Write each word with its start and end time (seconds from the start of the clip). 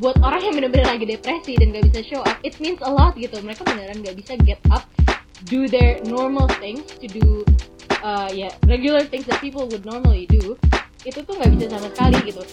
buat 0.00 0.16
orang 0.24 0.40
yang 0.48 0.54
bener-bener 0.56 0.88
lagi 0.88 1.04
depresi 1.04 1.60
dan 1.60 1.76
gak 1.76 1.84
bisa 1.92 2.00
show 2.02 2.20
up 2.24 2.40
it 2.40 2.56
means 2.58 2.80
a 2.80 2.90
lot 2.90 3.12
gitu. 3.14 3.36
Mereka 3.44 3.62
beneran 3.68 4.00
gak 4.00 4.16
bisa 4.16 4.34
get 4.42 4.60
up 4.72 4.88
do 5.48 5.68
their 5.68 6.00
normal 6.08 6.48
things 6.60 6.84
to 7.00 7.06
do 7.06 7.44
uh, 8.00 8.32
ya 8.32 8.48
yeah, 8.48 8.52
regular 8.64 9.04
things 9.04 9.28
that 9.28 9.36
people 9.44 9.68
would 9.68 9.84
normally 9.84 10.24
do. 10.26 10.56
Itu 11.04 11.24
tuh 11.24 11.36
nggak 11.36 11.50
bisa 11.56 11.66
sama 11.72 11.88
sekali 11.92 12.18
gitu 12.28 12.44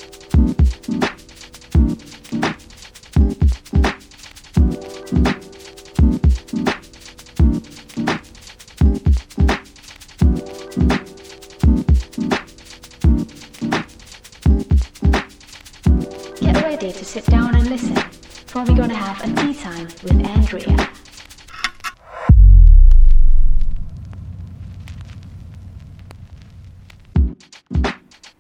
sit 17.18 17.34
down 17.34 17.50
and 17.56 17.66
listen, 17.66 17.98
for 18.46 18.62
we're 18.62 18.78
going 18.78 18.94
to 18.94 18.96
have 18.96 19.18
a 19.26 19.30
tea 19.42 19.50
time 19.50 19.90
with 20.06 20.22
Andrea. 20.22 20.78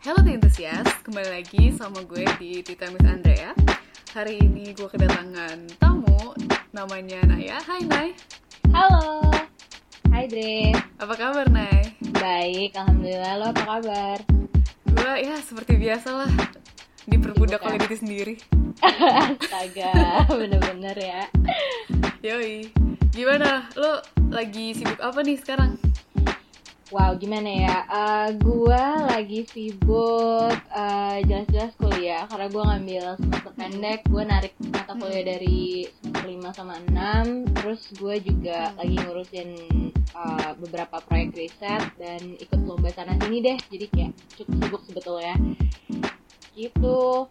Halo 0.06 0.22
The 0.22 0.38
Enthusiast, 0.38 0.94
kembali 1.10 1.42
lagi 1.42 1.74
sama 1.74 2.06
gue 2.06 2.22
di 2.38 2.62
Tea 2.62 2.78
Time 2.78 3.02
with 3.02 3.10
Andrea. 3.10 3.58
Hari 4.14 4.46
ini 4.46 4.78
gue 4.78 4.86
kedatangan 4.86 5.82
tamu, 5.82 6.38
namanya 6.70 7.26
Naya. 7.26 7.58
Hai 7.66 7.82
Nay 7.82 8.14
Halo. 8.78 9.26
Hai 10.14 10.30
Dre. 10.30 10.78
Apa 11.02 11.18
kabar 11.18 11.50
Nay? 11.50 11.98
Baik, 12.14 12.78
Alhamdulillah, 12.78 13.42
lo 13.42 13.46
apa 13.58 13.64
kabar? 13.66 14.22
Gue 14.86 15.14
ya 15.26 15.34
seperti 15.42 15.82
biasa 15.82 16.14
lah 16.14 16.32
diperbudak 17.10 17.64
oleh 17.66 17.82
diri 17.82 17.98
sendiri 17.98 18.57
astaga 18.82 19.92
bener-bener 20.40 20.98
ya. 20.98 21.24
Yoi. 22.22 22.70
Gimana? 23.14 23.66
Lo 23.74 24.02
lagi 24.30 24.78
sibuk 24.78 25.02
apa 25.02 25.26
nih 25.26 25.38
sekarang? 25.42 25.80
Wow, 26.88 27.20
gimana 27.20 27.52
ya? 27.52 27.78
Uh, 27.92 28.30
gue 28.40 28.84
lagi 29.12 29.44
sibuk 29.44 30.56
uh, 30.72 31.18
jelas-jelas 31.28 31.76
kuliah. 31.76 32.24
Karena 32.32 32.48
gue 32.48 32.64
ngambil 32.64 33.04
semester 33.20 33.52
pendek, 33.60 34.00
gue 34.08 34.24
narik 34.24 34.54
mata 34.72 34.96
kuliah 34.96 35.36
dari 35.36 35.92
semester 36.00 36.26
5 36.32 36.56
sama 36.56 36.76
6 36.88 37.60
Terus 37.60 37.82
gue 38.00 38.16
juga 38.24 38.72
lagi 38.80 38.96
ngurusin 39.04 39.50
uh, 40.16 40.52
beberapa 40.64 41.04
proyek 41.04 41.36
riset 41.36 41.84
dan 42.00 42.22
ikut 42.40 42.60
lomba 42.64 42.88
sana 42.96 43.20
sini 43.20 43.44
deh. 43.44 43.60
Jadi 43.68 43.86
kayak 43.92 44.12
cukup 44.40 44.56
sibuk 44.56 44.82
sebetulnya. 44.88 45.36
Gitu 46.56 47.28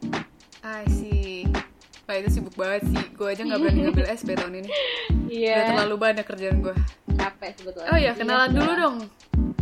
I 0.66 0.82
see 0.90 1.46
Wah 2.10 2.18
itu 2.18 2.28
sibuk 2.42 2.58
banget 2.58 2.90
sih 2.90 2.98
Gue 3.14 3.30
aja 3.30 3.46
gak 3.46 3.58
berani 3.62 3.86
ngambil 3.86 4.06
SP 4.10 4.34
tahun 4.34 4.66
ini 4.66 4.70
Iya 5.30 5.46
yeah. 5.46 5.54
Udah 5.54 5.66
terlalu 5.78 5.96
banyak 6.02 6.24
kerjaan 6.26 6.58
gue 6.58 6.74
Capek 7.14 7.50
sebetulnya 7.54 7.88
Oh 7.94 7.98
iya 8.02 8.12
kenalan 8.18 8.50
dulu 8.50 8.72
dong 8.74 8.96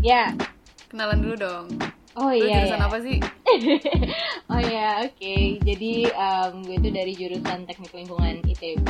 Ya 0.01 0.09
yeah. 0.09 0.29
Kenalan 0.89 1.19
dulu 1.21 1.35
dong 1.37 1.67
Oh 2.15 2.31
iya 2.31 2.63
jurusan 2.63 2.79
iya. 2.79 2.87
apa 2.87 2.99
sih? 3.03 3.19
oh 4.55 4.61
iya 4.63 4.89
oke 5.03 5.19
okay. 5.19 5.59
Jadi 5.67 5.93
um, 6.15 6.63
gue 6.63 6.77
itu 6.79 6.89
dari 6.95 7.13
jurusan 7.19 7.67
teknik 7.67 7.91
lingkungan 7.91 8.39
ITB 8.47 8.89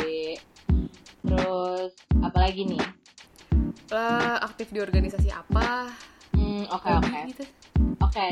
Terus 1.25 1.91
apa 2.21 2.39
lagi 2.39 2.69
nih? 2.69 2.85
Lah 3.91 4.45
aktif 4.45 4.71
di 4.71 4.85
organisasi 4.85 5.33
apa? 5.33 5.89
Hmm 6.37 6.69
oke 6.69 6.85
okay, 6.85 6.93
oke 7.01 7.09
okay. 7.09 7.23
gitu. 7.33 7.45
Oke 8.05 8.13
okay, 8.13 8.29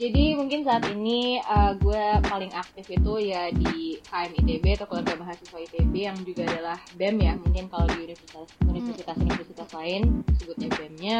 jadi 0.00 0.32
mungkin 0.40 0.64
saat 0.64 0.88
ini 0.88 1.36
uh, 1.44 1.76
gue 1.76 2.04
paling 2.24 2.48
aktif 2.56 2.88
itu 2.88 3.12
ya 3.28 3.52
di 3.52 4.00
KM 4.00 4.32
ITB 4.40 4.64
atau 4.80 4.88
keluarga 4.88 5.20
mahasiswa 5.20 5.58
ITB 5.68 5.94
yang 6.08 6.16
juga 6.24 6.48
adalah 6.48 6.80
BEM 6.96 7.16
ya. 7.20 7.34
Mungkin 7.36 7.68
kalau 7.68 7.84
di 7.92 8.08
universitas 8.08 8.48
universitas 8.64 9.16
universitas 9.20 9.68
lain 9.76 10.24
sebutnya 10.40 10.68
BEM-nya 10.72 11.18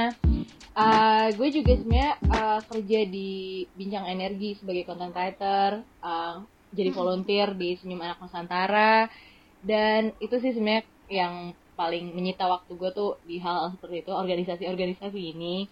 uh, 0.72 1.28
gue 1.36 1.48
juga 1.52 1.72
sebenarnya 1.76 2.12
uh, 2.32 2.60
kerja 2.64 3.00
di 3.04 3.30
bincang 3.76 4.08
energi 4.08 4.56
sebagai 4.56 4.88
content 4.88 5.12
writer 5.12 5.84
uh, 6.00 6.40
jadi 6.72 6.90
hmm. 6.90 6.96
volunteer 6.96 7.48
di 7.52 7.76
Senyum 7.76 8.00
Anak 8.00 8.24
Nusantara. 8.24 9.04
Dan 9.60 10.16
itu 10.18 10.40
sih 10.40 10.56
sebenarnya 10.56 10.88
yang 11.12 11.52
paling 11.76 12.16
menyita 12.16 12.48
waktu 12.48 12.72
gue 12.72 12.90
tuh 12.96 13.20
di 13.28 13.36
hal, 13.36 13.68
-hal 13.68 13.76
seperti 13.76 14.00
itu 14.00 14.12
organisasi-organisasi 14.16 15.20
ini. 15.36 15.68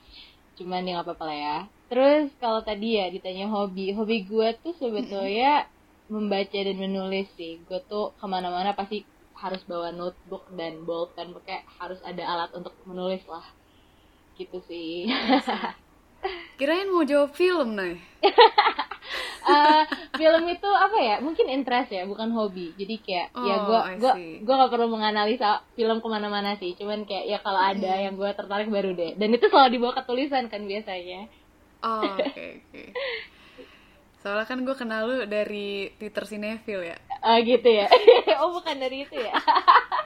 Cuman 0.60 0.84
ya 0.84 1.00
nggak 1.00 1.08
apa-apa 1.08 1.24
lah 1.24 1.38
ya 1.40 1.58
Terus 1.90 2.30
kalau 2.38 2.62
tadi 2.62 3.02
ya 3.02 3.10
ditanya 3.10 3.50
hobi, 3.50 3.90
hobi 3.90 4.22
gue 4.22 4.54
tuh 4.62 4.70
sebetulnya 4.78 5.66
membaca 6.14 6.54
dan 6.54 6.78
menulis 6.78 7.26
sih. 7.34 7.58
Gue 7.66 7.82
tuh 7.90 8.14
ke 8.14 8.26
mana-mana 8.30 8.78
pasti 8.78 9.02
harus 9.34 9.58
bawa 9.66 9.90
notebook 9.90 10.46
dan 10.54 10.86
bolpen, 10.86 11.34
pakai 11.34 11.66
harus 11.82 11.98
ada 12.06 12.22
alat 12.22 12.50
untuk 12.54 12.78
menulis 12.86 13.26
lah. 13.26 13.42
Gitu 14.38 14.62
sih. 14.70 15.10
Kirain 16.60 16.92
mau 16.92 17.02
jawab 17.02 17.34
film 17.34 17.74
nih. 17.74 17.98
uh, 19.48 19.82
film 20.20 20.44
itu 20.46 20.70
apa 20.70 20.98
ya? 21.00 21.16
Mungkin 21.18 21.48
interest 21.50 21.90
ya, 21.90 22.06
bukan 22.06 22.30
hobi. 22.30 22.70
Jadi 22.78 23.02
kayak 23.02 23.34
ya 23.34 23.40
oh, 23.40 23.46
ya 23.48 23.56
gue 23.66 23.80
gue 23.98 24.12
gue 24.46 24.54
gak 24.54 24.70
perlu 24.70 24.92
menganalisa 24.92 25.64
film 25.74 25.98
ke 25.98 26.06
mana-mana 26.06 26.54
sih. 26.60 26.76
Cuman 26.78 27.02
kayak 27.02 27.26
ya 27.26 27.38
kalau 27.42 27.58
ada 27.58 27.98
yang 27.98 28.14
gue 28.14 28.30
tertarik 28.30 28.70
baru 28.70 28.94
deh. 28.94 29.18
Dan 29.18 29.34
itu 29.34 29.48
selalu 29.50 29.80
dibawa 29.80 29.98
ke 29.98 30.02
tulisan 30.04 30.46
kan 30.52 30.62
biasanya 30.68 31.39
Oh, 31.80 32.04
oke 32.04 32.28
okay, 32.28 32.50
oke. 32.60 32.68
Okay. 32.72 32.88
Soalnya 34.20 34.44
kan 34.44 34.58
gue 34.60 34.76
kenal 34.76 35.08
lu 35.08 35.16
dari 35.24 35.96
Twitter 35.96 36.24
Cinefil 36.28 36.80
ya. 36.84 36.96
Ah 37.24 37.40
gitu 37.40 37.64
ya. 37.64 37.88
oh 38.44 38.52
bukan 38.52 38.76
dari 38.76 39.08
itu 39.08 39.16
ya. 39.16 39.32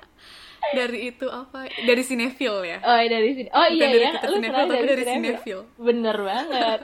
dari 0.79 1.11
itu 1.11 1.27
apa? 1.27 1.67
Dari 1.67 2.03
Cinefil 2.07 2.62
ya. 2.62 2.79
Oh 2.79 2.95
dari 2.95 3.29
sini. 3.35 3.51
Oh 3.51 3.67
bukan 3.67 3.75
iya 3.75 3.87
dari 3.91 3.99
ya. 3.99 4.11
Twitter 4.23 4.31
lu 4.31 4.39
tapi 4.71 4.87
dari 4.87 5.05
Cinefil. 5.05 5.61
Bener 5.75 6.17
banget. 6.23 6.81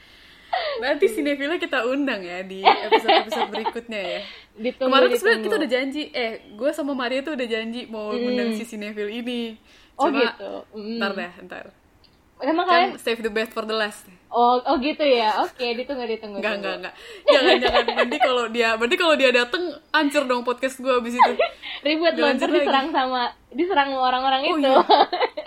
Nanti 0.82 1.06
Cinefilnya 1.06 1.58
kita 1.62 1.86
undang 1.86 2.26
ya 2.26 2.42
di 2.42 2.66
episode-episode 2.66 3.50
berikutnya 3.54 4.00
ya. 4.02 4.20
Ditunggu, 4.58 4.90
Kemarin 4.90 5.06
tuh 5.06 5.18
sebenarnya 5.22 5.42
kita 5.46 5.56
udah 5.62 5.70
janji, 5.70 6.02
eh 6.10 6.32
gue 6.50 6.70
sama 6.74 6.92
Maria 6.98 7.22
tuh 7.22 7.38
udah 7.38 7.46
janji 7.46 7.86
mau 7.86 8.10
mm. 8.10 8.26
undang 8.26 8.50
si 8.58 8.66
Cinefil 8.66 9.06
ini. 9.06 9.54
Oh, 9.94 10.10
Cuma, 10.10 10.18
oh 10.18 10.22
gitu. 10.26 10.52
Mm. 10.74 10.98
Ntar 10.98 11.10
deh, 11.14 11.32
ntar 11.46 11.64
Emang 12.40 12.64
kan 12.64 12.72
kalian 12.72 12.90
save 12.96 13.20
the 13.20 13.32
best 13.32 13.52
for 13.52 13.68
the 13.68 13.76
last. 13.76 14.08
Oh, 14.30 14.62
oh 14.62 14.78
gitu 14.78 15.02
ya. 15.02 15.42
Oke, 15.42 15.58
okay, 15.58 15.70
ditunggu 15.74 16.06
ditunggu. 16.06 16.38
Enggak, 16.38 16.62
enggak, 16.62 16.74
enggak. 16.80 16.94
Jangan 17.26 17.56
jangan 17.58 17.84
nanti 17.98 18.16
kalau 18.22 18.44
dia 18.46 18.68
berarti 18.78 18.96
kalau 18.96 19.14
dia 19.18 19.30
dateng 19.34 19.64
hancur 19.90 20.22
dong 20.24 20.42
podcast 20.46 20.78
gue 20.78 20.94
abis 20.94 21.18
itu. 21.18 21.32
Ribet 21.86 22.14
loh, 22.14 22.30
diserang 22.32 22.88
sama 22.94 23.34
diserang 23.50 23.90
orang-orang 23.98 24.40
oh, 24.46 24.56
itu. 24.56 24.70
Iya. 24.70 24.76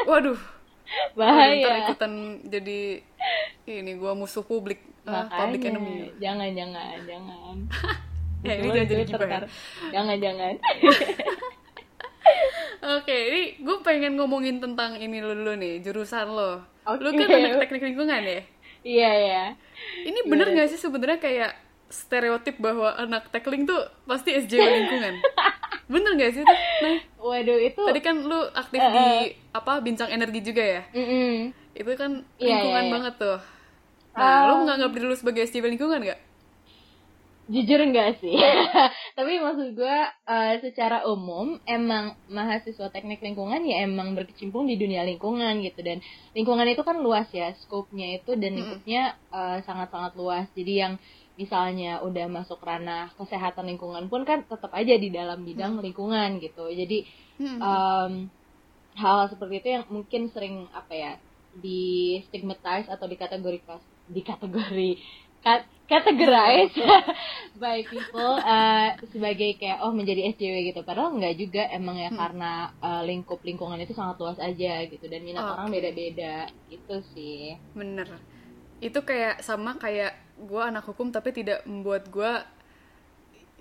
Waduh. 0.05 0.39
Bahaya. 1.17 1.63
Ntar 1.63 1.75
ikutan 1.87 2.13
jadi 2.45 2.79
ini 3.63 3.91
gue 3.95 4.11
musuh 4.13 4.43
publik, 4.43 4.83
uh, 5.07 5.25
public 5.31 5.63
enemy. 5.63 6.11
Jangan, 6.19 6.51
jangan, 6.51 6.97
jangan. 7.07 7.55
ya, 8.47 8.53
ini 8.59 8.67
jangan 8.67 8.87
jadi 8.91 9.03
gibah. 9.07 9.41
Jangan, 9.89 10.17
jangan. 10.19 10.53
Oke, 12.83 13.07
okay, 13.07 13.21
ini 13.31 13.41
gue 13.63 13.77
pengen 13.79 14.19
ngomongin 14.19 14.59
tentang 14.59 14.99
ini 14.99 15.23
dulu 15.23 15.55
nih, 15.55 15.79
jurusan 15.79 16.27
lo. 16.27 16.72
Okay. 16.83 16.99
Lu 17.03 17.09
kan 17.15 17.27
anak 17.31 17.59
teknik 17.63 17.83
lingkungan 17.93 18.21
ya? 18.23 18.41
Iya, 18.83 19.11
iya. 19.15 19.43
Ini 20.03 20.19
bener 20.27 20.51
yeah. 20.51 20.57
gak 20.63 20.69
sih 20.75 20.79
sebenarnya 20.79 21.19
kayak 21.23 21.51
stereotip 21.87 22.59
bahwa 22.59 22.91
anak 22.99 23.31
tekling 23.31 23.63
tuh 23.63 23.79
pasti 24.03 24.35
SJW 24.35 24.59
lingkungan? 24.59 25.13
bener 25.93 26.11
gak 26.19 26.31
sih 26.35 26.43
tuh? 26.43 26.59
Nah, 26.83 26.99
Waduh, 27.23 27.59
itu... 27.63 27.79
Tadi 27.79 28.01
kan 28.03 28.15
lu 28.19 28.39
aktif 28.51 28.81
uh, 28.83 28.91
di, 28.91 29.07
apa, 29.55 29.79
bincang 29.79 30.11
energi 30.11 30.43
juga 30.43 30.63
ya? 30.63 30.81
Mm 30.91 31.05
-mm. 31.07 31.33
Itu 31.79 31.91
kan 31.95 32.11
lingkungan 32.35 32.43
yeah, 32.43 32.59
yeah, 32.59 32.83
yeah. 32.83 32.91
banget 32.91 33.13
tuh. 33.15 33.37
Nah, 34.13 34.35
um, 34.43 34.45
lu 34.45 34.53
menganggap 34.67 34.89
diri 34.91 35.05
lu 35.07 35.15
sebagai 35.15 35.41
SJW 35.47 35.65
lingkungan 35.71 36.03
gak? 36.03 36.19
Jujur 37.53 37.79
enggak 37.79 38.17
sih. 38.17 38.33
Tapi 39.17 39.37
maksud 39.37 39.77
gue 39.77 39.97
uh, 40.25 40.53
secara 40.59 41.05
umum 41.05 41.61
emang 41.69 42.17
mahasiswa 42.25 42.89
teknik 42.89 43.21
lingkungan 43.21 43.61
ya 43.61 43.85
emang 43.85 44.17
berkecimpung 44.17 44.65
di 44.65 44.75
dunia 44.75 45.05
lingkungan 45.05 45.61
gitu. 45.61 45.85
Dan 45.85 46.01
lingkungan 46.33 46.65
itu 46.65 46.81
kan 46.81 46.97
luas 46.99 47.29
ya 47.29 47.53
skopnya 47.61 48.17
itu 48.17 48.33
dan 48.33 48.57
lingkupnya 48.57 49.13
uh, 49.29 49.61
sangat-sangat 49.61 50.17
luas. 50.17 50.49
Jadi 50.57 50.73
yang 50.81 50.93
misalnya 51.37 52.01
udah 52.01 52.29
masuk 52.29 52.61
ranah 52.61 53.13
kesehatan 53.17 53.69
lingkungan 53.69 54.05
pun 54.09 54.21
kan 54.25 54.45
tetap 54.45 54.69
aja 54.73 54.93
di 54.97 55.09
dalam 55.09 55.45
bidang 55.45 55.77
mm. 55.77 55.81
lingkungan 55.81 56.29
gitu. 56.41 56.69
Jadi 56.69 57.05
um, 57.41 58.29
hal-hal 58.97 59.27
seperti 59.29 59.61
itu 59.61 59.69
yang 59.77 59.85
mungkin 59.89 60.29
sering 60.29 60.69
apa 60.73 60.93
ya 60.93 61.13
di 61.53 62.21
stigmatize 62.29 62.89
atau 62.89 63.05
dikategori 63.05 63.61
dikategori 64.09 64.91
categorize 65.83 66.73
by 67.61 67.85
people 67.85 68.39
uh, 68.39 68.95
sebagai 69.11 69.59
kayak 69.59 69.83
oh 69.83 69.93
menjadi 69.93 70.33
SJW 70.33 70.73
gitu. 70.73 70.81
Padahal 70.81 71.13
enggak 71.13 71.35
juga 71.37 71.63
emang 71.69 71.99
ya 71.99 72.09
hmm. 72.09 72.17
karena 72.17 72.51
uh, 72.79 73.01
lingkup 73.03 73.43
lingkungan 73.43 73.77
itu 73.83 73.93
sangat 73.93 74.17
luas 74.17 74.39
aja 74.39 74.83
gitu. 74.87 75.05
Dan 75.05 75.21
minat 75.27 75.43
okay. 75.43 75.53
orang 75.53 75.67
beda-beda. 75.69 76.35
Gitu 76.71 76.95
sih. 77.13 77.59
Bener. 77.75 78.07
Itu 78.79 79.03
kayak 79.03 79.43
sama 79.43 79.77
kayak 79.77 80.17
gue 80.33 80.63
anak 80.63 80.83
hukum 80.89 81.13
tapi 81.13 81.29
tidak 81.29 81.61
membuat 81.69 82.09
gue 82.09 82.33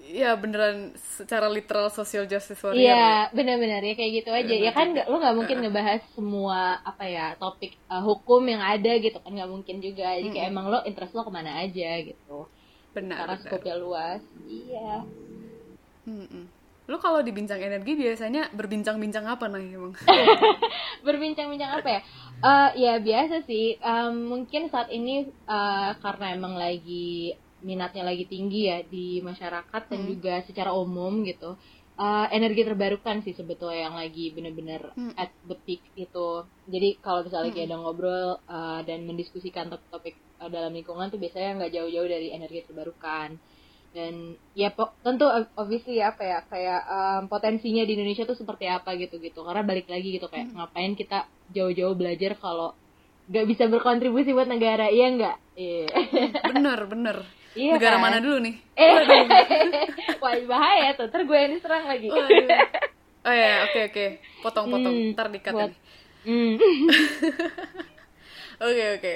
ya 0.03 0.35
beneran 0.35 0.91
secara 0.99 1.47
literal 1.47 1.87
social 1.89 2.27
justice 2.27 2.59
warrior. 2.61 2.83
Iya, 2.91 3.31
benar-benar 3.31 3.81
ya 3.81 3.95
kayak 3.95 4.13
gitu 4.23 4.31
aja. 4.35 4.55
Ya 4.55 4.73
kan 4.75 4.91
nggak- 4.91 5.07
lu 5.07 5.17
nggak 5.23 5.37
mungkin 5.39 5.57
ngebahas 5.63 6.03
semua 6.13 6.83
apa 6.83 7.05
ya 7.07 7.39
topik 7.39 7.79
uh, 7.87 8.03
hukum 8.03 8.43
yang 8.45 8.59
ada 8.61 8.93
gitu 8.99 9.17
kan 9.23 9.31
nggak 9.31 9.51
mungkin 9.51 9.79
juga. 9.79 10.13
Jadi 10.19 10.29
kayak 10.35 10.49
emang 10.51 10.67
lo 10.69 10.83
interest 10.83 11.15
lo 11.15 11.23
ke 11.23 11.33
mana 11.33 11.63
aja 11.63 12.03
gitu. 12.03 12.51
Benar. 12.93 13.25
Karena 13.25 13.37
skopnya 13.39 13.77
luas. 13.79 14.21
Iya. 14.45 15.07
Mm-mm. 16.03 16.45
Lu 16.91 16.99
kalau 16.99 17.23
di 17.23 17.31
bincang 17.31 17.63
energi 17.63 17.95
biasanya 17.95 18.51
berbincang-bincang 18.53 19.23
apa 19.25 19.47
nih 19.47 19.79
emang? 19.79 19.95
Berbincang-bincang 21.07 21.79
apa 21.79 21.89
ya? 21.89 22.01
Eh 22.43 22.71
ya 22.83 22.93
biasa 22.99 23.47
sih. 23.47 23.79
Em, 23.79 24.15
mungkin 24.27 24.67
saat 24.67 24.91
ini 24.91 25.25
eh, 25.31 25.91
karena 26.03 26.27
emang 26.35 26.59
lagi 26.59 27.39
minatnya 27.63 28.03
lagi 28.11 28.25
tinggi 28.27 28.69
ya 28.71 28.79
di 28.83 29.23
masyarakat 29.23 29.83
dan 29.91 30.01
juga 30.11 30.35
secara 30.49 30.71
umum 30.75 31.23
gitu. 31.25 31.55
Eh, 31.93 32.27
energi 32.33 32.65
terbarukan 32.65 33.21
sih 33.25 33.37
sebetulnya 33.37 33.87
yang 33.87 33.97
lagi 34.03 34.33
bener-bener 34.37 34.81
Hmm. 34.97 35.13
at 35.15 35.31
the 35.45 35.57
peak 35.65 35.83
itu. 35.95 36.29
Jadi 36.67 36.89
kalau 37.05 37.21
misalnya 37.23 37.47
lagi 37.53 37.61
ada 37.69 37.77
ngobrol 37.79 38.29
eh, 38.49 38.81
dan 38.89 38.99
mendiskusikan 39.09 39.69
topik-topik 39.73 40.15
eh, 40.43 40.51
dalam 40.51 40.73
lingkungan 40.73 41.13
tuh 41.13 41.21
biasanya 41.23 41.51
nggak 41.63 41.73
jauh-jauh 41.77 42.09
dari 42.09 42.29
energi 42.33 42.65
terbarukan. 42.67 43.37
Dan 43.93 44.41
ya 44.57 44.73
po- 44.73 44.97
tentu 45.05 45.29
ob- 45.29 45.53
obviously 45.53 46.01
ya 46.01 46.17
apa 46.17 46.23
ya 46.25 46.39
kayak 46.49 46.81
em, 46.89 47.23
potensinya 47.29 47.85
di 47.85 47.93
Indonesia 47.93 48.25
tuh 48.25 48.39
seperti 48.41 48.65
apa 48.65 48.97
gitu-gitu. 48.97 49.45
Karena 49.45 49.61
balik 49.69 49.85
lagi 49.93 50.17
gitu 50.17 50.33
kayak 50.33 50.49
ngapain 50.57 50.97
kita 50.97 51.29
jauh-jauh 51.53 51.93
belajar 51.93 52.41
kalau 52.41 52.73
nggak 53.29 53.47
bisa 53.53 53.69
berkontribusi 53.69 54.33
buat 54.33 54.49
negara, 54.49 54.89
iya 54.89 55.07
nggak? 55.13 55.37
Iya. 55.55 55.87
bener, 56.51 56.79
bener. 56.89 57.17
Iya 57.53 57.71
Negara 57.77 57.95
kan? 57.95 58.03
mana 58.03 58.17
dulu 58.19 58.37
nih? 58.41 58.55
Eh, 58.73 58.93
wah 60.23 60.33
bahaya 60.47 60.89
tuh. 60.93 61.07
Ntar 61.07 61.23
gue 61.23 61.37
yang 61.37 61.51
diserang 61.53 61.85
lagi. 61.85 62.07
Waduh. 62.07 62.47
Oh 63.23 63.31
ya, 63.31 63.63
oke 63.63 63.79
oke. 63.87 64.05
Potong-potong. 64.41 64.91
Hmm, 64.91 65.13
Ntar 65.13 65.27
dikat 65.29 65.53
buat- 65.53 65.69
nih. 65.69 65.77
Hmm. 66.23 66.55
Oke 68.63 68.83
oke. 68.95 69.15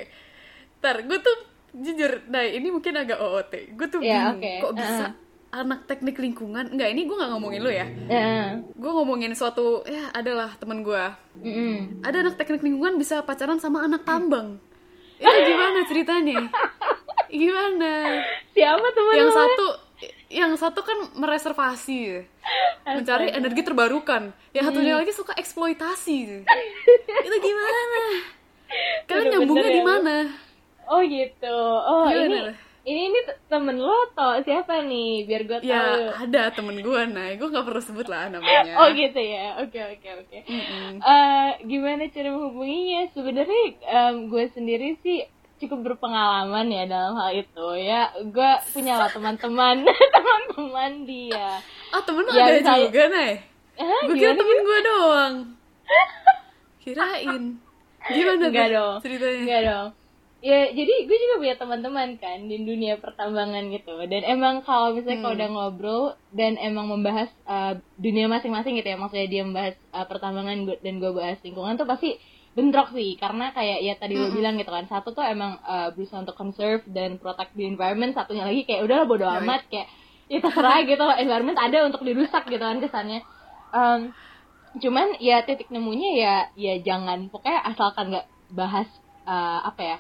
Ntar 0.77 0.95
gue 1.03 1.19
tuh 1.21 1.37
jujur, 1.73 2.11
nah 2.27 2.43
ini 2.43 2.67
mungkin 2.67 2.93
agak 2.95 3.17
OOT. 3.17 3.53
Gue 3.73 3.87
tuh 3.87 3.99
Ya, 4.01 4.33
bingung 4.33 4.39
oke. 4.39 4.53
kok 4.61 4.73
bisa 4.75 5.05
anak 5.51 5.81
teknik 5.87 6.17
lingkungan. 6.17 6.65
Enggak, 6.69 6.89
ini 6.89 7.05
gue 7.05 7.15
nggak 7.15 7.31
ngomongin 7.31 7.61
lu 7.61 7.71
ya. 7.71 7.87
Ya. 8.05 8.59
Gue 8.69 8.91
ngomongin 8.93 9.33
suatu 9.33 9.81
ya 9.85 10.09
adalah 10.11 10.51
temen 10.57 10.83
gue. 10.83 11.03
Mm-mm. 11.39 12.03
Ada 12.03 12.23
anak 12.23 12.35
teknik 12.37 12.61
lingkungan 12.61 12.97
bisa 12.97 13.23
pacaran 13.23 13.57
sama 13.57 13.81
anak 13.81 14.03
tambang. 14.03 14.57
Itu 15.17 15.39
gimana 15.47 15.79
ceritanya? 15.87 16.39
Gimana? 17.31 18.23
Siapa 18.53 18.87
temen 18.95 19.15
Yang 19.17 19.33
satu 19.35 19.67
yang 20.27 20.53
satu 20.59 20.83
kan 20.83 20.99
mereservasi 21.17 22.21
mencari 22.85 23.31
energi 23.31 23.63
terbarukan 23.63 24.35
yang 24.53 24.65
satunya 24.69 24.99
lagi 24.99 25.15
suka 25.15 25.33
eksploitasi 25.39 26.19
itu 27.27 27.37
gimana 27.41 28.01
kalian 29.07 29.27
nyambungnya 29.39 29.71
ya, 29.71 29.77
di 29.79 29.81
lu. 29.81 29.87
mana 29.87 30.19
Oh 30.87 31.03
gitu. 31.03 31.59
Oh 31.83 32.07
Gimana? 32.07 32.55
ini 32.55 32.55
ini 32.87 33.11
ini 33.11 33.19
temen 33.51 33.75
lo 33.75 33.91
atau 34.15 34.39
siapa 34.47 34.87
nih? 34.87 35.27
Biar 35.27 35.43
gue 35.43 35.59
tahu. 35.59 35.67
ya 35.67 36.15
ada 36.15 36.55
temen 36.55 36.79
gue 36.79 37.01
nah 37.11 37.35
gue 37.35 37.43
nggak 37.43 37.67
perlu 37.67 37.83
sebut 37.83 38.07
lah 38.07 38.31
namanya 38.31 38.71
Oh 38.81 38.87
gitu 38.95 39.19
ya. 39.19 39.59
Oke 39.59 39.75
oke 39.83 40.09
oke. 40.23 40.39
Mm-mm. 40.47 41.03
Eh, 41.03 41.51
gimana 41.67 42.07
cara 42.07 42.31
menghubunginya? 42.31 43.11
Sebenarnya 43.11 43.63
em, 43.83 44.31
gue 44.31 44.45
sendiri 44.55 44.95
sih 45.03 45.27
cukup 45.57 45.79
berpengalaman 45.87 46.67
ya 46.69 46.85
dalam 46.85 47.15
hal 47.15 47.33
itu 47.35 47.67
ya. 47.79 48.09
Gue 48.27 48.51
punya 48.71 48.97
lah 48.97 49.09
teman-teman 49.09 49.83
teman-teman 50.17 50.93
dia. 51.03 51.59
ah 51.89 52.03
temen 52.03 52.25
Ya, 52.29 52.45
ada 52.45 52.57
misalnya- 52.57 52.85
juga 52.85 53.03
nih 53.11 53.33
Hah, 53.77 54.01
gue 54.05 54.15
kira 54.15 54.33
temen 54.33 54.59
gue 54.59 54.79
doang 54.83 55.35
kirain 56.79 57.43
gimana 58.07 58.47
Enggak 58.47 58.69
dong. 58.71 58.97
ceritanya 59.01 59.41
Enggak 59.41 59.63
dong. 59.65 59.89
Ya, 60.39 60.71
jadi 60.71 60.95
gue 61.03 61.19
juga 61.19 61.35
punya 61.37 61.57
teman-teman 61.57 62.09
kan 62.17 62.39
di 62.47 62.63
dunia 62.63 62.97
pertambangan 62.97 63.67
gitu. 63.67 63.99
Dan 64.07 64.23
emang 64.23 64.63
kalau 64.63 64.95
misalnya 64.95 65.19
kalau 65.21 65.35
udah 65.35 65.49
ngobrol 65.51 66.03
dan 66.31 66.55
emang 66.57 66.87
membahas 66.87 67.27
uh, 67.45 67.75
dunia 67.97 68.31
masing-masing 68.31 68.79
gitu 68.79 68.87
ya, 68.87 68.95
maksudnya 68.95 69.27
dia 69.27 69.43
membahas 69.43 69.75
uh, 69.91 70.07
pertambangan 70.07 70.55
dan 70.79 70.95
gue 70.97 71.11
bahas 71.11 71.41
lingkungan 71.43 71.75
tuh 71.75 71.85
pasti 71.85 72.15
bentrok 72.57 72.97
sih. 72.97 73.21
Karena 73.21 73.53
kayak 73.53 73.79
ya 73.85 73.95
tadi 74.01 74.17
lo 74.17 74.33
bilang 74.33 74.57
gitu 74.57 74.73
kan, 74.73 74.89
satu 74.89 75.13
tuh 75.13 75.23
emang 75.23 75.61
uh, 75.61 75.93
berusaha 75.93 76.25
untuk 76.25 76.35
conserve 76.35 76.83
dan 76.89 77.21
protect 77.21 77.53
the 77.53 77.69
environment, 77.69 78.17
satunya 78.17 78.49
lagi 78.49 78.65
kayak 78.65 78.89
udahlah 78.89 79.05
bodo 79.05 79.29
Yoi. 79.29 79.45
amat 79.45 79.69
kayak 79.69 79.89
ya 80.27 80.39
terserah 80.41 80.81
gitu, 80.89 81.05
environment 81.21 81.61
ada 81.61 81.85
untuk 81.85 82.01
dirusak 82.03 82.49
gitu 82.49 82.65
kan 82.65 82.81
kesannya. 82.81 83.21
Um, 83.77 84.17
cuman 84.77 85.17
ya 85.21 85.41
titik 85.45 85.73
nemunya 85.73 86.11
ya 86.21 86.35
ya 86.53 86.75
jangan 86.85 87.33
pokoknya 87.33 87.65
asalkan 87.65 88.13
nggak 88.13 88.27
bahas 88.53 88.89
uh, 89.25 89.65
apa 89.65 89.81
ya 89.83 89.97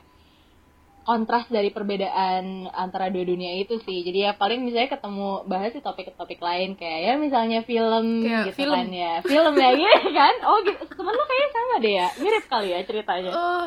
kontras 1.06 1.47
dari 1.47 1.70
perbedaan 1.70 2.44
antara 2.69 3.06
dua 3.08 3.23
dunia 3.23 3.55
itu 3.56 3.79
sih. 3.79 4.03
Jadi 4.03 4.19
ya 4.20 4.35
paling 4.35 4.61
misalnya 4.61 4.91
ketemu 4.91 5.47
bahas 5.47 5.70
sih 5.70 5.79
topik-topik 5.79 6.37
lain 6.37 6.75
kayak 6.75 7.00
ya 7.00 7.12
misalnya 7.14 7.62
film 7.62 8.20
Kayak 8.20 8.50
gitu 8.50 8.58
film. 8.61 8.75
kan 8.76 8.88
ya. 8.91 9.12
Film 9.23 9.55
ya 9.55 9.70
gitu 9.73 10.08
kan? 10.19 10.35
Oh 10.43 10.58
gitu. 10.61 10.82
Temen 10.85 11.12
lo 11.12 11.25
kayaknya 11.25 11.50
sama 11.53 11.75
deh 11.79 11.94
ya. 11.94 12.08
Mirip 12.19 12.44
kali 12.47 12.69
ya 12.69 12.81
ceritanya. 12.82 13.31
Oh. 13.31 13.67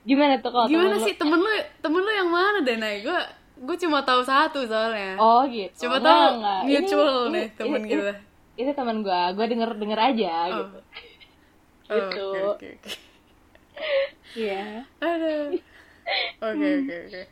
Gimana 0.00 0.34
tuh 0.38 0.48
kalau 0.48 0.66
gimana 0.66 0.88
temen 0.88 0.96
lo- 0.96 1.04
sih 1.04 1.14
temen 1.14 1.38
lu 1.38 1.52
temen 1.78 2.00
lu 2.00 2.10
yang 2.10 2.28
mana 2.28 2.58
deh 2.60 2.76
Nay 2.76 3.04
gue 3.04 3.20
gue 3.58 3.76
cuma 3.78 4.00
tahu 4.00 4.22
satu 4.22 4.64
soalnya. 4.64 5.14
Oh 5.16 5.44
gitu. 5.44 5.84
Coba 5.84 5.96
Enggak, 5.98 6.08
tahu 6.08 6.24
enggak. 6.34 6.58
Ini- 6.58 6.72
mutual 6.80 7.04
ini- 7.04 7.28
nih 7.30 7.46
temen 7.54 7.80
ini- 7.80 7.90
kita. 7.92 8.12
itu 8.56 8.70
teman 8.72 8.96
gue 9.00 9.20
gue 9.30 9.46
denger 9.46 9.70
denger 9.76 10.00
aja 10.02 10.32
Oh. 10.32 10.48
gitu. 10.56 10.78
Oh, 11.88 11.94
Gitu. 11.94 12.26
Oke 12.48 12.66
oke. 12.74 12.90
iya. 14.34 14.84
Aduh. 14.98 15.56
Oke 16.40 16.66
oke 16.78 16.94
oke. 17.04 17.22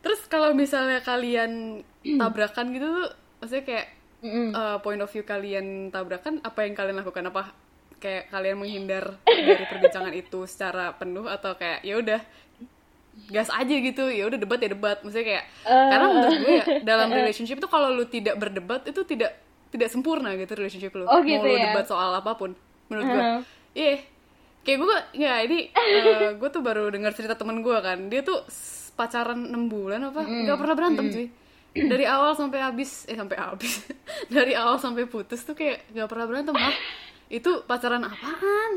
Terus 0.00 0.20
kalau 0.26 0.52
misalnya 0.52 1.00
kalian 1.00 1.80
tabrakan 2.18 2.66
gitu 2.70 2.86
tuh, 2.86 3.08
maksudnya 3.38 3.64
kayak 3.64 3.86
uh, 4.50 4.76
point 4.78 4.98
of 4.98 5.08
view 5.08 5.22
kalian 5.22 5.66
tabrakan, 5.88 6.40
apa 6.40 6.60
yang 6.62 6.72
kalian 6.72 6.96
lakukan? 6.96 7.24
Apa 7.24 7.56
kayak 7.96 8.28
kalian 8.28 8.56
menghindar 8.58 9.16
dari 9.24 9.64
perbincangan 9.64 10.12
itu 10.12 10.44
secara 10.44 10.92
penuh 10.92 11.24
atau 11.24 11.54
kayak 11.54 11.80
ya 11.82 11.96
udah 11.96 12.20
gas 13.26 13.48
aja 13.48 13.70
gitu 13.72 14.04
ya 14.06 14.26
udah 14.26 14.36
debat 14.36 14.58
ya 14.58 14.68
debat 14.68 14.98
maksudnya 14.98 15.24
kayak 15.24 15.44
Eh. 15.62 15.88
karena 15.88 16.06
menurut 16.10 16.34
gue 16.36 16.52
ya 16.52 16.64
dalam 16.82 17.08
relationship 17.16 17.56
itu 17.56 17.68
kalau 17.70 17.88
lu 17.88 18.04
tidak 18.04 18.36
berdebat 18.36 18.84
itu 18.84 19.00
tidak 19.04 19.38
tidak 19.70 19.88
sempurna 19.88 20.34
gitu 20.34 20.52
relationship 20.52 20.92
lu 20.92 21.06
Oh, 21.06 21.22
gitu 21.22 21.38
mau 21.38 21.46
lu 21.46 21.56
ya? 21.56 21.70
debat 21.70 21.86
soal 21.86 22.10
apa 22.12 22.34
pun 22.34 22.52
menurut 22.84 23.06
gue 23.06 23.16
Uh-huh. 23.16 23.40
iya 23.72 24.02
kayak 24.64 24.78
gue 24.80 24.96
ya 25.14 25.40
ini 25.40 25.68
eh, 25.68 26.34
gue 26.34 26.48
tuh 26.48 26.60
baru 26.60 26.88
dengar 26.88 27.12
cerita 27.12 27.34
temen 27.34 27.60
gue 27.60 27.76
kan. 27.78 28.08
Dia 28.08 28.20
tuh 28.20 28.42
pacaran 28.92 29.44
6 29.44 29.54
bulan 29.68 30.00
apa? 30.04 30.24
Nggak 30.24 30.56
pernah 30.56 30.74
berantem 30.74 31.06
cuy 31.08 31.26
dari 31.74 32.06
awal 32.06 32.32
sampai 32.32 32.58
habis 32.60 33.02
eh 33.04 33.14
sampai 33.14 33.34
habis. 33.34 33.82
Dari 34.30 34.54
awal 34.54 34.78
sampai 34.78 35.04
putus 35.04 35.42
tuh 35.42 35.52
kayak 35.52 35.90
nggak 35.90 36.06
pernah 36.06 36.24
berantem 36.24 36.54
ah 36.54 36.70
itu 37.26 37.50
pacaran 37.62 37.98
apaan? 38.00 38.72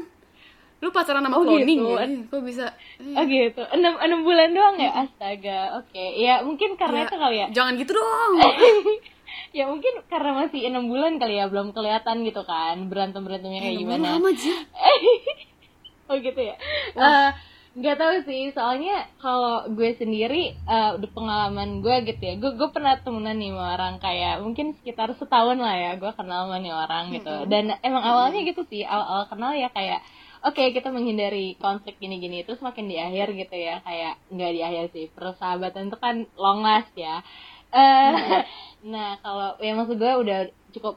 Lu 0.78 0.90
pacaran 0.90 1.22
sama 1.22 1.34
Oh, 1.34 1.46
cloning 1.46 1.78
gitu. 1.78 1.94
ya 1.94 2.06
kok 2.26 2.42
bisa? 2.42 2.66
Eh, 2.98 3.14
Oh 3.14 3.26
gitu, 3.26 3.62
enam 3.72 3.98
enam 3.98 4.22
bulan 4.22 4.50
doang 4.50 4.78
ya, 4.78 4.94
astaga. 5.00 5.78
Oke, 5.78 6.18
ya 6.18 6.42
mungkin 6.42 6.74
karena 6.74 7.02
ya, 7.02 7.06
itu 7.06 7.16
kali 7.16 7.38
ya. 7.38 7.48
jangan 7.54 7.74
gitu 7.78 7.92
dong. 7.94 8.34
Ya 9.54 9.64
mungkin 9.66 10.02
karena 10.06 10.32
masih 10.36 10.66
enam 10.66 10.86
bulan 10.88 11.18
kali 11.18 11.38
ya, 11.38 11.46
belum 11.46 11.70
kelihatan 11.72 12.22
gitu 12.24 12.42
kan 12.44 12.90
berantem 12.90 13.22
berantemnya 13.22 13.62
kayak 13.62 13.78
gimana. 13.78 14.18
lama 14.18 14.30
aja 14.30 14.54
oh 16.08 16.16
gitu 16.20 16.42
ya. 16.42 16.56
Eh, 16.96 17.30
nggak 17.78 17.98
tahu 18.02 18.16
sih, 18.26 18.50
soalnya 18.52 19.06
kalau 19.22 19.70
gue 19.72 19.94
sendiri 19.96 20.58
eh, 20.58 20.90
udah 20.98 21.10
pengalaman 21.14 21.80
gue 21.86 21.96
gitu 22.10 22.22
ya. 22.24 22.34
Gue 22.42 22.58
gue 22.58 22.70
pernah 22.74 22.98
temenan 23.00 23.38
nih 23.38 23.54
sama 23.54 23.66
orang 23.78 23.96
kayak 24.02 24.36
mungkin 24.42 24.74
sekitar 24.82 25.14
setahun 25.16 25.58
lah 25.60 25.76
ya, 25.76 25.92
gue 26.00 26.12
kenal 26.18 26.50
sama 26.50 26.58
nih 26.58 26.74
orang 26.74 27.04
gitu. 27.14 27.36
Dan 27.46 27.76
emang 27.86 28.04
awalnya 28.04 28.42
gitu 28.48 28.66
sih, 28.68 28.82
awal-awal 28.82 29.26
kenal 29.30 29.52
ya 29.54 29.70
kayak 29.70 30.02
oke 30.46 30.64
kita 30.74 30.94
menghindari 30.94 31.58
konflik 31.58 31.98
gini-gini 31.98 32.46
terus 32.46 32.62
makin 32.62 32.86
di 32.86 32.96
akhir 32.96 33.34
gitu 33.34 33.56
ya 33.58 33.82
kayak 33.82 34.22
nggak 34.30 34.52
di 34.54 34.62
akhir 34.62 34.86
sih 34.94 35.06
persahabatan 35.10 35.90
itu 35.90 35.98
kan 35.98 36.16
long 36.38 36.62
last 36.62 36.94
ya 36.94 37.26
eh 37.74 38.14
nah 38.94 39.18
kalau 39.20 39.58
ya 39.60 39.74
maksud 39.74 39.98
gue 39.98 40.14
udah 40.14 40.40
cukup 40.72 40.96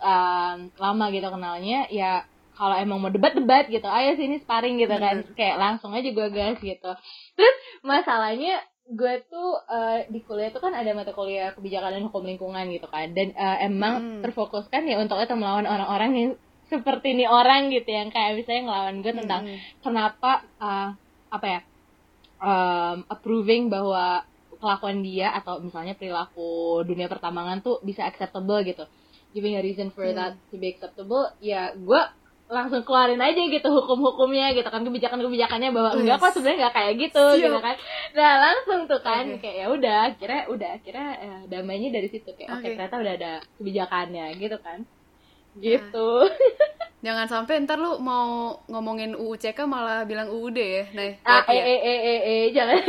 um, 0.00 0.58
lama 0.76 1.04
gitu 1.12 1.28
kenalnya 1.28 1.86
ya 1.92 2.24
kalau 2.56 2.74
emang 2.74 2.98
mau 2.98 3.12
debat-debat 3.12 3.68
gitu 3.68 3.84
ayo 3.84 4.16
sini 4.16 4.40
sparring 4.40 4.80
gitu 4.80 4.96
kan 4.96 5.22
kayak 5.36 5.56
langsung 5.56 5.92
aja 5.92 6.08
gue 6.08 6.28
gas 6.32 6.56
gitu 6.58 6.90
terus 7.36 7.56
masalahnya 7.84 8.58
gue 8.86 9.14
tuh 9.26 9.50
eh, 9.66 10.06
di 10.08 10.22
kuliah 10.22 10.48
tuh 10.48 10.62
kan 10.62 10.72
ada 10.72 10.88
mata 10.90 11.10
kuliah 11.10 11.52
kebijakan 11.52 11.90
dan 11.98 12.02
hukum 12.06 12.22
lingkungan 12.22 12.64
gitu 12.70 12.86
kan 12.86 13.12
dan 13.12 13.34
eh, 13.34 13.58
emang 13.66 13.94
Hmm. 13.98 14.20
terfokuskan 14.22 14.86
ya 14.86 14.96
untuk 14.96 15.18
itu 15.18 15.34
melawan 15.34 15.66
orang-orang 15.66 16.10
yang 16.14 16.30
seperti 16.66 17.14
ini 17.14 17.26
orang 17.26 17.70
gitu 17.70 17.86
yang 17.86 18.10
kayak 18.10 18.34
misalnya 18.34 18.62
ngelawan 18.66 18.96
gue 18.98 19.12
tentang 19.14 19.42
Mm-mm. 19.46 19.58
kenapa 19.82 20.42
uh, 20.58 20.98
apa 21.30 21.46
ya 21.46 21.60
um, 22.38 23.06
approving 23.06 23.70
bahwa 23.70 24.26
kelakuan 24.56 25.04
dia 25.04 25.30
atau 25.30 25.60
misalnya 25.60 25.94
perilaku 25.94 26.80
dunia 26.82 27.06
pertambangan 27.06 27.60
tuh 27.60 27.78
bisa 27.82 28.02
acceptable 28.02 28.58
gitu 28.64 28.82
giving 29.30 29.54
a 29.54 29.62
reason 29.62 29.92
for 29.92 30.08
Hmm. 30.08 30.16
that 30.16 30.32
to 30.48 30.56
be 30.56 30.72
acceptable 30.72 31.28
ya 31.38 31.70
gue 31.76 32.00
langsung 32.46 32.86
keluarin 32.86 33.18
aja 33.18 33.42
gitu 33.42 33.66
hukum-hukumnya 33.66 34.54
gitu 34.54 34.70
kan 34.70 34.86
kebijakan-kebijakannya 34.86 35.74
bahwa 35.74 35.90
enggak 35.98 36.22
kok 36.22 36.30
sebenarnya 36.38 36.58
nggak 36.66 36.74
kayak 36.78 36.94
gitu 37.02 37.24
Siap. 37.34 37.42
gitu 37.42 37.58
kan 37.58 37.74
nah 38.14 38.32
langsung 38.38 38.80
tuh 38.86 39.00
kan 39.02 39.24
Oke. 39.26 39.42
kayak 39.42 39.56
ya 39.58 39.66
udah 39.66 39.96
akhirnya 40.14 40.42
udah 40.46 40.70
akhirnya 40.78 41.08
eh, 41.18 41.40
damainya 41.50 41.88
dari 41.90 42.06
situ 42.06 42.30
kayak 42.38 42.50
oke 42.54 42.62
Oke. 42.62 42.68
ternyata 42.78 42.96
udah 43.02 43.12
ada 43.18 43.32
kebijakannya 43.58 44.24
gitu 44.38 44.56
kan 44.62 44.78
gitu 45.58 46.10
Jangan 47.04 47.28
sampai 47.28 47.62
ntar 47.62 47.78
lu 47.78 48.00
mau 48.02 48.56
ngomongin 48.66 49.14
UUCK 49.14 49.68
malah 49.68 50.02
bilang 50.08 50.26
UUD 50.32 50.58
ya. 50.58 50.90
Nah, 50.90 51.12
ah 51.22 51.44
hati 51.44 51.54
eh 51.54 51.62
ya. 51.62 51.64
eh 51.68 51.78
eh 51.78 51.98
eh 52.02 52.20
eh 52.24 52.42
jangan 52.50 52.82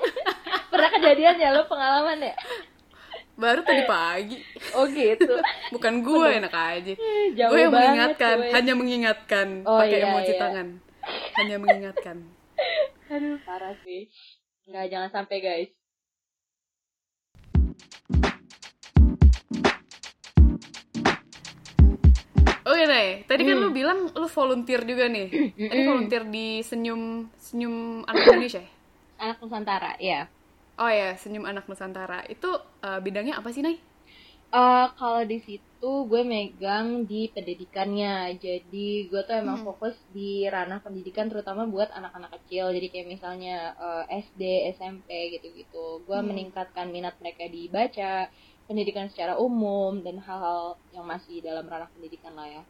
pernah 0.70 0.90
kejadian 0.92 1.40
ya 1.40 1.50
lo 1.50 1.64
pengalaman 1.66 2.20
ya 2.20 2.36
Baru 3.36 3.60
tadi 3.62 3.84
pagi. 3.84 4.36
oh 4.72 4.88
gitu 4.88 5.28
Bukan 5.74 6.00
gue 6.00 6.28
enak 6.34 6.50
aja. 6.50 6.92
Jauh 7.36 7.50
gue 7.52 7.60
yang 7.60 7.68
mengingatkan, 7.70 8.36
gue. 8.38 8.52
hanya 8.52 8.72
mengingatkan 8.72 9.46
Oh, 9.62 9.76
pakai 9.76 9.98
iya, 10.00 10.08
emoji 10.08 10.32
iya. 10.32 10.40
tangan. 10.40 10.66
Hanya 11.36 11.56
mengingatkan. 11.58 12.16
aduh 13.06 13.38
parah 13.46 13.76
sih 13.86 14.10
nggak 14.66 14.90
jangan 14.90 15.10
sampai 15.14 15.38
guys 15.38 15.70
Oke 22.66 22.82
deh, 22.82 23.08
tadi 23.24 23.42
kan 23.46 23.56
Hmm. 23.56 23.62
lu 23.62 23.70
bilang 23.70 23.98
lu 24.10 24.26
volunteer 24.28 24.82
juga 24.82 25.06
nih. 25.06 25.26
Tadi 25.70 25.82
volunteer 25.86 26.22
di 26.26 26.46
Senyum 26.60 27.02
Senyum 27.38 28.02
Anak 28.04 28.26
Indonesia. 28.26 28.58
ya? 28.60 28.70
anak 29.16 29.40
Nusantara 29.40 29.96
ya 29.96 30.28
Oh 30.82 30.88
ya, 31.00 31.08
Senyum 31.20 31.44
Anak 31.50 31.64
Nusantara. 31.68 32.20
Itu 32.28 32.50
eh, 32.84 32.98
bidangnya 33.04 33.34
apa 33.40 33.48
sih, 33.54 33.62
Nay? 33.64 33.76
Eh, 34.60 34.86
kalau 34.98 35.22
di 35.32 35.38
situ 35.46 35.90
gue 36.10 36.22
megang 36.32 36.86
di 37.10 37.20
pendidikannya 37.34 38.12
jadi 38.44 38.86
gue 39.10 39.20
tuh 39.28 39.34
emang 39.42 39.58
Hmm. 39.58 39.66
fokus 39.66 39.94
di 40.16 40.30
ranah 40.54 40.78
pendidikan 40.86 41.26
terutama 41.30 41.62
buat 41.74 41.88
anak-anak 41.98 42.30
kecil 42.36 42.64
jadi 42.76 42.86
kayak 42.92 43.08
misalnya 43.14 43.54
eh, 43.84 44.02
SD 44.24 44.42
SMP 44.76 45.08
gitu-gitu 45.34 45.84
gue 46.06 46.18
Hmm. 46.18 46.26
meningkatkan 46.30 46.86
minat 46.96 47.14
mereka 47.22 47.44
di 47.54 47.62
baca 47.76 48.10
pendidikan 48.66 49.06
secara 49.12 49.34
umum 49.46 49.92
dan 50.06 50.16
hal-hal 50.26 50.62
yang 50.94 51.04
masih 51.12 51.36
dalam 51.46 51.64
ranah 51.72 51.88
pendidikan 51.94 52.32
lah 52.38 52.48
ya 52.56 52.62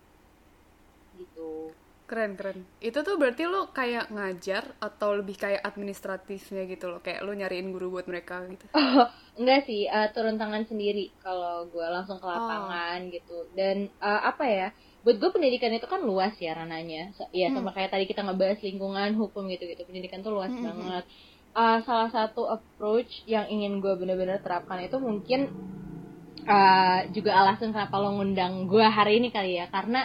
gitu 1.18 1.74
Keren, 2.10 2.32
keren. 2.38 2.58
Itu 2.88 2.98
tuh 3.06 3.14
berarti 3.20 3.42
lu 3.52 3.60
kayak 3.78 4.06
ngajar 4.16 4.64
atau 4.88 5.08
lebih 5.18 5.36
kayak 5.42 5.62
administratifnya 5.70 6.62
gitu 6.72 6.84
loh. 6.90 7.00
Kayak 7.04 7.20
lu 7.26 7.32
nyariin 7.40 7.68
guru 7.74 7.86
buat 7.94 8.06
mereka 8.12 8.36
gitu. 8.52 8.66
Enggak 9.38 9.60
sih, 9.68 9.80
eh, 9.96 10.08
turun 10.14 10.36
tangan 10.40 10.64
sendiri 10.70 11.04
kalau 11.24 11.54
gue 11.72 11.86
langsung 11.94 12.18
ke 12.22 12.26
lapangan 12.34 12.98
gitu. 13.14 13.36
Dan 13.58 13.76
eh, 14.08 14.20
apa 14.30 14.44
ya, 14.58 14.66
buat 15.04 15.16
gue 15.20 15.30
pendidikan 15.34 15.72
itu 15.76 15.86
kan 15.92 16.00
luas 16.10 16.34
ya 16.44 16.52
rananya. 16.60 17.00
So, 17.16 17.22
ya 17.40 17.48
sama 17.54 17.70
kayak 17.76 17.90
tadi 17.94 18.04
kita 18.10 18.20
ngebahas 18.26 18.58
lingkungan, 18.66 19.10
hukum 19.20 19.42
gitu-gitu. 19.52 19.82
Pendidikan 19.88 20.20
tuh 20.26 20.32
luas 20.36 20.52
Hmm, 20.52 20.56
hmm, 20.56 20.66
banget. 20.66 21.04
Eh, 21.56 21.78
salah 21.88 22.10
satu 22.16 22.42
approach 22.56 23.12
yang 23.34 23.46
ingin 23.54 23.72
gue 23.82 23.92
bener-bener 24.00 24.38
terapkan 24.44 24.78
itu 24.86 24.96
mungkin 25.00 25.40
eh, 26.46 27.00
juga 27.16 27.30
alasan 27.40 27.70
kenapa 27.74 27.96
lo 28.02 28.08
ngundang 28.16 28.52
gue 28.70 28.84
hari 28.98 29.12
ini 29.20 29.28
kali 29.36 29.50
ya. 29.60 29.66
Karena 29.74 30.00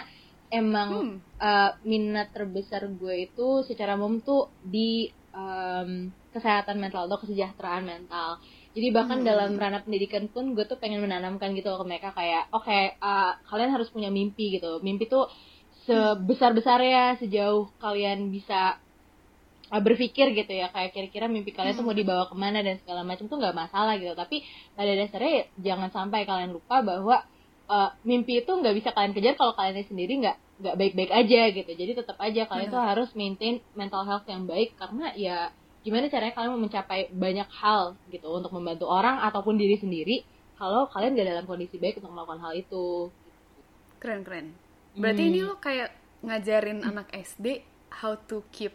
emang 0.60 0.90
Hmm. 0.92 1.16
eh, 1.42 1.70
minat 1.90 2.28
terbesar 2.36 2.82
gue 3.00 3.14
itu 3.26 3.46
secara 3.68 3.92
umum 3.98 4.14
tuh 4.28 4.40
di 4.74 5.10
em, 5.34 5.90
kesehatan 6.34 6.76
mental 6.82 7.02
atau 7.08 7.18
kesejahteraan 7.24 7.84
mental. 7.92 8.30
Jadi 8.76 8.86
bahkan 8.96 9.18
Hmm. 9.20 9.26
dalam 9.28 9.50
ranah 9.62 9.80
pendidikan 9.84 10.24
pun 10.34 10.44
gue 10.56 10.64
tuh 10.70 10.78
pengen 10.82 11.00
menanamkan 11.04 11.50
gitu 11.58 11.68
ke 11.80 11.84
mereka 11.90 12.08
kayak 12.18 12.42
oke 12.56 12.68
eh, 12.70 13.32
kalian 13.48 13.70
harus 13.74 13.88
punya 13.94 14.10
mimpi 14.18 14.44
gitu. 14.56 14.68
Mimpi 14.86 15.04
tuh 15.14 15.24
sebesar 15.86 16.50
besarnya 16.58 17.18
sejauh 17.20 17.64
kalian 17.82 18.18
bisa 18.34 18.76
eh, 19.74 19.82
berpikir 19.86 20.26
gitu 20.38 20.52
ya 20.60 20.66
kayak 20.74 20.90
kira-kira 20.94 21.26
mimpi 21.34 21.50
kalian 21.56 21.74
tuh 21.78 21.86
mau 21.86 21.96
dibawa 22.00 22.24
ke 22.30 22.36
mana 22.36 22.58
dan 22.66 22.76
segala 22.82 23.02
macam 23.10 23.24
tuh 23.30 23.36
nggak 23.40 23.56
masalah 23.62 23.92
gitu. 24.00 24.12
Tapi 24.22 24.36
pada 24.76 24.92
dasarnya 25.00 25.30
ya 25.38 25.44
jangan 25.72 25.90
sampai 25.96 26.20
kalian 26.28 26.50
lupa 26.56 26.76
bahwa 26.90 27.16
eh, 27.72 27.88
mimpi 28.08 28.32
itu 28.40 28.50
nggak 28.60 28.74
bisa 28.78 28.88
kalian 28.96 29.14
kejar 29.16 29.34
kalau 29.40 29.52
kalian 29.58 29.76
sendiri 29.90 30.12
nggak 30.22 30.36
nggak 30.62 30.76
baik-baik 30.80 31.12
aja 31.20 31.40
gitu 31.56 31.70
jadi 31.80 31.92
tetap 32.00 32.16
aja 32.26 32.40
kalian 32.50 32.68
tuh 32.74 32.82
harus 32.90 33.08
maintain 33.20 33.54
mental 33.80 34.02
health 34.08 34.26
yang 34.32 34.42
baik 34.52 34.68
karena 34.80 35.04
ya 35.26 35.36
gimana 35.84 36.06
caranya 36.12 36.34
kalian 36.36 36.52
mau 36.54 36.62
mencapai 36.66 37.00
banyak 37.24 37.48
hal 37.60 37.82
gitu 38.14 38.26
untuk 38.38 38.52
membantu 38.56 38.86
orang 38.98 39.16
ataupun 39.28 39.54
diri 39.62 39.76
sendiri 39.82 40.16
kalau 40.58 40.82
kalian 40.92 41.18
gak 41.18 41.28
dalam 41.32 41.44
kondisi 41.50 41.76
baik 41.82 41.98
untuk 41.98 42.12
melakukan 42.14 42.40
hal 42.44 42.52
itu 42.54 42.84
Keren, 44.02 44.20
keren. 44.26 44.46
Berarti 44.98 45.22
Hmm. 45.22 45.30
ini 45.30 45.40
lu 45.46 45.54
kayak 45.62 45.90
ngajarin 46.26 46.80
anak 46.90 47.06
SD 47.14 47.46
how 48.02 48.12
to 48.28 48.42
keep 48.54 48.74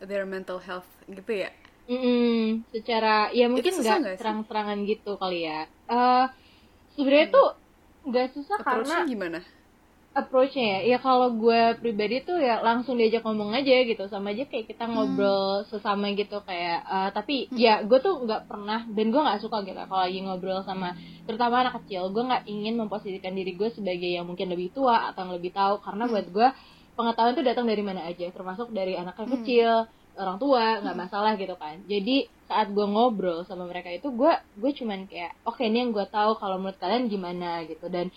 their 0.00 0.24
mental 0.28 0.58
health 0.60 0.88
gitu 1.08 1.32
ya? 1.44 1.50
Mm-mm, 1.86 2.66
secara 2.74 3.30
ya 3.30 3.46
mungkin 3.46 3.78
nggak 3.78 3.96
nggak 4.02 4.16
terang-terangan 4.18 4.78
gitu 4.90 5.10
kali 5.22 5.46
ya 5.46 5.60
Eh 5.86 6.24
sebenarnya 6.98 7.28
tuh 7.30 7.46
nggak 8.06 8.32
susah 8.38 8.56
Approach-nya 8.62 9.02
karena 9.02 9.10
gimana? 9.10 9.40
approach-nya 10.16 10.80
ya. 10.80 10.96
Ya 10.96 10.98
kalau 10.98 11.28
gue 11.36 11.76
pribadi 11.76 12.24
tuh 12.24 12.40
ya 12.40 12.64
langsung 12.64 12.96
diajak 12.96 13.20
ngomong 13.20 13.52
aja 13.52 13.84
gitu. 13.84 14.08
Sama 14.08 14.32
aja 14.32 14.48
kayak 14.48 14.72
kita 14.72 14.88
ngobrol 14.88 15.68
sesama 15.68 16.08
gitu 16.16 16.40
kayak 16.40 16.80
eh, 16.88 17.10
tapi 17.12 17.52
ya 17.52 17.84
gue 17.84 17.98
tuh 18.00 18.24
nggak 18.24 18.48
pernah 18.48 18.88
dan 18.88 19.06
gue 19.12 19.20
nggak 19.20 19.40
suka 19.44 19.60
gitu 19.68 19.76
kalau 19.76 20.02
lagi 20.08 20.20
ngobrol 20.24 20.64
sama 20.64 20.96
terutama 21.28 21.68
anak 21.68 21.84
kecil. 21.84 22.08
Gue 22.16 22.24
nggak 22.24 22.48
ingin 22.48 22.74
memposisikan 22.80 23.36
diri 23.36 23.52
gue 23.52 23.68
sebagai 23.76 24.08
yang 24.08 24.24
mungkin 24.24 24.48
lebih 24.48 24.72
tua 24.72 25.12
atau 25.12 25.28
yang 25.28 25.36
lebih 25.36 25.52
tahu. 25.52 25.84
Karena 25.84 26.08
buat 26.08 26.26
gue 26.32 26.48
pengetahuan 26.96 27.36
tuh 27.36 27.44
datang 27.44 27.68
dari 27.68 27.82
mana 27.84 28.08
aja. 28.08 28.24
Termasuk 28.32 28.72
dari 28.72 28.96
anak 28.96 29.20
yang 29.20 29.30
kecil 29.36 29.72
orang 30.16 30.36
tua 30.40 30.80
nggak 30.82 30.96
masalah 30.96 31.32
gitu 31.36 31.54
kan. 31.56 31.80
Jadi 31.84 32.26
saat 32.48 32.70
gue 32.72 32.86
ngobrol 32.86 33.44
sama 33.44 33.66
mereka 33.68 33.90
itu 33.92 34.08
gue 34.12 34.32
gue 34.56 34.70
cuman 34.72 35.04
kayak 35.10 35.32
oke 35.44 35.60
ini 35.60 35.82
yang 35.86 35.90
gue 35.92 36.06
tahu 36.08 36.38
kalau 36.40 36.56
menurut 36.60 36.78
kalian 36.80 37.06
gimana 37.06 37.62
gitu. 37.68 37.86
Dan 37.92 38.08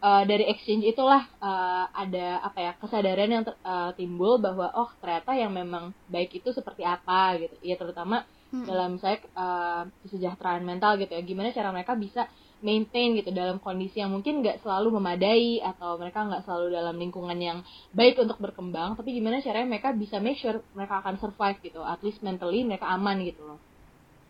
uh, 0.00 0.22
dari 0.24 0.46
exchange 0.48 0.86
itulah 0.86 1.26
uh, 1.42 1.90
ada 1.92 2.40
apa 2.46 2.58
ya 2.60 2.72
kesadaran 2.78 3.30
yang 3.30 3.44
ter- 3.46 3.60
uh, 3.66 3.90
timbul 3.94 4.38
bahwa 4.38 4.70
oh 4.74 4.90
ternyata 5.02 5.34
yang 5.34 5.52
memang 5.52 5.92
baik 6.06 6.40
itu 6.40 6.54
seperti 6.54 6.86
apa 6.86 7.38
gitu. 7.38 7.54
Ya 7.62 7.76
terutama 7.76 8.24
dalam 8.50 8.98
saya 8.98 9.22
uh, 9.38 9.86
kesejahteraan 10.02 10.66
mental 10.66 10.98
gitu 10.98 11.14
ya. 11.14 11.22
Gimana 11.22 11.54
cara 11.54 11.70
mereka 11.70 11.94
bisa 11.94 12.26
maintain 12.68 13.08
gitu 13.18 13.30
dalam 13.40 13.56
kondisi 13.66 13.96
yang 14.02 14.10
mungkin 14.16 14.34
nggak 14.42 14.56
selalu 14.62 14.88
memadai 14.98 15.46
atau 15.70 15.90
mereka 16.00 16.18
nggak 16.28 16.42
selalu 16.46 16.66
dalam 16.78 16.94
lingkungan 17.02 17.38
yang 17.48 17.58
baik 17.98 18.14
untuk 18.24 18.38
berkembang 18.44 18.90
tapi 18.98 19.10
gimana 19.18 19.36
caranya 19.46 19.68
mereka 19.72 19.88
bisa 20.02 20.16
make 20.24 20.38
sure 20.42 20.56
mereka 20.76 20.94
akan 21.02 21.14
survive 21.22 21.58
gitu 21.66 21.80
at 21.92 22.00
least 22.04 22.20
mentally 22.26 22.60
mereka 22.68 22.86
aman 22.96 23.16
gitu 23.28 23.40
loh 23.48 23.58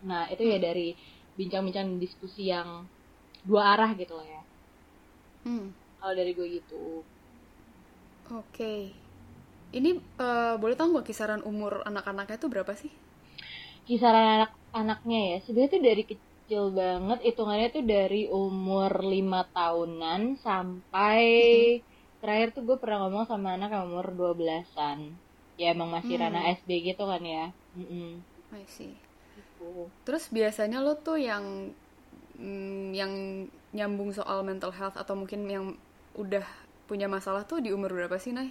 nah 0.09 0.23
itu 0.33 0.43
ya 0.53 0.59
dari 0.67 0.83
bincang-bincang 1.39 1.89
diskusi 2.05 2.41
yang 2.55 2.69
dua 3.49 3.63
arah 3.75 3.91
gitu 4.01 4.13
loh 4.19 4.27
ya 4.35 4.43
Hmm. 5.45 5.71
kalau 5.99 6.15
dari 6.19 6.33
gue 6.39 6.47
gitu 6.59 6.77
Oke. 8.31 8.73
Ini 9.79 9.91
eh, 10.27 10.55
boleh 10.63 10.77
tahu 10.79 10.89
nggak 10.95 11.09
kisaran 11.11 11.43
umur 11.51 11.73
anak-anaknya 11.91 12.37
itu 12.41 12.49
berapa 12.53 12.73
sih? 12.83 12.91
kisaran 13.87 14.27
anak-anaknya 14.37 15.19
ya 15.31 15.37
sebenarnya 15.45 15.73
tuh 15.75 15.83
dari 15.89 16.03
kecil 16.11 16.30
banget 16.81 17.19
hitungannya 17.27 17.69
tuh 17.77 17.85
dari 17.95 18.23
umur 18.43 18.93
lima 19.13 19.41
tahunan 19.57 20.21
sampai 20.47 21.23
terakhir 22.21 22.49
tuh 22.57 22.63
gue 22.69 22.77
pernah 22.83 22.99
ngomong 23.07 23.25
sama 23.31 23.49
anak 23.57 23.71
yang 23.75 23.85
umur 23.91 24.07
12-an 24.19 24.99
ya 25.61 25.67
emang 25.75 25.91
masih 25.97 26.15
Hmm. 26.15 26.23
ranah 26.23 26.43
SD 26.59 26.71
gitu 26.89 27.03
kan 27.11 27.23
ya 27.35 27.45
Mm-mm. 27.79 28.11
I 28.53 28.65
see. 28.67 28.95
Gitu. 29.37 29.91
Terus 30.05 30.25
biasanya 30.37 30.79
lo 30.87 30.93
tuh 31.07 31.19
yang 31.21 31.45
mm, 32.39 32.87
yang 33.01 33.13
nyambung 33.77 34.11
soal 34.19 34.39
mental 34.51 34.73
health 34.79 34.97
atau 35.03 35.15
mungkin 35.21 35.41
yang 35.55 35.67
udah 36.23 36.45
punya 36.91 37.07
masalah 37.17 37.43
tuh 37.51 37.59
di 37.65 37.71
umur 37.77 37.91
berapa 37.97 38.17
sih, 38.25 38.33
Nay? 38.37 38.51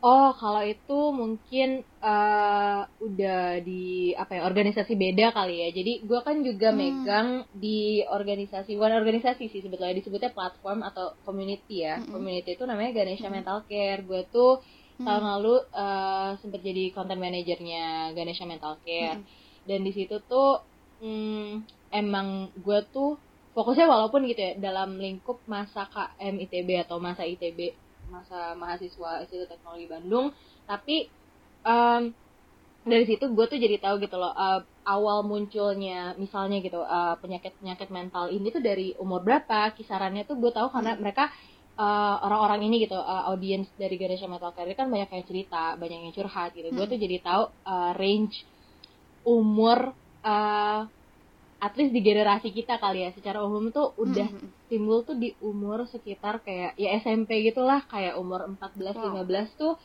Oh, 0.00 0.32
kalau 0.32 0.64
itu 0.64 1.12
mungkin 1.12 1.84
eh, 1.84 2.80
udah 3.04 3.40
di 3.60 4.16
apa 4.16 4.40
ya 4.40 4.42
organisasi 4.48 4.96
beda 4.96 5.28
kali 5.36 5.60
ya. 5.60 5.68
Jadi 5.76 5.92
gue 6.08 6.20
kan 6.24 6.40
juga 6.40 6.72
megang 6.72 7.44
di 7.52 8.00
organisasi, 8.08 8.80
bukan 8.80 8.96
organisasi 8.96 9.52
sih 9.52 9.60
sebetulnya 9.60 9.92
disebutnya 9.92 10.32
platform 10.32 10.80
atau 10.88 11.12
community 11.28 11.84
ya. 11.84 12.00
Community 12.08 12.56
itu 12.56 12.64
namanya 12.64 12.96
Ganesha 12.96 13.28
Mental 13.28 13.60
Care. 13.68 14.00
Gue 14.08 14.24
tuh 14.32 14.64
tahun 15.04 15.24
lalu 15.36 15.54
eh, 15.68 16.30
sempat 16.40 16.60
jadi 16.64 16.84
content 16.96 17.20
manajernya 17.20 18.16
Ganesha 18.16 18.48
Mental 18.48 18.80
Care. 18.80 19.20
Dan 19.68 19.84
di 19.84 19.92
situ 19.92 20.16
tuh 20.24 20.64
hmm, 21.04 21.60
emang 21.92 22.48
gue 22.56 22.80
tuh 22.88 23.20
fokusnya 23.52 23.84
walaupun 23.84 24.24
gitu 24.24 24.40
ya 24.40 24.52
dalam 24.56 24.96
lingkup 24.96 25.44
masa 25.44 25.84
KM 25.92 26.40
ITB 26.48 26.88
atau 26.88 26.96
masa 27.02 27.28
ITB 27.28 27.89
masa 28.10 28.52
mahasiswa 28.58 29.24
Institut 29.24 29.48
Teknologi 29.48 29.86
Bandung. 29.86 30.34
Tapi 30.66 31.06
em, 31.64 32.02
dari 32.80 33.04
situ 33.04 33.28
gue 33.30 33.44
tuh 33.44 33.60
jadi 33.60 33.76
tahu 33.76 34.00
gitu 34.00 34.16
loh 34.16 34.32
uh, 34.32 34.64
awal 34.88 35.20
munculnya 35.20 36.16
misalnya 36.16 36.64
gitu 36.64 36.80
uh, 36.80 37.12
penyakit 37.20 37.52
penyakit 37.60 37.92
mental 37.92 38.32
ini 38.32 38.48
tuh 38.48 38.64
dari 38.64 38.96
umur 38.96 39.20
berapa 39.20 39.76
kisarannya 39.76 40.24
tuh 40.24 40.40
gue 40.40 40.48
tahu 40.48 40.72
karena 40.72 40.96
mereka 40.96 41.28
uh, 41.76 42.24
orang-orang 42.24 42.72
ini 42.72 42.88
gitu 42.88 42.96
uh, 42.96 43.28
audiens 43.28 43.68
dari 43.76 44.00
Ganesha 44.00 44.24
Metal 44.24 44.52
Career 44.56 44.76
kan 44.76 44.88
banyak 44.88 45.12
yang 45.12 45.24
cerita 45.28 45.76
banyak 45.76 46.08
yang 46.08 46.14
curhat 46.16 46.56
gitu. 46.56 46.72
Gue 46.72 46.86
tuh 46.88 46.96
jadi 46.96 47.16
tahu 47.20 47.42
uh, 47.68 47.92
range 48.00 48.48
umur 49.28 49.92
uh, 50.24 50.88
at 51.60 51.76
least 51.76 51.92
di 51.92 52.00
generasi 52.00 52.50
kita 52.56 52.80
kali 52.80 53.04
ya 53.04 53.10
secara 53.12 53.44
umum 53.44 53.68
tuh 53.68 53.92
udah 54.00 54.26
timbul 54.72 55.04
tuh 55.04 55.14
di 55.14 55.36
umur 55.44 55.84
sekitar 55.92 56.40
kayak 56.40 56.72
ya 56.80 56.96
SMP 57.04 57.44
gitulah 57.44 57.84
kayak 57.84 58.16
umur 58.16 58.48
14 58.48 58.96
15 58.96 59.60
tuh 59.60 59.76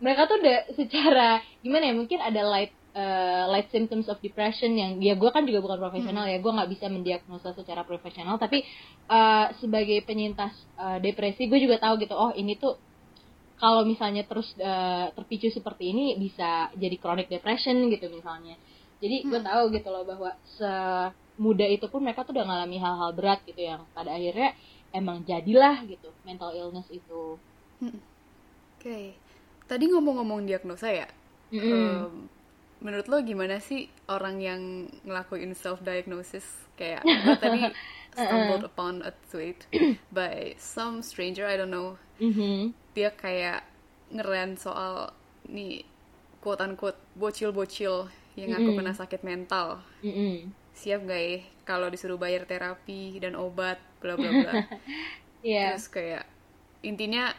mereka 0.00 0.30
tuh 0.30 0.38
udah 0.40 0.58
secara 0.78 1.42
gimana 1.60 1.90
ya 1.90 1.94
mungkin 1.98 2.18
ada 2.22 2.40
light 2.46 2.72
uh, 2.94 3.44
light 3.50 3.68
symptoms 3.74 4.06
of 4.06 4.22
depression 4.22 4.70
yang 4.74 5.02
ya 5.02 5.18
gue 5.18 5.30
kan 5.34 5.42
juga 5.42 5.60
bukan 5.62 5.78
profesional 5.82 6.24
hmm. 6.26 6.32
ya 6.34 6.38
gue 6.38 6.52
nggak 6.52 6.70
bisa 6.70 6.86
mendiagnosa 6.86 7.58
secara 7.58 7.82
profesional 7.82 8.38
tapi 8.38 8.62
uh, 9.10 9.50
sebagai 9.58 10.00
penyintas 10.06 10.54
uh, 10.78 11.02
depresi 11.02 11.46
gue 11.50 11.58
juga 11.58 11.82
tahu 11.82 12.00
gitu 12.00 12.14
oh 12.14 12.32
ini 12.38 12.54
tuh 12.54 12.78
kalau 13.60 13.84
misalnya 13.84 14.24
terus 14.24 14.48
uh, 14.56 15.12
terpicu 15.12 15.52
seperti 15.52 15.92
ini 15.92 16.16
bisa 16.16 16.72
jadi 16.78 16.96
chronic 16.96 17.28
depression 17.28 17.92
gitu 17.92 18.08
misalnya 18.08 18.56
jadi 19.00 19.16
gue 19.24 19.40
hmm. 19.40 19.48
tahu 19.48 19.64
gitu 19.74 19.88
loh 19.88 20.04
bahwa 20.04 20.30
semuda 20.44 21.66
itu 21.66 21.88
pun 21.88 22.04
mereka 22.04 22.22
tuh 22.22 22.36
udah 22.36 22.46
ngalami 22.46 22.76
hal-hal 22.76 23.10
berat 23.16 23.40
gitu 23.48 23.60
yang 23.64 23.82
pada 23.96 24.12
akhirnya 24.12 24.52
emang 24.92 25.24
jadilah 25.24 25.82
gitu 25.88 26.12
mental 26.22 26.52
illness 26.52 26.86
itu 26.92 27.40
hmm. 27.80 27.88
oke 27.88 27.98
okay 28.78 29.16
tadi 29.70 29.86
ngomong-ngomong 29.86 30.50
diagnosa 30.50 30.90
ya 30.90 31.06
mm 31.54 31.60
-hmm. 31.62 31.70
um, 31.78 32.14
menurut 32.82 33.06
lo 33.06 33.22
gimana 33.22 33.62
sih 33.62 33.86
orang 34.10 34.42
yang 34.42 34.90
ngelakuin 35.06 35.54
self 35.54 35.78
diagnosis 35.78 36.42
kayak 36.74 37.06
tadi 37.42 37.70
stumbled 38.10 38.66
upon 38.66 38.98
a 39.06 39.14
tweet 39.30 39.62
by 40.10 40.58
some 40.58 41.06
stranger 41.06 41.46
I 41.46 41.54
don't 41.54 41.70
know 41.70 41.94
mm 42.18 42.32
-hmm. 42.34 42.60
dia 42.98 43.14
kayak 43.14 43.62
ngeren 44.10 44.58
soal 44.58 45.14
nih 45.46 45.86
quote 46.42 46.66
unquote 46.66 46.98
bocil-bocil 47.14 48.10
yang 48.40 48.56
aku 48.56 48.72
mm 48.72 48.72
-hmm. 48.72 48.78
kena 48.80 48.92
sakit 48.96 49.20
mental 49.20 49.68
mm 50.00 50.12
-hmm. 50.12 50.34
siap 50.72 51.04
gak 51.04 51.20
ya 51.20 51.38
kalau 51.68 51.86
disuruh 51.92 52.16
bayar 52.16 52.48
terapi 52.48 53.20
dan 53.20 53.36
obat 53.36 53.78
bla 54.00 54.16
bla 54.16 54.30
bla 54.32 54.52
yeah. 55.44 55.76
terus 55.76 55.86
kayak 55.92 56.24
intinya 56.80 57.30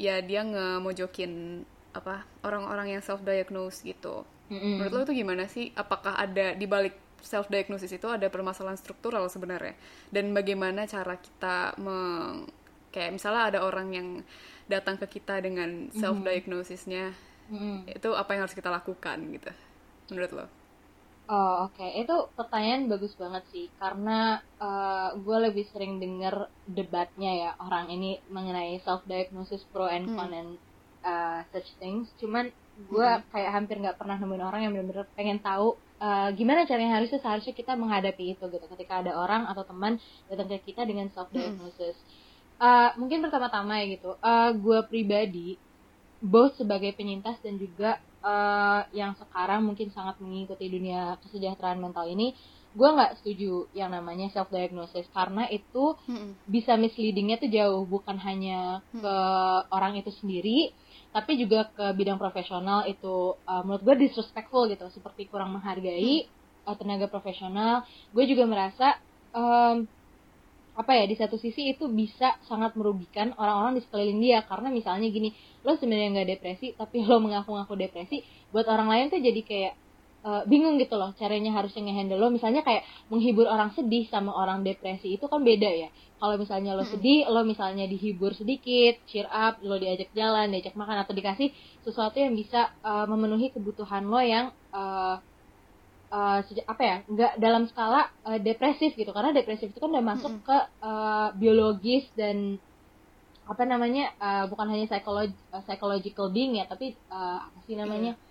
ya 0.00 0.18
dia 0.24 0.42
ngemojokin 0.42 1.62
apa 1.92 2.24
orang-orang 2.46 2.98
yang 2.98 3.02
self 3.02 3.20
diagnose 3.22 3.82
gitu 3.82 4.24
mm-hmm. 4.50 4.74
menurut 4.80 4.92
lo 4.94 5.00
itu 5.06 5.14
gimana 5.22 5.44
sih 5.50 5.74
apakah 5.74 6.16
ada 6.16 6.54
di 6.54 6.66
balik 6.66 6.96
self 7.20 7.52
diagnosis 7.52 7.92
itu 7.92 8.08
ada 8.08 8.32
permasalahan 8.32 8.80
struktural 8.80 9.28
sebenarnya 9.28 9.76
dan 10.08 10.32
bagaimana 10.32 10.88
cara 10.88 11.20
kita 11.20 11.76
meng 11.76 12.48
kayak 12.90 13.14
misalnya 13.14 13.54
ada 13.54 13.58
orang 13.62 13.88
yang 13.94 14.08
datang 14.66 14.98
ke 14.98 15.20
kita 15.20 15.38
dengan 15.44 15.92
self 15.94 16.22
diagnosisnya 16.26 17.12
mm-hmm. 17.52 17.92
itu 18.00 18.08
apa 18.16 18.30
yang 18.34 18.42
harus 18.48 18.56
kita 18.56 18.70
lakukan 18.72 19.18
gitu 19.36 19.52
menurut 20.10 20.32
lo 20.34 20.46
Oh 21.30 21.70
oke, 21.70 21.78
okay. 21.78 22.02
itu 22.02 22.16
pertanyaan 22.34 22.90
bagus 22.90 23.14
banget 23.14 23.46
sih 23.54 23.70
karena 23.78 24.42
uh, 24.58 25.14
gue 25.14 25.38
lebih 25.46 25.62
sering 25.70 26.02
denger 26.02 26.50
debatnya 26.66 27.30
ya 27.30 27.50
orang 27.62 27.86
ini 27.86 28.18
mengenai 28.34 28.82
self 28.82 29.06
diagnosis 29.06 29.62
pro 29.70 29.86
and 29.86 30.10
hmm. 30.10 30.18
con 30.18 30.34
and 30.34 30.58
uh, 31.06 31.46
such 31.54 31.70
things. 31.78 32.10
Cuman 32.18 32.50
gue 32.82 33.06
hmm. 33.06 33.30
kayak 33.30 33.50
hampir 33.54 33.78
nggak 33.78 33.94
pernah 33.94 34.18
nemuin 34.18 34.42
orang 34.42 34.60
yang 34.66 34.72
benar-benar 34.74 35.06
pengen 35.14 35.38
tahu 35.38 35.78
uh, 36.02 36.34
gimana 36.34 36.66
caranya 36.66 36.98
harusnya 36.98 37.22
seharusnya 37.22 37.54
kita 37.54 37.78
menghadapi 37.78 38.34
itu 38.34 38.44
gitu. 38.50 38.66
Ketika 38.66 38.98
ada 38.98 39.14
orang 39.14 39.46
atau 39.46 39.62
teman 39.62 40.02
datang 40.26 40.50
ke 40.50 40.74
kita 40.74 40.82
dengan 40.82 41.14
self 41.14 41.30
diagnosis. 41.30 41.94
Hmm. 41.94 42.10
Uh, 42.58 42.90
mungkin 42.98 43.22
pertama-tama 43.22 43.78
ya 43.78 43.94
gitu, 43.94 44.18
uh, 44.18 44.50
gue 44.50 44.78
pribadi 44.90 45.54
both 46.18 46.58
sebagai 46.58 46.90
penyintas 46.98 47.38
dan 47.38 47.54
juga 47.54 48.02
uh, 48.24 48.86
yang 48.92 49.16
sekarang 49.16 49.64
mungkin 49.64 49.92
sangat 49.92 50.20
mengikuti 50.20 50.68
dunia 50.68 51.16
kesejahteraan 51.24 51.80
mental 51.80 52.08
ini 52.08 52.36
gue 52.70 52.86
nggak 52.86 53.18
setuju 53.18 53.66
yang 53.74 53.90
namanya 53.90 54.30
self 54.30 54.46
diagnosis 54.54 55.02
karena 55.10 55.50
itu 55.50 55.98
hmm. 56.06 56.38
bisa 56.46 56.78
misleadingnya 56.78 57.42
tuh 57.42 57.50
jauh 57.50 57.82
bukan 57.82 58.14
hanya 58.22 58.78
hmm. 58.94 59.02
ke 59.02 59.16
orang 59.74 59.98
itu 59.98 60.14
sendiri 60.22 60.70
tapi 61.10 61.34
juga 61.34 61.66
ke 61.74 61.90
bidang 61.98 62.22
profesional 62.22 62.86
itu 62.86 63.34
uh, 63.42 63.62
menurut 63.66 63.82
gue 63.82 64.06
disrespectful 64.06 64.70
gitu 64.70 64.86
seperti 64.94 65.26
kurang 65.26 65.50
menghargai 65.58 66.30
hmm. 66.30 66.70
uh, 66.70 66.76
tenaga 66.78 67.10
profesional 67.10 67.82
gue 68.14 68.24
juga 68.30 68.46
merasa 68.46 69.02
um, 69.34 69.82
apa 70.76 70.96
ya 70.96 71.04
di 71.04 71.16
satu 71.18 71.36
sisi 71.36 71.74
itu 71.74 71.90
bisa 71.90 72.38
sangat 72.46 72.78
merugikan 72.78 73.34
orang-orang 73.36 73.78
di 73.78 73.82
sekeliling 73.84 74.20
dia. 74.22 74.38
Karena 74.46 74.70
misalnya 74.70 75.08
gini 75.10 75.34
lo 75.66 75.76
sebenarnya 75.76 76.08
nggak 76.20 76.28
depresi 76.38 76.66
tapi 76.78 77.02
lo 77.08 77.18
mengaku-ngaku 77.18 77.74
depresi 77.76 78.22
buat 78.54 78.66
orang 78.66 78.88
lain 78.88 79.04
tuh 79.12 79.20
jadi 79.20 79.40
kayak 79.44 79.74
uh, 80.24 80.42
bingung 80.48 80.80
gitu 80.80 80.96
loh 80.96 81.12
caranya 81.18 81.54
harusnya 81.54 81.82
ngehandle 81.86 82.18
lo. 82.18 82.28
Misalnya 82.32 82.62
kayak 82.62 82.86
menghibur 83.12 83.46
orang 83.50 83.74
sedih 83.74 84.06
sama 84.08 84.32
orang 84.32 84.62
depresi 84.62 85.18
itu 85.18 85.26
kan 85.26 85.42
beda 85.42 85.70
ya. 85.70 85.88
Kalau 86.20 86.36
misalnya 86.36 86.76
lo 86.76 86.84
sedih 86.84 87.26
lo 87.28 87.42
misalnya 87.46 87.88
dihibur 87.88 88.36
sedikit 88.36 89.00
cheer 89.08 89.28
up 89.28 89.60
lo 89.64 89.80
diajak 89.80 90.12
jalan 90.12 90.52
diajak 90.52 90.76
makan 90.76 91.02
atau 91.02 91.16
dikasih 91.16 91.48
sesuatu 91.84 92.20
yang 92.20 92.36
bisa 92.36 92.72
uh, 92.84 93.08
memenuhi 93.08 93.50
kebutuhan 93.50 94.04
lo 94.04 94.20
yang 94.20 94.52
uh, 94.70 95.16
uh, 96.10 96.38
apa 96.42 96.82
ya 96.82 96.96
nggak 97.06 97.32
dalam 97.38 97.64
skala 97.70 98.10
uh, 98.26 98.38
depresif 98.42 98.92
gitu. 98.98 99.10
Karena 99.14 99.30
depresif 99.30 99.70
itu 99.70 99.78
kan 99.78 99.90
udah 99.94 100.04
masuk 100.04 100.30
mm 100.30 100.38
-hmm. 100.42 100.48
ke 100.50 100.58
uh, 100.82 101.28
biologis 101.38 102.04
dan 102.18 102.58
apa 103.50 103.66
namanya 103.66 104.14
uh, 104.22 104.44
bukan 104.46 104.70
hanya 104.70 104.86
psikologi 104.86 105.34
uh, 105.50 105.62
psychological 105.66 106.30
being 106.30 106.54
ya 106.54 106.70
tapi 106.70 106.94
uh, 107.10 107.50
apa 107.50 107.58
sih 107.66 107.74
namanya. 107.74 108.14
Yeah. 108.14 108.28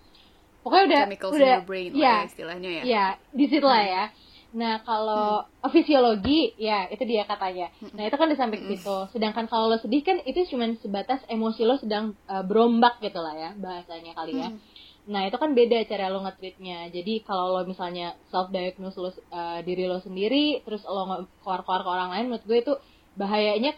pokoknya 0.60 0.84
udah 0.92 1.02
Chemicals 1.08 1.32
udah 1.36 1.56
in 1.56 1.64
brain 1.64 1.90
ya, 1.96 2.04
lah 2.04 2.20
istilahnya 2.28 2.70
ya. 2.70 2.82
ya 2.84 3.06
di 3.32 3.44
situ 3.48 3.64
lah 3.64 3.84
ya. 3.84 4.04
Nah 4.50 4.82
kalau 4.84 5.44
hmm. 5.44 5.68
fisiologi 5.72 6.52
ya 6.56 6.88
itu 6.88 7.04
dia 7.04 7.24
katanya. 7.24 7.72
Nah 7.96 8.04
itu 8.08 8.16
kan 8.16 8.28
di 8.28 8.36
samping 8.36 8.64
hmm. 8.68 8.76
itu 8.76 8.96
sedangkan 9.12 9.48
kalau 9.48 9.72
lo 9.72 9.80
sedih 9.80 10.04
kan 10.04 10.20
itu 10.24 10.44
cuma 10.52 10.68
sebatas 10.80 11.20
emosi 11.28 11.64
lo 11.64 11.76
sedang 11.80 12.16
uh, 12.28 12.44
berombak 12.44 13.00
gitu 13.04 13.20
lah 13.20 13.36
ya 13.36 13.50
bahasanya 13.56 14.12
kali 14.16 14.40
ya. 14.40 14.48
Hmm 14.52 14.60
Nah 15.08 15.24
itu 15.24 15.36
kan 15.40 15.56
beda 15.56 15.80
cara 15.88 16.12
lo 16.12 16.20
nge-treatnya. 16.26 16.92
Jadi 16.92 17.24
kalau 17.24 17.56
lo 17.56 17.62
misalnya 17.64 18.18
self 18.28 18.52
diagnose 18.52 18.98
lo 19.00 19.10
uh, 19.10 19.60
diri 19.64 19.88
lo 19.88 20.02
sendiri, 20.02 20.60
terus 20.66 20.84
lo 20.84 21.28
keluar-keluar 21.40 21.80
ke 21.86 21.90
orang 21.90 22.08
lain, 22.12 22.24
menurut 22.28 22.44
gue 22.44 22.58
itu 22.60 22.74
bahayanya 23.16 23.72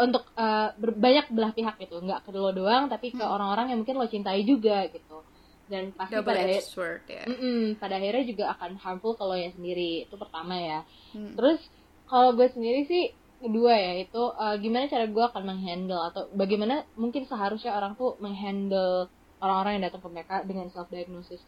untuk 0.00 0.24
uh, 0.36 0.72
banyak 0.80 1.28
belah 1.32 1.52
pihak 1.52 1.76
gitu, 1.80 2.00
nggak 2.00 2.24
ke 2.24 2.30
lo 2.32 2.52
doang, 2.52 2.88
tapi 2.88 3.12
ke 3.12 3.20
hmm. 3.20 3.34
orang-orang 3.34 3.64
hmm. 3.68 3.70
yang 3.72 3.78
mungkin 3.84 3.96
lo 4.00 4.06
cintai 4.08 4.42
juga 4.44 4.88
gitu. 4.88 5.24
Dan 5.70 5.94
pasti 5.94 6.18
Double 6.18 6.34
pada 6.34 6.42
akhirnya, 6.42 6.66
ya. 7.06 7.24
mm 7.30 7.36
-mm, 7.38 7.62
pada 7.78 7.94
akhirnya 7.94 8.24
juga 8.26 8.44
akan 8.58 8.70
harmful 8.82 9.14
kalau 9.14 9.38
yang 9.38 9.54
sendiri. 9.54 10.02
Itu 10.10 10.18
pertama 10.18 10.58
ya. 10.58 10.82
Hmm. 11.14 11.38
Terus 11.38 11.62
kalau 12.10 12.34
gue 12.34 12.50
sendiri 12.50 12.90
sih 12.90 13.14
kedua 13.40 13.72
ya 13.72 13.92
itu 14.04 14.22
uh, 14.36 14.58
gimana 14.60 14.90
cara 14.90 15.08
gue 15.08 15.24
akan 15.24 15.42
menghandle 15.48 16.02
atau 16.12 16.28
bagaimana 16.36 16.84
mungkin 16.92 17.24
seharusnya 17.24 17.72
orang 17.72 17.96
tuh 17.96 18.20
menghandle 18.20 19.08
orang-orang 19.40 19.80
yang 19.80 19.84
datang 19.90 20.02
ke 20.04 20.08
mereka 20.08 20.36
dengan 20.44 20.68
self 20.70 20.88
diagnosis 20.92 21.40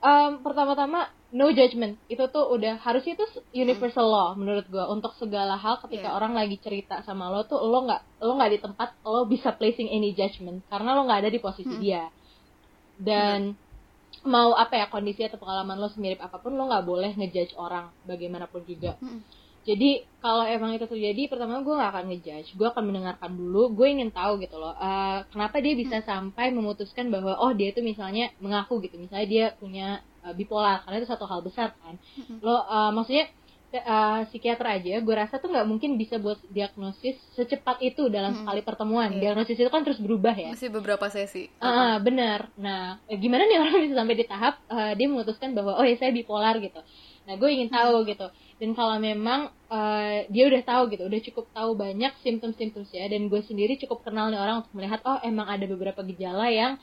um, 0.00 0.40
pertama-tama 0.40 1.10
no 1.34 1.50
judgment 1.50 1.98
itu 2.06 2.22
tuh 2.30 2.46
udah 2.54 2.78
harusnya 2.78 3.18
itu 3.18 3.26
universal 3.56 4.06
law 4.06 4.28
menurut 4.38 4.66
gue 4.70 4.84
untuk 4.86 5.12
segala 5.18 5.58
hal 5.58 5.82
ketika 5.82 6.14
yeah. 6.14 6.16
orang 6.16 6.32
lagi 6.36 6.60
cerita 6.62 7.02
sama 7.02 7.32
lo 7.32 7.42
tuh 7.48 7.58
lo 7.58 7.84
nggak 7.84 8.22
lo 8.22 8.32
nggak 8.38 8.50
di 8.54 8.58
tempat 8.62 8.88
lo 9.02 9.26
bisa 9.26 9.50
placing 9.50 9.90
any 9.90 10.14
judgment 10.14 10.62
karena 10.70 10.94
lo 10.94 11.02
nggak 11.04 11.26
ada 11.26 11.30
di 11.34 11.40
posisi 11.42 11.74
hmm. 11.74 11.82
dia 11.82 12.06
dan 12.94 13.58
hmm. 13.58 14.30
mau 14.30 14.54
apa 14.54 14.78
ya 14.78 14.86
kondisi 14.86 15.26
atau 15.26 15.42
pengalaman 15.42 15.74
lo 15.74 15.90
semirip 15.90 16.22
apa 16.22 16.38
pun 16.38 16.54
lo 16.54 16.70
nggak 16.70 16.86
boleh 16.86 17.10
ngejudge 17.18 17.58
orang 17.58 17.90
bagaimanapun 18.06 18.62
juga 18.62 18.94
hmm 19.02 19.43
jadi 19.64 20.04
kalau 20.20 20.44
emang 20.44 20.76
itu 20.76 20.84
terjadi 20.84 21.28
pertama 21.28 21.60
gue 21.64 21.72
gak 21.72 21.92
akan 21.92 22.04
ngejudge. 22.12 22.56
Gue 22.56 22.68
akan 22.68 22.84
mendengarkan 22.88 23.32
dulu. 23.32 23.72
Gue 23.72 23.96
ingin 23.96 24.12
tahu 24.12 24.40
gitu 24.40 24.60
loh 24.60 24.76
uh, 24.76 25.24
kenapa 25.32 25.60
dia 25.60 25.72
bisa 25.72 26.00
hmm. 26.00 26.06
sampai 26.08 26.52
memutuskan 26.52 27.08
bahwa 27.08 27.36
oh 27.40 27.52
dia 27.56 27.72
itu 27.72 27.80
misalnya 27.80 28.28
mengaku 28.40 28.80
gitu. 28.84 29.00
Misalnya 29.00 29.28
dia 29.28 29.44
punya 29.56 30.04
uh, 30.24 30.36
bipolar 30.36 30.84
karena 30.84 31.00
itu 31.00 31.08
satu 31.08 31.24
hal 31.24 31.40
besar 31.40 31.72
kan. 31.80 31.96
Hmm. 31.96 32.40
lo 32.44 32.60
uh, 32.60 32.92
maksudnya 32.92 33.28
uh, 33.84 34.22
psikiater 34.28 34.80
aja 34.80 35.00
gue 35.02 35.14
rasa 35.16 35.40
tuh 35.40 35.50
nggak 35.50 35.66
mungkin 35.66 35.96
bisa 35.98 36.20
buat 36.20 36.38
diagnosis 36.52 37.18
secepat 37.34 37.80
itu 37.80 38.06
dalam 38.12 38.36
hmm. 38.36 38.40
sekali 38.44 38.60
pertemuan. 38.60 39.16
Yeah. 39.16 39.32
diagnosis 39.32 39.56
itu 39.58 39.70
kan 39.72 39.84
terus 39.84 40.00
berubah 40.00 40.36
ya. 40.36 40.52
Masih 40.52 40.70
beberapa 40.70 41.08
sesi. 41.08 41.48
Uh, 41.58 41.66
uh, 41.66 41.92
benar 42.04 42.52
nah 42.60 43.00
gimana 43.08 43.48
nih 43.48 43.58
orang 43.60 43.80
bisa 43.88 43.96
sampai 43.96 44.16
di 44.16 44.26
tahap 44.28 44.60
uh, 44.68 44.92
dia 44.92 45.08
memutuskan 45.08 45.56
bahwa 45.56 45.80
oh 45.80 45.84
ya 45.84 45.96
saya 45.96 46.12
bipolar 46.12 46.60
gitu. 46.60 46.84
Nah 47.24 47.34
gue 47.40 47.48
ingin 47.48 47.72
tahu 47.72 48.04
hmm. 48.04 48.08
gitu 48.12 48.28
dan 48.58 48.70
kalau 48.72 48.96
memang 49.02 49.50
uh, 49.66 50.22
dia 50.30 50.44
udah 50.46 50.62
tahu 50.62 50.82
gitu 50.94 51.02
udah 51.10 51.20
cukup 51.26 51.46
tahu 51.50 51.70
banyak 51.74 52.12
simptom-simptom 52.22 52.86
ya 52.94 53.10
dan 53.10 53.26
gue 53.26 53.40
sendiri 53.42 53.74
cukup 53.82 54.06
kenal 54.06 54.30
nih 54.30 54.38
orang 54.38 54.62
untuk 54.62 54.72
melihat 54.78 55.02
oh 55.02 55.18
emang 55.26 55.50
ada 55.50 55.66
beberapa 55.66 56.06
gejala 56.06 56.46
yang 56.50 56.78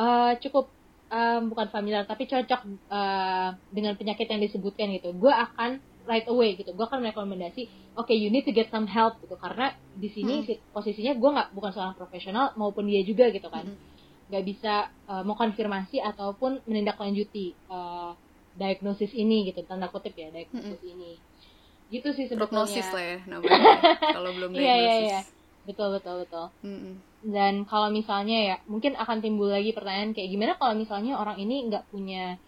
uh, 0.00 0.32
cukup 0.40 0.72
um, 1.12 1.52
bukan 1.52 1.68
familiar 1.68 2.08
tapi 2.08 2.24
cocok 2.24 2.60
uh, 2.88 3.52
dengan 3.68 3.98
penyakit 4.00 4.30
yang 4.32 4.40
disebutkan 4.40 4.88
gitu 4.96 5.12
gue 5.12 5.32
akan 5.32 5.82
right 6.08 6.24
away 6.32 6.56
gitu 6.56 6.72
gue 6.72 6.84
akan 6.86 7.04
merekomendasi 7.04 7.68
oke 8.00 8.08
okay, 8.08 8.16
you 8.16 8.32
need 8.32 8.48
to 8.48 8.54
get 8.56 8.72
some 8.72 8.88
help 8.88 9.20
gitu 9.20 9.36
karena 9.36 9.76
di 9.92 10.08
sini 10.08 10.46
hmm. 10.46 10.72
posisinya 10.72 11.12
gue 11.18 11.30
nggak 11.36 11.48
bukan 11.52 11.70
seorang 11.76 11.94
profesional 12.00 12.56
maupun 12.56 12.88
dia 12.88 13.04
juga 13.04 13.28
gitu 13.28 13.52
kan 13.52 13.68
hmm. 13.68 14.32
nggak 14.32 14.42
hmm. 14.42 14.50
bisa 14.56 14.88
uh, 15.04 15.20
mau 15.26 15.36
konfirmasi 15.36 16.00
ataupun 16.00 16.64
menindaklanjuti 16.64 17.52
uh, 17.68 18.16
diagnosis 18.58 19.12
ini 19.14 19.50
gitu 19.50 19.62
tanda 19.66 19.90
kutip 19.90 20.14
ya 20.16 20.30
diagnosis 20.34 20.80
hmm. 20.80 20.92
ini 20.92 21.12
gitu 21.90 22.14
sih 22.14 22.30
sebetulnya 22.30 22.66
prognosis 22.66 22.86
lah 22.90 23.04
ya 23.04 23.18
namanya 23.30 23.70
kalau 24.14 24.30
belum 24.34 24.50
diagnosis 24.54 24.66
iya, 24.66 24.74
iya, 24.78 24.94
iya. 25.02 25.20
betul 25.66 25.88
betul 25.98 26.14
betul 26.22 26.46
hmm. 26.62 26.92
dan 27.30 27.54
kalau 27.66 27.90
misalnya 27.90 28.38
ya 28.54 28.56
mungkin 28.70 28.94
akan 28.94 29.18
timbul 29.22 29.50
lagi 29.50 29.74
pertanyaan 29.74 30.14
kayak 30.14 30.30
gimana 30.30 30.52
kalau 30.58 30.74
misalnya 30.78 31.18
orang 31.18 31.38
ini 31.38 31.66
nggak 31.70 31.84
punya 31.90 32.38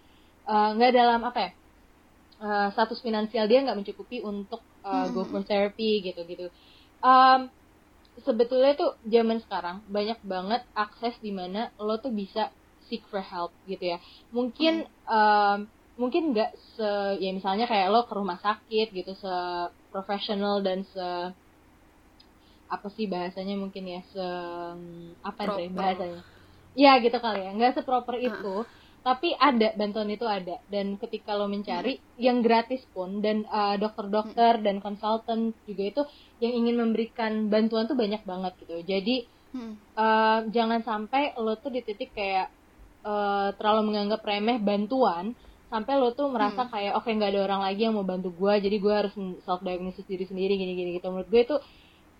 nggak 0.48 0.90
uh, 0.90 0.94
dalam 0.94 1.20
apa 1.22 1.38
ya 1.38 1.50
uh, 2.42 2.68
status 2.74 2.98
finansial 3.02 3.46
dia 3.46 3.62
nggak 3.62 3.78
mencukupi 3.78 4.22
untuk 4.22 4.62
uh, 4.82 5.06
hmm. 5.06 5.14
go 5.14 5.22
for 5.26 5.42
therapy 5.46 6.02
gitu 6.02 6.22
gitu 6.26 6.50
um, 7.02 7.50
sebetulnya 8.22 8.76
tuh 8.76 8.98
zaman 9.08 9.40
sekarang 9.40 9.80
banyak 9.88 10.18
banget 10.26 10.62
akses 10.76 11.16
di 11.22 11.32
mana 11.32 11.72
lo 11.80 11.96
tuh 11.96 12.12
bisa 12.12 12.52
seek 12.90 13.06
for 13.08 13.24
help 13.24 13.54
gitu 13.64 13.96
ya 13.96 13.98
mungkin 14.34 14.84
hmm. 14.84 15.08
um, 15.08 15.58
mungkin 16.00 16.32
nggak 16.32 16.50
se 16.76 16.90
ya 17.20 17.30
misalnya 17.36 17.68
kayak 17.68 17.92
lo 17.92 18.08
ke 18.08 18.14
rumah 18.16 18.40
sakit 18.40 18.88
gitu 18.96 19.12
se 19.12 19.34
profesional 19.92 20.64
dan 20.64 20.88
se 20.88 21.08
apa 22.72 22.88
sih 22.96 23.04
bahasanya 23.04 23.60
mungkin 23.60 23.84
ya 23.84 24.00
se 24.08 24.26
apa 25.20 25.42
sih 25.60 25.68
bahasanya 25.68 26.24
ya 26.72 26.96
gitu 27.04 27.20
kali 27.20 27.44
ya 27.44 27.52
nggak 27.52 27.76
seproper 27.76 28.16
itu 28.16 28.64
tapi 29.02 29.34
ada 29.34 29.74
bantuan 29.74 30.08
itu 30.14 30.22
ada 30.24 30.62
dan 30.70 30.94
ketika 30.94 31.34
lo 31.34 31.50
mencari 31.50 31.98
hmm. 31.98 32.22
yang 32.22 32.38
gratis 32.40 32.86
pun 32.94 33.18
dan 33.18 33.42
uh, 33.50 33.74
dokter-dokter 33.74 34.62
hmm. 34.62 34.64
dan 34.64 34.76
konsultan 34.78 35.52
juga 35.66 35.84
itu 35.84 36.02
yang 36.38 36.54
ingin 36.54 36.78
memberikan 36.78 37.50
bantuan 37.50 37.90
tuh 37.90 37.98
banyak 37.98 38.22
banget 38.22 38.54
gitu 38.62 38.78
jadi 38.86 39.16
hmm. 39.58 39.74
uh, 39.98 40.38
jangan 40.54 40.86
sampai 40.86 41.34
lo 41.34 41.58
tuh 41.58 41.74
di 41.74 41.82
titik 41.82 42.14
kayak 42.14 42.48
uh, 43.02 43.50
terlalu 43.58 43.90
menganggap 43.90 44.22
remeh 44.22 44.62
bantuan 44.62 45.34
sampai 45.72 45.96
lo 45.96 46.12
tuh 46.12 46.28
merasa 46.28 46.68
hmm. 46.68 46.70
kayak 46.70 46.92
oke 47.00 47.08
okay, 47.08 47.16
nggak 47.16 47.32
ada 47.32 47.40
orang 47.48 47.60
lagi 47.64 47.88
yang 47.88 47.96
mau 47.96 48.04
bantu 48.04 48.28
gue 48.36 48.52
jadi 48.60 48.76
gue 48.76 48.92
harus 48.92 49.14
self 49.48 49.64
diagnosis 49.64 50.04
diri 50.04 50.28
sendiri 50.28 50.60
gini 50.60 50.76
gini 50.76 50.90
gitu 51.00 51.08
menurut 51.08 51.32
gue 51.32 51.40
itu 51.48 51.56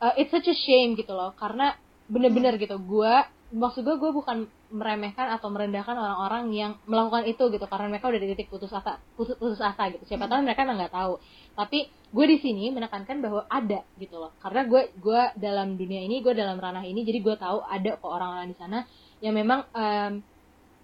uh, 0.01 0.13
it's 0.17 0.33
such 0.33 0.49
a 0.49 0.57
shame 0.57 0.97
gitu 0.97 1.13
loh 1.13 1.37
karena 1.37 1.77
bener-bener 2.09 2.57
hmm. 2.57 2.65
gitu 2.65 2.77
gue 2.81 3.15
maksud 3.53 3.85
gue 3.85 3.97
gue 4.01 4.11
bukan 4.17 4.49
meremehkan 4.73 5.29
atau 5.37 5.53
merendahkan 5.53 5.93
orang-orang 5.93 6.49
yang 6.57 6.73
melakukan 6.89 7.29
itu 7.29 7.53
gitu 7.53 7.69
karena 7.69 7.93
mereka 7.93 8.09
udah 8.09 8.21
di 8.25 8.29
titik 8.33 8.49
putus 8.49 8.73
asa 8.73 8.97
putus, 9.13 9.37
putus 9.37 9.61
asa 9.61 9.93
gitu 9.93 10.09
siapa 10.09 10.25
tahu 10.25 10.41
mereka 10.41 10.65
nggak 10.65 10.89
tahu 10.89 11.21
tapi 11.53 11.93
gue 11.93 12.27
di 12.33 12.41
sini 12.41 12.73
menekankan 12.73 13.21
bahwa 13.21 13.45
ada 13.53 13.85
gitu 14.01 14.17
loh 14.17 14.33
karena 14.41 14.65
gue 14.65 14.83
gue 14.97 15.23
dalam 15.37 15.77
dunia 15.77 16.01
ini 16.01 16.25
gue 16.25 16.33
dalam 16.33 16.57
ranah 16.57 16.81
ini 16.89 17.05
jadi 17.05 17.21
gue 17.21 17.37
tahu 17.37 17.61
ada 17.61 18.01
kok 18.01 18.09
orang-orang 18.09 18.49
di 18.49 18.57
sana 18.57 18.89
yang 19.21 19.37
memang 19.37 19.69
um, 19.77 20.13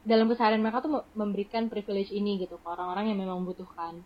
dalam 0.09 0.25
keseharian 0.33 0.65
mereka 0.65 0.81
tuh 0.81 1.05
memberikan 1.13 1.69
privilege 1.69 2.09
ini 2.17 2.41
gitu 2.41 2.57
ke 2.57 2.67
orang-orang 2.67 3.13
yang 3.13 3.19
memang 3.21 3.45
membutuhkan 3.45 4.01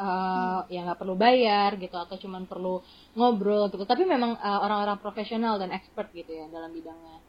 uh, 0.00 0.64
hmm. 0.64 0.72
yang 0.72 0.88
nggak 0.88 0.96
perlu 0.96 1.14
bayar 1.14 1.76
gitu 1.76 1.92
atau 2.00 2.16
cuman 2.16 2.48
perlu 2.48 2.80
ngobrol 3.12 3.68
gitu 3.68 3.84
tapi 3.84 4.08
memang 4.08 4.40
uh, 4.40 4.64
orang-orang 4.64 4.96
profesional 4.96 5.60
dan 5.60 5.76
expert 5.76 6.08
gitu 6.16 6.32
ya 6.32 6.48
dalam 6.48 6.72
bidangnya 6.72 7.20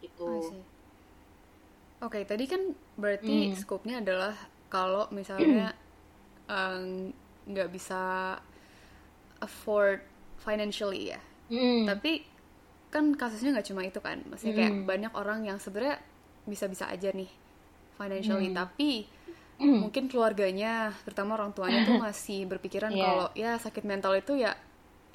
gitu. 0.00 0.56
Oke, 1.96 2.20
okay, 2.20 2.22
tadi 2.28 2.44
kan 2.44 2.60
berarti 3.00 3.52
hmm. 3.52 3.56
skopnya 3.56 4.04
adalah 4.04 4.36
kalau 4.68 5.08
misalnya 5.12 5.72
nggak 7.48 7.68
um, 7.68 7.72
bisa 7.72 8.36
afford 9.40 10.04
financially 10.44 11.16
ya. 11.16 11.20
Hmm. 11.48 11.88
Tapi 11.88 12.20
kan 12.92 13.16
kasusnya 13.16 13.56
nggak 13.56 13.68
cuma 13.72 13.82
itu 13.84 14.00
kan, 14.00 14.20
maksudnya 14.28 14.54
kayak 14.60 14.72
hmm. 14.76 14.84
banyak 14.84 15.12
orang 15.16 15.48
yang 15.48 15.56
sebenarnya 15.56 16.00
bisa-bisa 16.46 16.88
aja 16.88 17.10
nih 17.12 17.28
financially, 17.98 18.50
hmm. 18.50 18.56
tapi 18.56 19.04
hmm. 19.58 19.86
mungkin 19.86 20.06
keluarganya, 20.06 20.94
terutama 21.04 21.36
orang 21.36 21.52
tuanya 21.52 21.84
tuh 21.84 22.00
masih 22.06 22.48
berpikiran 22.48 22.94
yeah. 22.94 23.04
kalau 23.04 23.26
ya 23.34 23.50
sakit 23.60 23.84
mental 23.84 24.14
itu 24.14 24.38
ya 24.38 24.56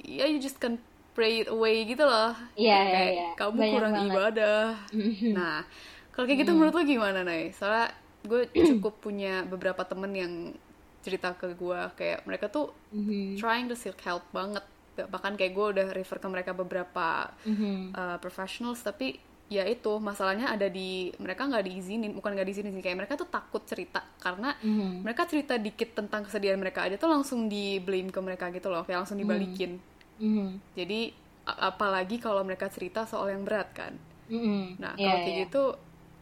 ya 0.02 0.26
you 0.26 0.42
just 0.42 0.58
can 0.58 0.78
pray 1.12 1.44
it 1.44 1.48
away 1.48 1.84
gitu 1.84 2.02
loh 2.02 2.32
iya 2.56 2.72
yeah, 2.72 2.82
kayak 2.88 3.12
yeah, 3.12 3.32
kamu 3.38 3.58
Banyak 3.60 3.72
kurang 3.72 3.92
banget. 3.94 4.10
ibadah 4.10 4.64
nah 5.36 5.58
kalau 6.12 6.24
kayak 6.28 6.40
gitu 6.44 6.52
mm. 6.52 6.58
menurut 6.58 6.74
lo 6.74 6.82
gimana 6.84 7.20
nih 7.24 7.44
soalnya 7.54 7.88
gue 8.24 8.42
cukup 8.74 8.94
punya 8.98 9.44
beberapa 9.46 9.82
temen 9.84 10.12
yang 10.12 10.32
cerita 11.02 11.34
ke 11.34 11.52
gue 11.58 11.80
kayak 11.98 12.22
mereka 12.24 12.46
tuh 12.46 12.70
mm-hmm. 12.94 13.36
trying 13.36 13.66
to 13.66 13.74
seek 13.74 13.98
help 14.06 14.22
banget 14.30 14.62
bahkan 15.10 15.34
kayak 15.34 15.56
gue 15.56 15.66
udah 15.78 15.88
refer 15.96 16.20
ke 16.20 16.28
mereka 16.30 16.52
beberapa 16.54 17.32
mm-hmm. 17.42 17.96
uh, 17.96 18.16
professionals 18.22 18.84
tapi 18.84 19.18
ya 19.50 19.68
itu 19.68 20.00
masalahnya 20.00 20.48
ada 20.48 20.68
di 20.68 21.12
mereka 21.20 21.44
nggak 21.44 21.64
diizinin 21.68 22.12
bukan 22.16 22.32
nggak 22.32 22.48
diizinin 22.48 22.72
kayak 22.80 23.04
mereka 23.04 23.20
tuh 23.20 23.28
takut 23.28 23.60
cerita 23.68 24.00
karena 24.16 24.56
mm-hmm. 24.60 25.04
mereka 25.04 25.28
cerita 25.28 25.60
dikit 25.60 25.92
tentang 25.92 26.24
kesedihan 26.24 26.56
mereka 26.56 26.88
aja 26.88 26.96
tuh 26.96 27.12
langsung 27.12 27.52
di 27.52 27.76
blame 27.76 28.08
ke 28.08 28.20
mereka 28.24 28.48
gitu 28.48 28.72
loh 28.72 28.86
kayak 28.86 29.04
langsung 29.04 29.20
dibalikin 29.20 29.76
mm-hmm 29.76 29.92
mm-hmm. 30.22 30.50
jadi 30.78 31.00
apalagi 31.42 32.22
kalau 32.22 32.46
mereka 32.46 32.70
cerita 32.70 33.02
soal 33.04 33.34
yang 33.34 33.42
berat 33.42 33.74
kan 33.74 33.98
mm-hmm. 34.30 34.78
nah 34.78 34.94
yeah, 34.94 35.10
kalau 35.10 35.18
kayak 35.20 35.34
yeah. 35.34 35.44
gitu 35.50 35.62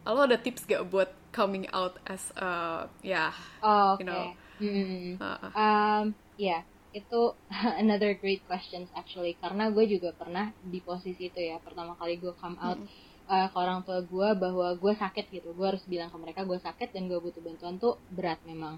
lo 0.01 0.21
ada 0.25 0.37
tips 0.41 0.65
gak 0.65 0.83
buat 0.89 1.13
coming 1.29 1.69
out 1.71 2.01
as 2.09 2.33
a 2.35 2.83
ya 3.05 3.29
yeah, 3.29 3.31
oh, 3.61 3.95
okay. 3.95 4.01
you 4.01 4.05
know 4.09 4.23
mm-hmm. 4.57 5.21
uh, 5.21 5.49
um 5.53 6.05
ya 6.35 6.59
yeah 6.59 6.61
itu 6.91 7.31
another 7.81 8.11
great 8.19 8.43
questions 8.47 8.91
actually 8.99 9.39
karena 9.39 9.71
gue 9.71 9.87
juga 9.87 10.11
pernah 10.11 10.51
di 10.59 10.83
posisi 10.83 11.31
itu 11.31 11.39
ya 11.39 11.55
pertama 11.63 11.95
kali 11.95 12.19
gue 12.19 12.35
come 12.35 12.59
out 12.59 12.83
mm. 12.83 12.87
Uh, 13.31 13.47
ke 13.47 13.57
orang 13.57 13.79
tua 13.87 14.03
gue 14.03 14.29
bahwa 14.35 14.67
gue 14.75 14.93
sakit 14.99 15.25
gitu. 15.31 15.55
Gue 15.55 15.71
harus 15.71 15.83
bilang 15.87 16.11
ke 16.11 16.17
mereka 16.19 16.43
gue 16.43 16.59
sakit 16.59 16.91
dan 16.91 17.07
gue 17.07 17.15
butuh 17.17 17.39
bantuan 17.39 17.79
tuh 17.79 17.95
berat 18.11 18.43
memang. 18.43 18.77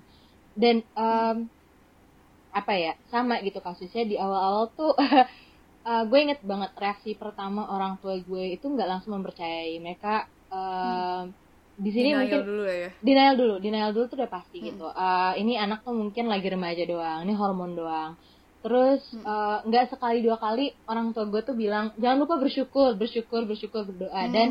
Dan 0.53 0.85
um, 0.93 1.49
apa 2.53 2.73
ya 2.77 2.93
sama 3.09 3.41
gitu 3.41 3.57
kasusnya 3.57 4.05
di 4.05 4.13
awal-awal 4.13 4.69
tuh 4.77 4.93
uh, 5.89 6.03
gue 6.05 6.19
inget 6.21 6.45
banget 6.45 6.69
reaksi 6.77 7.17
pertama 7.17 7.65
orang 7.65 7.97
tua 7.97 8.21
gue 8.21 8.53
itu 8.53 8.69
nggak 8.69 8.85
langsung 8.85 9.17
mempercayai 9.17 9.81
mereka. 9.81 10.29
Uh, 10.53 11.25
hmm. 11.25 11.41
di 11.81 11.89
sini 11.89 12.13
denial 12.13 12.21
mungkin 12.21 12.41
dulu 12.45 12.63
ya 12.69 12.89
denial 13.01 13.33
dulu 13.33 13.55
denial 13.57 13.89
dulu 13.89 14.05
tuh 14.05 14.17
udah 14.21 14.29
pasti 14.29 14.57
hmm. 14.61 14.65
gitu. 14.69 14.85
Uh, 14.93 15.33
ini 15.41 15.57
anak 15.57 15.81
tuh 15.81 15.97
mungkin 15.97 16.29
lagi 16.29 16.45
remaja 16.45 16.85
doang 16.85 17.25
ini 17.25 17.33
hormon 17.33 17.73
doang 17.73 18.13
terus 18.63 19.03
nggak 19.67 19.83
hmm. 19.83 19.89
uh, 19.89 19.91
sekali 19.91 20.23
dua 20.23 20.39
kali 20.39 20.71
orang 20.87 21.11
tua 21.11 21.27
gue 21.27 21.43
tuh 21.43 21.53
bilang 21.53 21.91
jangan 21.99 22.23
lupa 22.23 22.39
bersyukur 22.39 22.95
bersyukur 22.95 23.43
bersyukur 23.43 23.83
berdoa 23.83 24.23
hmm. 24.23 24.31
dan 24.31 24.49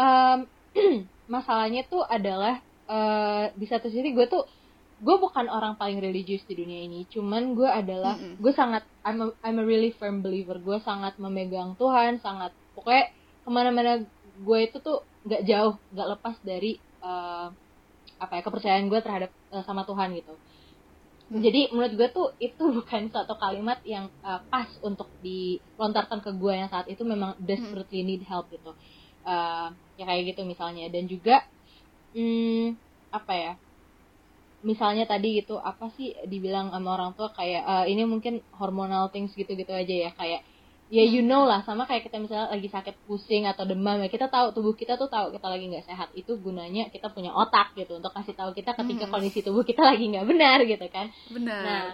um, 0.00 0.38
masalahnya 1.34 1.84
tuh 1.84 2.00
adalah 2.08 2.64
uh, 2.88 3.52
di 3.52 3.68
satu 3.68 3.92
sisi 3.92 4.16
gue 4.16 4.26
tuh 4.26 4.48
gue 5.02 5.16
bukan 5.18 5.50
orang 5.52 5.76
paling 5.76 6.00
religius 6.00 6.40
di 6.48 6.56
dunia 6.56 6.88
ini 6.88 7.04
cuman 7.12 7.52
gue 7.52 7.66
adalah 7.66 8.16
mm 8.16 8.22
-hmm. 8.22 8.34
gue 8.38 8.52
sangat 8.54 8.82
I'm 9.04 9.18
a, 9.20 9.26
I'm 9.44 9.58
a 9.60 9.64
really 9.66 9.92
firm 9.98 10.24
believer 10.24 10.56
gue 10.62 10.78
sangat 10.80 11.18
memegang 11.18 11.76
Tuhan 11.76 12.22
sangat 12.22 12.54
pokoknya 12.72 13.10
ke 13.42 13.50
mana-mana 13.50 13.92
gue 14.38 14.58
itu 14.62 14.78
tuh 14.80 15.04
nggak 15.28 15.42
jauh 15.44 15.74
nggak 15.92 16.08
lepas 16.16 16.36
dari 16.46 16.78
uh, 17.02 17.50
apa 18.22 18.32
ya 18.38 18.42
kepercayaan 18.46 18.86
gue 18.86 19.00
terhadap 19.02 19.30
uh, 19.50 19.66
sama 19.66 19.82
Tuhan 19.82 20.14
gitu. 20.14 20.34
Jadi 21.40 21.72
menurut 21.72 21.92
gue 21.96 22.08
tuh 22.12 22.28
itu 22.42 22.64
bukan 22.78 23.08
satu 23.08 23.34
kalimat 23.40 23.80
yang 23.86 24.10
uh, 24.20 24.40
pas 24.52 24.68
untuk 24.84 25.08
dilontarkan 25.24 26.20
ke 26.20 26.30
gue 26.36 26.52
yang 26.52 26.68
saat 26.68 26.86
itu 26.92 27.02
memang 27.06 27.36
desperately 27.40 28.04
need 28.04 28.22
help 28.28 28.50
gitu. 28.52 28.76
Uh, 29.24 29.72
ya 29.96 30.04
kayak 30.08 30.34
gitu 30.34 30.42
misalnya. 30.44 30.90
Dan 30.92 31.08
juga 31.08 31.40
hmm, 32.12 32.76
apa 33.14 33.32
ya 33.34 33.52
misalnya 34.62 35.04
tadi 35.10 35.42
gitu 35.42 35.58
apa 35.58 35.90
sih 35.98 36.14
dibilang 36.30 36.70
sama 36.70 36.94
orang 36.94 37.12
tua 37.18 37.28
kayak 37.34 37.62
uh, 37.66 37.84
ini 37.90 38.06
mungkin 38.06 38.46
hormonal 38.54 39.10
things 39.10 39.34
gitu-gitu 39.34 39.74
aja 39.74 39.94
ya 40.06 40.10
kayak 40.14 40.40
ya 40.92 41.00
you 41.08 41.24
know 41.24 41.48
lah 41.48 41.64
sama 41.64 41.88
kayak 41.88 42.04
kita 42.04 42.20
misalnya 42.20 42.52
lagi 42.52 42.68
sakit 42.68 43.08
pusing 43.08 43.48
atau 43.48 43.64
demam 43.64 43.96
ya 44.04 44.12
kita 44.12 44.28
tahu 44.28 44.52
tubuh 44.52 44.76
kita 44.76 45.00
tuh 45.00 45.08
tahu 45.08 45.32
kita 45.32 45.48
lagi 45.48 45.64
nggak 45.72 45.88
sehat 45.88 46.12
itu 46.12 46.36
gunanya 46.36 46.92
kita 46.92 47.08
punya 47.08 47.32
otak 47.32 47.72
gitu 47.72 47.96
untuk 47.96 48.12
kasih 48.12 48.36
tahu 48.36 48.52
kita 48.52 48.76
ketika 48.76 49.08
hmm. 49.08 49.12
kondisi 49.16 49.40
tubuh 49.40 49.64
kita 49.64 49.80
lagi 49.80 50.12
nggak 50.12 50.28
benar 50.28 50.60
gitu 50.68 50.84
kan. 50.92 51.08
Benar. 51.32 51.64
Nah 51.64 51.84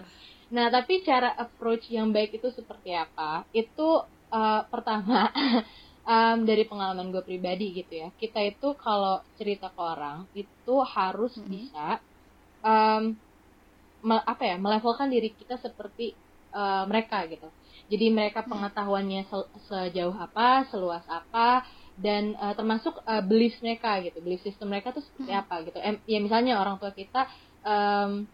nah 0.48 0.66
tapi 0.72 1.06
cara 1.06 1.30
approach 1.30 1.86
yang 1.94 2.10
baik 2.10 2.42
itu 2.42 2.50
seperti 2.50 2.90
apa? 2.90 3.46
Itu 3.54 4.02
uh, 4.34 4.66
pertama 4.66 5.30
um, 6.10 6.38
dari 6.42 6.66
pengalaman 6.66 7.14
gue 7.14 7.22
pribadi 7.22 7.78
gitu 7.78 8.02
ya. 8.02 8.10
Kita 8.18 8.42
itu 8.42 8.74
kalau 8.82 9.22
cerita 9.38 9.70
ke 9.70 9.78
orang 9.78 10.26
itu 10.34 10.74
harus 10.82 11.38
hmm. 11.38 11.46
bisa 11.46 12.02
um, 12.66 13.14
me, 14.02 14.16
apa 14.26 14.42
ya 14.42 14.58
melevelkan 14.58 15.06
diri 15.06 15.30
kita 15.38 15.54
seperti 15.62 16.18
uh, 16.50 16.82
mereka 16.90 17.22
gitu 17.30 17.46
jadi 17.88 18.12
mereka 18.12 18.44
pengetahuannya 18.44 19.24
se 19.28 19.38
sejauh 19.68 20.12
apa 20.12 20.68
seluas 20.68 21.04
apa 21.08 21.64
dan 21.98 22.38
uh, 22.38 22.54
termasuk 22.54 23.00
uh, 23.02 23.24
belief 23.24 23.58
mereka 23.58 23.98
gitu. 24.04 24.22
Belief 24.22 24.44
system 24.46 24.70
mereka 24.70 24.94
tuh 24.94 25.02
seperti 25.02 25.32
apa 25.34 25.66
gitu. 25.66 25.78
Em, 25.82 25.98
ya 26.06 26.22
misalnya 26.22 26.62
orang 26.62 26.78
tua 26.78 26.94
kita 26.94 27.26
um, 27.66 28.28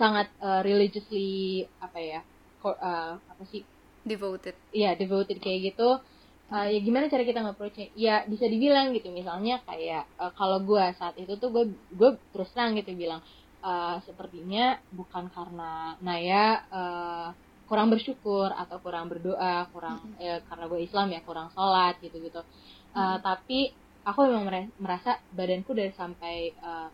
sangat 0.00 0.32
uh, 0.40 0.64
religiously 0.64 1.66
apa 1.82 1.98
ya 2.00 2.20
uh, 2.64 3.20
apa 3.20 3.42
sih? 3.52 3.62
Devoted. 4.06 4.56
Ya 4.72 4.94
devoted 4.96 5.42
kayak 5.42 5.74
gitu. 5.74 6.00
Uh, 6.46 6.66
ya 6.70 6.78
gimana 6.78 7.10
cara 7.10 7.26
kita 7.26 7.42
nge-approachnya? 7.42 7.90
Ya 7.98 8.22
bisa 8.24 8.46
dibilang 8.46 8.94
gitu. 8.94 9.10
Misalnya 9.10 9.60
kayak 9.66 10.06
uh, 10.16 10.32
kalau 10.38 10.62
gue 10.62 10.84
saat 10.96 11.18
itu 11.18 11.34
tuh 11.36 11.50
gue 11.52 11.64
gue 11.90 12.10
terus 12.30 12.48
terang 12.54 12.78
gitu 12.78 12.94
bilang 12.94 13.20
uh, 13.66 13.98
sepertinya 14.06 14.78
bukan 14.94 15.26
karena 15.34 15.98
Naya 16.00 16.46
uh, 16.70 17.28
kurang 17.66 17.90
bersyukur 17.90 18.50
atau 18.50 18.78
kurang 18.80 19.10
berdoa 19.10 19.66
kurang 19.74 19.98
mm 20.00 20.10
-hmm. 20.16 20.22
ya, 20.22 20.34
karena 20.46 20.64
gue 20.70 20.80
Islam 20.82 21.06
ya 21.12 21.20
kurang 21.26 21.48
sholat 21.52 21.98
gitu 22.00 22.16
gitu 22.22 22.40
uh, 22.40 22.44
mm 22.44 22.96
-hmm. 22.96 23.18
tapi 23.22 23.58
aku 24.06 24.18
memang 24.26 24.70
merasa 24.78 25.18
badanku 25.34 25.74
dari 25.74 25.90
sampai 25.94 26.54
uh, 26.62 26.88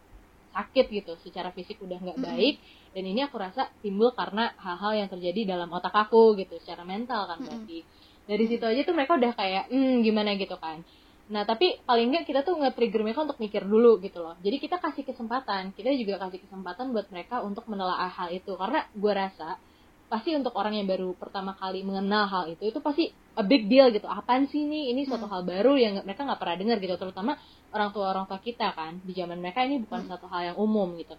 sakit 0.52 0.86
gitu 0.92 1.16
secara 1.24 1.52
fisik 1.52 1.80
udah 1.80 1.96
nggak 2.00 2.18
mm 2.18 2.24
-hmm. 2.24 2.36
baik 2.36 2.56
dan 2.92 3.04
ini 3.08 3.20
aku 3.24 3.36
rasa 3.40 3.72
timbul 3.80 4.12
karena 4.12 4.52
hal-hal 4.60 4.92
yang 5.04 5.08
terjadi 5.08 5.56
dalam 5.56 5.72
otak 5.72 5.96
aku 5.96 6.36
gitu 6.36 6.60
secara 6.60 6.84
mental 6.84 7.24
kan 7.24 7.40
berarti. 7.40 7.80
Mm 7.80 7.88
-hmm 7.88 8.00
dari 8.26 8.44
situ 8.46 8.62
aja 8.62 8.80
tuh 8.86 8.94
mereka 8.94 9.18
udah 9.18 9.32
kayak 9.34 9.64
hmm 9.70 10.02
gimana? 10.06 10.34
gitu 10.38 10.54
kan. 10.58 10.82
Nah 11.32 11.42
tapi 11.42 11.80
paling 11.82 12.12
nggak 12.12 12.24
kita 12.28 12.40
tuh 12.46 12.58
nge-trigger 12.58 13.02
mereka 13.02 13.26
untuk 13.26 13.38
mikir 13.42 13.66
dulu 13.66 13.98
gitu 14.02 14.22
loh. 14.22 14.38
Jadi 14.42 14.56
kita 14.62 14.78
kasih 14.78 15.02
kesempatan 15.06 15.74
kita 15.74 15.90
juga 15.94 16.22
kasih 16.28 16.42
kesempatan 16.46 16.94
buat 16.94 17.10
mereka 17.10 17.42
untuk 17.42 17.66
menelaah 17.66 18.10
hal 18.10 18.30
itu. 18.30 18.54
Karena 18.54 18.86
gue 18.94 19.12
rasa 19.12 19.58
pasti 20.12 20.36
untuk 20.36 20.52
orang 20.60 20.76
yang 20.76 20.84
baru 20.84 21.16
pertama 21.16 21.56
kali 21.56 21.80
mengenal 21.80 22.28
hal 22.28 22.44
itu 22.52 22.68
itu 22.68 22.84
pasti 22.84 23.08
a 23.32 23.40
big 23.40 23.64
deal 23.72 23.88
gitu. 23.88 24.04
Apaan 24.04 24.44
sih 24.52 24.60
ini? 24.68 24.92
Ini 24.92 25.08
suatu 25.08 25.24
hmm. 25.24 25.32
hal 25.32 25.42
baru 25.48 25.72
yang 25.80 26.04
mereka 26.04 26.28
nggak 26.28 26.36
pernah 26.36 26.56
dengar 26.60 26.76
gitu 26.84 27.00
terutama 27.00 27.40
orang 27.72 27.96
tua 27.96 28.12
orang 28.12 28.28
tua 28.28 28.36
kita 28.36 28.76
kan. 28.76 29.00
Di 29.00 29.16
zaman 29.16 29.40
mereka 29.40 29.64
ini 29.64 29.80
bukan 29.80 30.04
hmm. 30.04 30.10
satu 30.12 30.28
hal 30.28 30.52
yang 30.52 30.56
umum 30.60 30.92
gitu. 31.00 31.16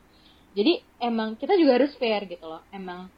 Jadi 0.53 0.86
emang 1.01 1.34
kita 1.41 1.58
juga 1.58 1.82
harus 1.82 1.97
fair 1.97 2.29
gitu 2.29 2.45
loh. 2.45 2.62
Emang 2.69 3.10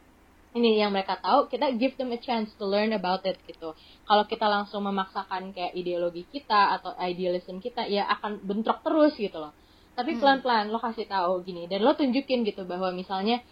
ini 0.55 0.79
yang 0.79 0.95
mereka 0.95 1.19
tahu 1.19 1.51
kita 1.51 1.75
give 1.75 1.99
them 1.99 2.15
a 2.15 2.19
chance 2.23 2.47
to 2.55 2.63
learn 2.63 2.95
about 2.95 3.27
it 3.27 3.35
gitu. 3.43 3.75
Kalau 4.07 4.23
kita 4.23 4.47
langsung 4.47 4.88
memaksakan 4.88 5.51
kayak 5.51 5.75
ideologi 5.75 6.23
kita 6.31 6.79
atau 6.79 6.95
idealism 7.03 7.59
kita 7.59 7.83
ya 7.91 8.07
akan 8.15 8.39
bentrok 8.47 8.79
terus 8.79 9.11
gitu 9.19 9.43
loh. 9.43 9.51
Tapi 9.91 10.15
hmm. 10.15 10.23
pelan-pelan 10.23 10.71
lo 10.71 10.79
kasih 10.79 11.03
tahu 11.11 11.43
gini 11.43 11.67
dan 11.67 11.83
lo 11.83 11.99
tunjukin 11.99 12.47
gitu 12.47 12.63
bahwa 12.63 12.95
misalnya 12.95 13.43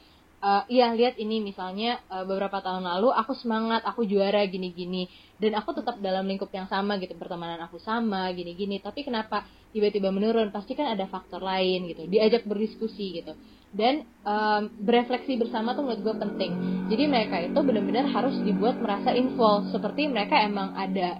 uh, 0.43 0.63
iya 0.67 0.91
lihat 0.91 1.15
ini 1.15 1.39
misalnya 1.39 2.03
uh, 2.11 2.27
beberapa 2.27 2.59
tahun 2.59 2.83
lalu 2.83 3.15
aku 3.15 3.31
semangat 3.39 3.87
aku 3.87 4.03
juara 4.03 4.43
gini-gini. 4.43 5.07
Dan 5.39 5.59
aku 5.59 5.75
tetap 5.75 5.99
dalam 5.99 6.23
lingkup 6.27 6.51
yang 6.55 6.67
sama 6.67 6.99
gitu 6.99 7.15
pertemanan 7.15 7.59
aku 7.63 7.79
sama 7.79 8.27
gini-gini. 8.35 8.83
Tapi 8.83 9.07
kenapa 9.07 9.47
tiba-tiba 9.71 10.11
menurun? 10.11 10.51
Pasti 10.51 10.75
kan 10.75 10.91
ada 10.91 11.07
faktor 11.07 11.39
lain 11.39 11.87
gitu 11.89 12.05
diajak 12.05 12.43
berdiskusi 12.43 13.23
gitu. 13.23 13.33
Dan 13.73 14.05
um, 14.21 14.69
berefleksi 14.77 15.33
bersama 15.39 15.73
tuh 15.73 15.87
menurut 15.87 16.03
gue 16.05 16.15
penting. 16.21 16.51
Jadi 16.93 17.03
mereka 17.09 17.41
itu 17.41 17.57
benar-benar 17.57 18.05
harus 18.11 18.35
dibuat 18.43 18.77
merasa 18.77 19.15
involved. 19.15 19.73
Seperti 19.73 20.05
mereka 20.05 20.37
emang 20.43 20.77
ada 20.77 21.17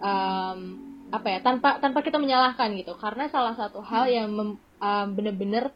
um, 0.00 0.58
apa 1.06 1.28
ya 1.30 1.38
tanpa 1.38 1.78
tanpa 1.78 2.00
kita 2.00 2.16
menyalahkan 2.16 2.72
gitu. 2.80 2.96
Karena 2.96 3.28
salah 3.28 3.54
satu 3.54 3.84
hal 3.84 4.08
yang 4.08 4.32
um, 4.80 5.06
benar-benar 5.12 5.70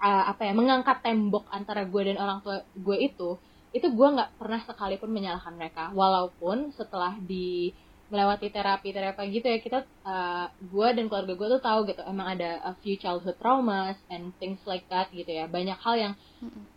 uh, 0.00 0.24
apa 0.30 0.42
ya 0.48 0.52
mengangkat 0.52 1.00
tembok 1.04 1.48
antara 1.52 1.84
gue 1.84 2.02
dan 2.12 2.16
orang 2.20 2.38
tua 2.44 2.64
gue 2.76 2.96
itu 3.00 3.40
itu 3.76 3.86
gue 3.92 4.08
nggak 4.08 4.40
pernah 4.40 4.60
sekalipun 4.64 5.12
menyalahkan 5.12 5.52
mereka. 5.52 5.92
Walaupun 5.92 6.72
setelah 6.72 7.12
di 7.20 7.76
melewati 8.06 8.54
terapi 8.54 8.94
terapi 8.94 9.34
gitu 9.34 9.50
ya 9.50 9.58
kita 9.58 9.82
uh, 10.06 10.46
gue 10.62 10.88
dan 10.94 11.10
keluarga 11.10 11.34
gue 11.34 11.48
tuh 11.58 11.62
tahu 11.62 11.80
gitu 11.90 12.06
emang 12.06 12.38
ada 12.38 12.62
a 12.62 12.72
few 12.78 12.94
childhood 12.94 13.34
traumas 13.42 13.98
and 14.06 14.30
things 14.38 14.62
like 14.64 14.86
that 14.88 15.10
gitu 15.12 15.28
ya. 15.28 15.44
Banyak 15.50 15.76
hal 15.76 15.94
yang 15.98 16.14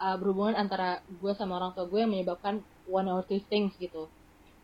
uh, 0.01 0.15
berhubungan 0.19 0.57
antara 0.57 0.99
gue 1.07 1.33
sama 1.37 1.61
orang 1.61 1.71
tua 1.77 1.85
gue 1.87 1.99
yang 2.01 2.11
menyebabkan 2.11 2.65
one 2.89 3.07
or 3.07 3.23
two 3.23 3.39
things 3.47 3.71
gitu. 3.79 4.09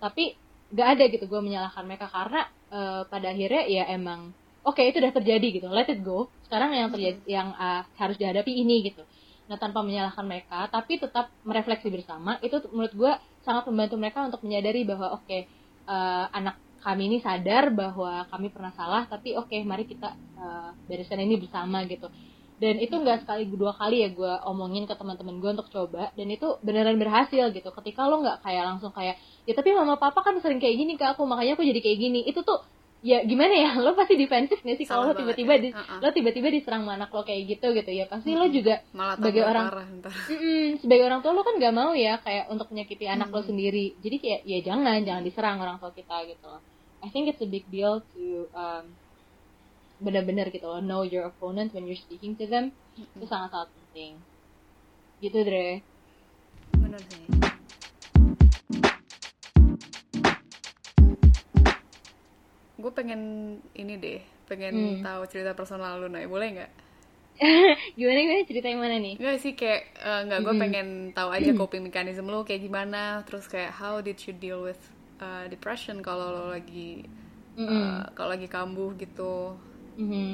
Tapi 0.01 0.35
gak 0.73 0.97
ada 0.97 1.03
gitu 1.07 1.29
gue 1.29 1.41
menyalahkan 1.45 1.85
mereka 1.85 2.09
karena 2.09 2.49
uh, 2.73 3.05
pada 3.07 3.31
akhirnya 3.31 3.63
ya 3.69 3.83
emang 3.93 4.33
oke 4.65 4.81
okay, 4.81 4.89
itu 4.89 4.97
udah 4.97 5.13
terjadi 5.13 5.47
gitu 5.61 5.67
let 5.69 5.87
it 5.87 6.01
go. 6.01 6.27
Sekarang 6.49 6.73
yang 6.73 6.89
terjadi 6.89 7.21
yang 7.29 7.53
uh, 7.53 7.85
harus 8.01 8.17
dihadapi 8.17 8.49
ini 8.49 8.89
gitu. 8.89 9.05
Nah 9.45 9.61
tanpa 9.61 9.85
menyalahkan 9.85 10.25
mereka 10.25 10.65
tapi 10.73 10.97
tetap 10.97 11.29
merefleksi 11.45 11.87
bersama 11.93 12.41
itu 12.41 12.57
menurut 12.73 12.93
gue 12.97 13.11
sangat 13.45 13.69
membantu 13.69 13.95
mereka 14.01 14.25
untuk 14.25 14.41
menyadari 14.41 14.81
bahwa 14.81 15.21
oke 15.21 15.29
okay, 15.29 15.45
uh, 15.85 16.25
anak 16.33 16.57
kami 16.81 17.09
ini 17.09 17.17
sadar 17.21 17.73
bahwa 17.73 18.29
kami 18.29 18.53
pernah 18.53 18.73
salah 18.73 19.05
tapi 19.09 19.37
oke 19.37 19.49
okay, 19.49 19.61
mari 19.65 19.85
kita 19.85 20.17
uh, 20.37 20.69
bereskan 20.89 21.21
ini 21.21 21.37
bersama 21.37 21.85
gitu. 21.85 22.09
Dan 22.55 22.79
itu 22.79 22.95
nggak 22.95 23.27
sekali 23.27 23.51
dua 23.51 23.75
kali 23.75 23.99
ya 23.99 24.09
gue 24.15 24.33
omongin 24.47 24.87
ke 24.87 24.95
teman-teman 24.95 25.43
gue 25.43 25.51
untuk 25.59 25.67
coba 25.67 26.15
dan 26.15 26.27
itu 26.31 26.55
beneran 26.63 26.95
berhasil 26.95 27.51
gitu. 27.51 27.69
Ketika 27.69 28.07
lo 28.07 28.23
nggak 28.23 28.41
kayak 28.47 28.63
langsung 28.63 28.95
kayak 28.95 29.19
ya 29.43 29.53
tapi 29.53 29.75
mama 29.75 29.99
papa 29.99 30.23
kan 30.23 30.39
sering 30.39 30.63
kayak 30.63 30.77
gini 30.79 30.95
ke 30.95 31.03
aku 31.03 31.27
makanya 31.27 31.59
aku 31.59 31.67
jadi 31.67 31.83
kayak 31.83 31.99
gini. 31.99 32.19
Itu 32.23 32.47
tuh 32.47 32.63
ya 33.05 33.21
gimana 33.21 33.53
ya 33.53 33.71
lo 33.85 33.93
pasti 33.93 34.17
defensif 34.17 34.65
gak 34.65 34.81
sih 34.81 34.89
kalau 34.89 35.05
lo 35.05 35.13
tiba-tiba 35.13 35.61
ya. 35.61 35.61
di, 35.61 35.69
uh-uh. 35.69 36.01
lo 36.01 36.09
tiba-tiba 36.09 36.49
diserang 36.49 36.89
anak 36.89 37.13
lo 37.13 37.21
kayak 37.21 37.45
gitu 37.45 37.69
gitu 37.77 37.91
ya 37.93 38.09
pasti 38.09 38.33
hmm. 38.33 38.39
lo 38.41 38.45
juga 38.49 38.81
Malah 38.97 39.15
sebagai 39.21 39.43
orang 39.45 39.67
mm 39.69 40.81
sebagai 40.81 41.05
orang 41.05 41.21
tua 41.21 41.37
lo 41.37 41.45
kan 41.45 41.61
gak 41.61 41.75
mau 41.77 41.93
ya 41.93 42.17
kayak 42.17 42.49
untuk 42.49 42.73
menyakiti 42.73 43.05
anak 43.05 43.29
hmm. 43.29 43.37
lo 43.37 43.41
sendiri 43.45 43.93
jadi 44.01 44.17
kayak 44.17 44.41
ya 44.49 44.59
jangan 44.65 45.05
jangan 45.05 45.21
diserang 45.21 45.61
orang 45.61 45.77
tua 45.77 45.93
kita 45.93 46.25
gitu 46.25 46.45
loh 46.49 46.61
I 47.05 47.13
think 47.13 47.29
it's 47.29 47.45
a 47.45 47.49
big 47.49 47.69
deal 47.69 48.01
to 48.17 48.49
um, 48.57 48.97
benar-benar 50.01 50.49
gitu 50.49 50.65
loh 50.65 50.81
know 50.81 51.05
your 51.05 51.29
opponent 51.29 51.77
when 51.77 51.85
you're 51.85 51.99
speaking 52.01 52.33
to 52.41 52.49
them 52.49 52.73
hmm. 52.97 53.05
itu 53.21 53.29
sangat-sangat 53.29 53.69
penting 53.69 54.17
gitu 55.21 55.45
Dre 55.45 55.85
benar 56.81 57.01
sih 57.05 57.54
gue 62.85 62.93
pengen 62.93 63.21
ini 63.73 63.97
deh 63.97 64.21
pengen 64.45 65.01
hmm. 65.01 65.01
tahu 65.01 65.25
cerita 65.25 65.57
personal 65.57 65.97
lu 65.97 66.05
nih 66.05 66.29
boleh 66.29 66.47
nggak 66.53 66.71
gimana 67.97 68.19
gimana 68.21 68.41
cerita 68.45 68.67
yang 68.69 68.81
mana 68.85 68.95
nih 69.01 69.17
Gak 69.17 69.41
sih 69.41 69.57
kayak 69.57 69.97
uh, 70.05 70.21
nggak 70.29 70.39
gue 70.45 70.53
hmm. 70.53 70.61
pengen 70.61 70.87
tahu 71.17 71.29
aja 71.33 71.51
coping 71.57 71.81
mechanism 71.81 72.29
lu 72.29 72.45
kayak 72.45 72.61
gimana 72.61 73.25
terus 73.25 73.49
kayak 73.49 73.73
how 73.73 73.97
did 74.05 74.21
you 74.29 74.37
deal 74.37 74.61
with 74.61 74.77
uh, 75.17 75.49
depression 75.49 76.05
kalau 76.05 76.29
lo 76.29 76.45
lagi 76.53 77.09
mm 77.57 77.65
-hmm. 77.65 77.73
uh, 77.73 78.05
kalau 78.13 78.37
lagi 78.37 78.45
kambuh 78.45 78.93
gitu 79.01 79.57
mm 79.97 80.05
-hmm. 80.05 80.31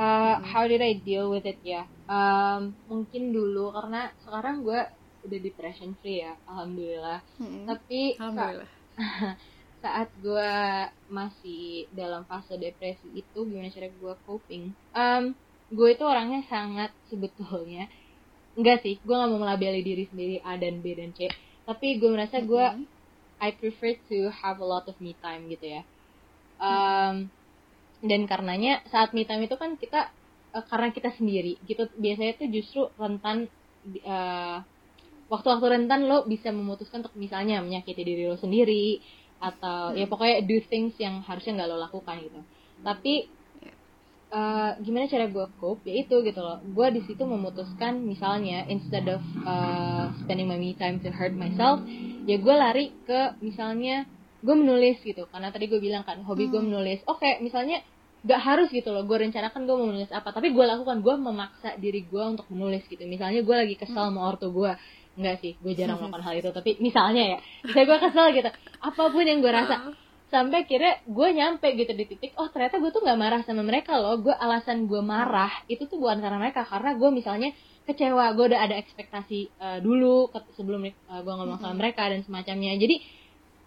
Uh, 0.00 0.40
how 0.40 0.64
did 0.64 0.80
I 0.80 0.96
deal 0.96 1.28
with 1.28 1.44
it 1.44 1.60
ya? 1.60 1.84
Um, 2.08 2.72
mungkin 2.88 3.36
dulu 3.36 3.68
karena 3.74 4.08
sekarang 4.24 4.64
gue 4.64 4.80
udah 5.28 5.38
depression 5.44 5.92
free 6.00 6.24
ya, 6.24 6.40
alhamdulillah. 6.48 7.20
Hmm. 7.36 7.68
Tapi 7.68 8.16
alhamdulillah. 8.16 8.70
saat 9.80 10.12
gue 10.20 10.52
masih 11.08 11.88
dalam 11.96 12.28
fase 12.28 12.56
depresi 12.60 13.08
itu 13.16 13.38
gimana 13.48 13.72
cara 13.72 13.88
gue 13.88 14.14
coping? 14.28 14.72
Um, 14.92 15.32
gue 15.72 15.88
itu 15.92 16.04
orangnya 16.04 16.44
sangat 16.46 16.92
sebetulnya 17.08 17.88
enggak 18.58 18.82
sih 18.82 18.98
gue 19.00 19.14
nggak 19.14 19.30
mau 19.30 19.40
melabeli 19.40 19.80
diri 19.80 20.04
sendiri 20.10 20.36
A 20.44 20.60
dan 20.60 20.84
B 20.84 20.92
dan 20.92 21.16
C. 21.16 21.32
Tapi 21.64 21.96
gue 21.96 22.10
merasa 22.12 22.42
gue 22.44 22.64
mm 22.64 22.76
-hmm. 22.84 22.98
I 23.40 23.56
prefer 23.56 23.96
to 24.12 24.28
have 24.28 24.60
a 24.60 24.66
lot 24.68 24.84
of 24.84 25.00
me 25.00 25.16
time 25.24 25.48
gitu 25.48 25.80
ya. 25.80 25.82
Um, 26.60 27.32
dan 28.04 28.28
karenanya 28.28 28.84
saat 28.92 29.16
me 29.16 29.24
time 29.24 29.48
itu 29.48 29.56
kan 29.56 29.80
kita 29.80 30.12
uh, 30.52 30.64
karena 30.68 30.92
kita 30.92 31.08
sendiri 31.16 31.56
gitu. 31.64 31.88
Biasanya 31.96 32.36
tuh 32.36 32.48
justru 32.52 32.80
rentan 33.00 33.48
uh, 34.04 34.60
waktu-waktu 35.32 35.66
rentan 35.72 36.04
lo 36.04 36.28
bisa 36.28 36.52
memutuskan 36.52 37.00
untuk 37.00 37.16
misalnya 37.16 37.64
menyakiti 37.64 38.02
diri 38.02 38.28
lo 38.28 38.36
sendiri 38.36 39.00
atau 39.40 39.96
ya 39.96 40.04
pokoknya 40.04 40.44
do 40.44 40.60
things 40.68 40.92
yang 41.00 41.24
harusnya 41.24 41.56
nggak 41.56 41.68
lo 41.72 41.76
lakukan 41.80 42.16
gitu. 42.20 42.40
Tapi 42.84 43.14
uh, 44.30 44.70
gimana 44.80 45.10
cara 45.10 45.26
gue 45.26 45.46
cope? 45.58 45.88
Ya 45.88 46.04
itu 46.04 46.16
gitu 46.22 46.40
loh. 46.40 46.60
Gue 46.62 46.92
di 46.92 47.02
situ 47.08 47.24
memutuskan 47.24 48.04
misalnya 48.04 48.68
instead 48.68 49.08
of 49.08 49.24
uh, 49.42 50.12
spending 50.22 50.46
my 50.46 50.60
me 50.60 50.76
time 50.76 51.00
to 51.02 51.10
hurt 51.10 51.34
myself 51.34 51.82
ya 52.28 52.36
gue 52.36 52.54
lari 52.54 52.92
ke 53.08 53.40
misalnya 53.40 54.06
gue 54.40 54.54
menulis 54.56 55.00
gitu. 55.00 55.24
Karena 55.28 55.48
tadi 55.48 55.66
gue 55.68 55.80
bilang 55.80 56.04
kan 56.04 56.20
hobi 56.24 56.48
gue 56.48 56.60
hmm. 56.60 56.68
menulis. 56.68 57.00
Oke 57.08 57.24
okay, 57.24 57.32
misalnya 57.40 57.80
gak 58.20 58.40
harus 58.40 58.68
gitu 58.68 58.92
loh. 58.92 59.04
Gue 59.08 59.24
rencanakan 59.24 59.64
gue 59.64 59.76
mau 59.76 59.88
menulis 59.88 60.12
apa. 60.12 60.32
Tapi 60.32 60.52
gue 60.52 60.64
lakukan. 60.64 61.00
Gue 61.00 61.14
memaksa 61.16 61.76
diri 61.80 62.04
gue 62.04 62.22
untuk 62.22 62.44
menulis 62.52 62.84
gitu. 62.88 63.02
Misalnya 63.08 63.40
gue 63.40 63.56
lagi 63.56 63.74
kesel 63.76 63.96
hmm. 63.96 64.08
sama 64.12 64.20
ortu 64.28 64.52
gue 64.52 64.72
Enggak 65.18 65.42
sih, 65.42 65.58
gue 65.58 65.72
jarang 65.74 65.98
melakukan 65.98 66.22
hal 66.22 66.34
itu. 66.38 66.50
Tapi 66.54 66.70
misalnya 66.78 67.22
ya, 67.34 67.38
misalnya 67.66 67.86
gue 67.90 67.98
kesel 67.98 68.26
gitu, 68.30 68.50
apa 68.78 69.02
pun 69.10 69.24
yang 69.26 69.42
gue 69.42 69.52
rasa, 69.52 69.92
sampai 70.30 70.62
kira 70.64 71.02
gue 71.02 71.28
nyampe 71.34 71.66
gitu 71.74 71.90
di 71.90 72.06
titik, 72.06 72.32
oh 72.38 72.46
ternyata 72.48 72.78
gue 72.78 72.90
tuh 72.94 73.02
nggak 73.02 73.18
marah 73.18 73.40
sama 73.42 73.66
mereka 73.66 73.98
loh. 73.98 74.14
Gue 74.22 74.32
alasan 74.32 74.86
gue 74.86 75.02
marah 75.02 75.50
itu 75.66 75.84
tuh 75.90 75.98
bukan 75.98 76.22
karena 76.22 76.38
mereka, 76.38 76.62
karena 76.62 76.94
gue 76.94 77.10
misalnya 77.10 77.50
kecewa, 77.90 78.30
gue 78.38 78.54
udah 78.54 78.60
ada 78.70 78.78
ekspektasi 78.78 79.50
uh, 79.58 79.78
dulu 79.82 80.30
sebelum 80.54 80.86
uh, 80.86 81.20
gue 81.26 81.34
ngomong 81.34 81.58
sama 81.58 81.74
mereka 81.74 82.06
dan 82.06 82.22
semacamnya. 82.22 82.78
Jadi 82.78 83.02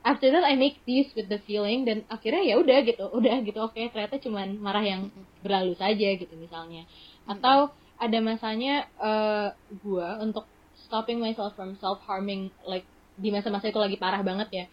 after 0.07 0.31
that 0.31 0.47
I 0.47 0.55
make 0.55 0.79
peace 0.87 1.11
with 1.11 1.27
the 1.27 1.43
feeling 1.43 1.83
dan 1.83 2.07
akhirnya 2.07 2.43
ya 2.43 2.55
udah 2.55 2.87
gitu 2.87 3.03
udah 3.11 3.35
gitu. 3.43 3.59
Oke 3.59 3.83
okay, 3.83 3.85
ternyata 3.91 4.15
cuman 4.23 4.55
marah 4.63 4.83
yang 4.87 5.11
berlalu 5.43 5.75
saja 5.75 6.07
gitu 6.15 6.31
misalnya. 6.39 6.87
Atau 7.27 7.75
ada 7.99 8.17
masanya 8.23 8.87
uh, 8.99 9.51
gue 9.69 10.07
untuk 10.23 10.47
stopping 10.85 11.19
myself 11.19 11.55
from 11.55 11.75
self 11.79 11.99
harming 12.05 12.51
like 12.67 12.85
di 13.17 13.29
masa-masa 13.29 13.69
itu 13.69 13.77
lagi 13.77 13.97
parah 13.97 14.25
banget 14.25 14.49
ya 14.51 14.65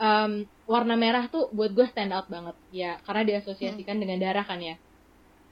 um, 0.00 0.44
warna 0.66 0.94
merah 0.98 1.28
tuh 1.28 1.52
buat 1.52 1.70
gue 1.70 1.86
stand 1.92 2.10
out 2.10 2.26
banget 2.26 2.56
ya 2.72 2.98
karena 3.04 3.22
diasosiasikan 3.36 3.96
hmm. 3.98 4.02
dengan 4.02 4.18
darah 4.18 4.44
kan 4.46 4.58
ya 4.58 4.76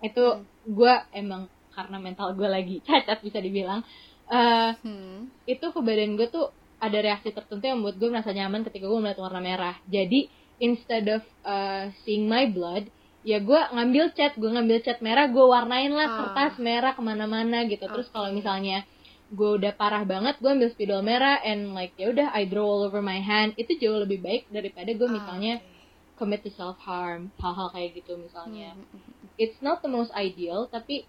itu 0.00 0.24
hmm. 0.24 0.42
gue 0.70 0.94
emang 1.12 1.46
karena 1.70 1.96
mental 2.00 2.34
gue 2.34 2.48
lagi 2.48 2.76
cacat 2.86 3.20
bisa 3.22 3.38
dibilang 3.38 3.84
uh, 4.26 4.72
hmm. 4.80 5.46
itu 5.46 5.66
ke 5.70 5.80
badan 5.80 6.16
gue 6.16 6.28
tuh 6.28 6.50
ada 6.80 6.96
reaksi 6.96 7.30
tertentu 7.30 7.64
yang 7.68 7.78
membuat 7.84 7.96
gue 8.00 8.08
merasa 8.08 8.32
nyaman 8.32 8.64
ketika 8.64 8.88
gue 8.88 8.98
melihat 8.98 9.20
warna 9.20 9.40
merah 9.44 9.76
jadi 9.86 10.26
instead 10.60 11.06
of 11.08 11.22
uh, 11.44 11.92
seeing 12.02 12.24
my 12.24 12.48
blood 12.48 12.88
ya 13.20 13.36
gue 13.36 13.60
ngambil 13.76 14.16
cat 14.16 14.32
gue 14.40 14.48
ngambil 14.48 14.80
cat 14.80 15.04
merah 15.04 15.28
gue 15.28 15.44
warnain 15.44 15.92
lah 15.92 16.08
ah. 16.08 16.16
kertas 16.24 16.56
merah 16.56 16.96
ke 16.96 17.02
mana-mana 17.04 17.68
gitu 17.68 17.84
terus 17.84 18.08
kalau 18.08 18.32
misalnya 18.32 18.88
gue 19.30 19.50
udah 19.62 19.72
parah 19.78 20.02
banget 20.02 20.42
gue 20.42 20.50
ambil 20.50 20.70
spidol 20.74 21.06
merah 21.06 21.38
and 21.46 21.70
like 21.70 21.94
ya 21.94 22.10
udah 22.10 22.34
I 22.34 22.50
draw 22.50 22.66
all 22.66 22.82
over 22.82 22.98
my 22.98 23.22
hand 23.22 23.54
itu 23.54 23.78
jauh 23.78 24.02
lebih 24.02 24.18
baik 24.18 24.50
daripada 24.50 24.90
gue 24.90 25.06
ah, 25.06 25.14
misalnya 25.14 25.62
okay. 25.62 26.18
commit 26.18 26.42
to 26.42 26.50
self 26.50 26.82
harm 26.82 27.30
hal-hal 27.38 27.70
kayak 27.70 27.94
gitu 28.02 28.18
misalnya 28.18 28.74
mm 28.74 28.82
-hmm. 28.90 29.38
it's 29.38 29.62
not 29.62 29.86
the 29.86 29.90
most 29.90 30.10
ideal 30.18 30.66
tapi 30.66 31.06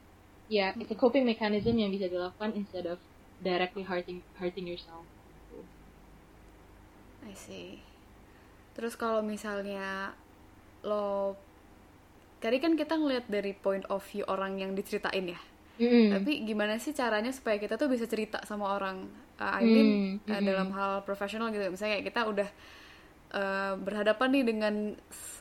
ya 0.51 0.69
yeah, 0.69 0.77
it's 0.77 0.93
a 0.93 0.97
coping 0.97 1.25
mechanism 1.25 1.73
yang 1.81 1.89
bisa 1.89 2.05
dilakukan 2.05 2.53
instead 2.53 2.85
of 2.85 3.01
directly 3.41 3.81
hurting 3.81 4.21
hurting 4.37 4.69
yourself 4.69 5.01
I 7.25 7.33
see. 7.37 7.79
Terus 8.73 8.97
kalau 8.97 9.21
misalnya 9.21 10.15
lo 10.81 11.37
tadi 12.41 12.57
kan 12.57 12.73
kita 12.73 12.97
ngeliat 12.97 13.29
dari 13.29 13.53
point 13.53 13.85
of 13.93 14.01
view 14.09 14.25
orang 14.25 14.57
yang 14.57 14.73
diceritain 14.73 15.29
ya. 15.29 15.39
Mm. 15.81 16.13
Tapi 16.13 16.31
gimana 16.45 16.77
sih 16.77 16.93
caranya 16.93 17.33
supaya 17.33 17.57
kita 17.57 17.73
tuh 17.73 17.89
bisa 17.89 18.05
cerita 18.05 18.37
sama 18.45 18.77
orang? 18.77 19.09
Uh, 19.41 19.53
I 19.57 19.63
mean 19.65 19.89
mm. 20.21 20.29
uh, 20.29 20.41
dalam 20.45 20.69
hal 20.77 21.01
profesional 21.01 21.49
gitu. 21.49 21.65
Misalnya 21.73 22.05
kita 22.05 22.29
udah 22.29 22.49
uh, 23.33 23.73
berhadapan 23.81 24.29
nih 24.29 24.45
dengan 24.45 24.73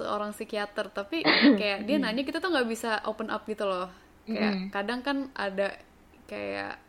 seorang 0.00 0.32
psikiater, 0.32 0.88
tapi 0.88 1.20
kayak 1.60 1.84
dia 1.84 2.00
nanya 2.00 2.24
kita 2.24 2.40
tuh 2.40 2.48
nggak 2.48 2.68
bisa 2.72 3.04
open 3.04 3.28
up 3.28 3.44
gitu 3.44 3.68
loh. 3.68 3.92
Kayak 4.24 4.54
mm. 4.56 4.66
kadang 4.72 5.00
kan 5.04 5.28
ada 5.36 5.76
kayak 6.24 6.80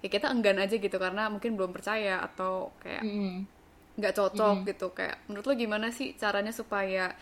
ya 0.00 0.08
kita 0.08 0.28
enggan 0.28 0.60
aja 0.60 0.76
gitu 0.76 0.96
karena 0.96 1.32
mungkin 1.32 1.56
belum 1.56 1.72
percaya 1.72 2.20
atau 2.20 2.76
kayak 2.84 3.04
mm 3.04 3.60
nggak 4.00 4.16
cocok 4.16 4.64
mm. 4.64 4.66
gitu 4.72 4.86
kayak 4.96 5.16
menurut 5.28 5.44
lo 5.44 5.54
gimana 5.54 5.92
sih 5.92 6.16
caranya 6.16 6.56
supaya 6.56 7.12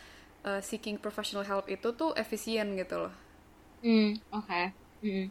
uh, 0.47 0.63
seeking 0.63 1.03
professional 1.03 1.43
help 1.43 1.67
itu 1.67 1.91
tuh 1.99 2.15
efisien 2.15 2.79
gitu 2.79 3.09
loh 3.09 3.15
hmm 3.83 4.23
oke 4.31 4.47
okay. 4.47 4.71
mm. 5.03 5.27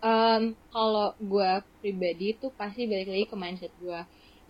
Um, 0.00 0.42
kalau 0.72 1.14
gue 1.20 1.50
pribadi 1.80 2.36
tuh 2.36 2.52
pasti 2.56 2.84
balik 2.88 3.08
lagi 3.08 3.26
ke 3.28 3.36
mindset 3.36 3.72
gue 3.80 4.00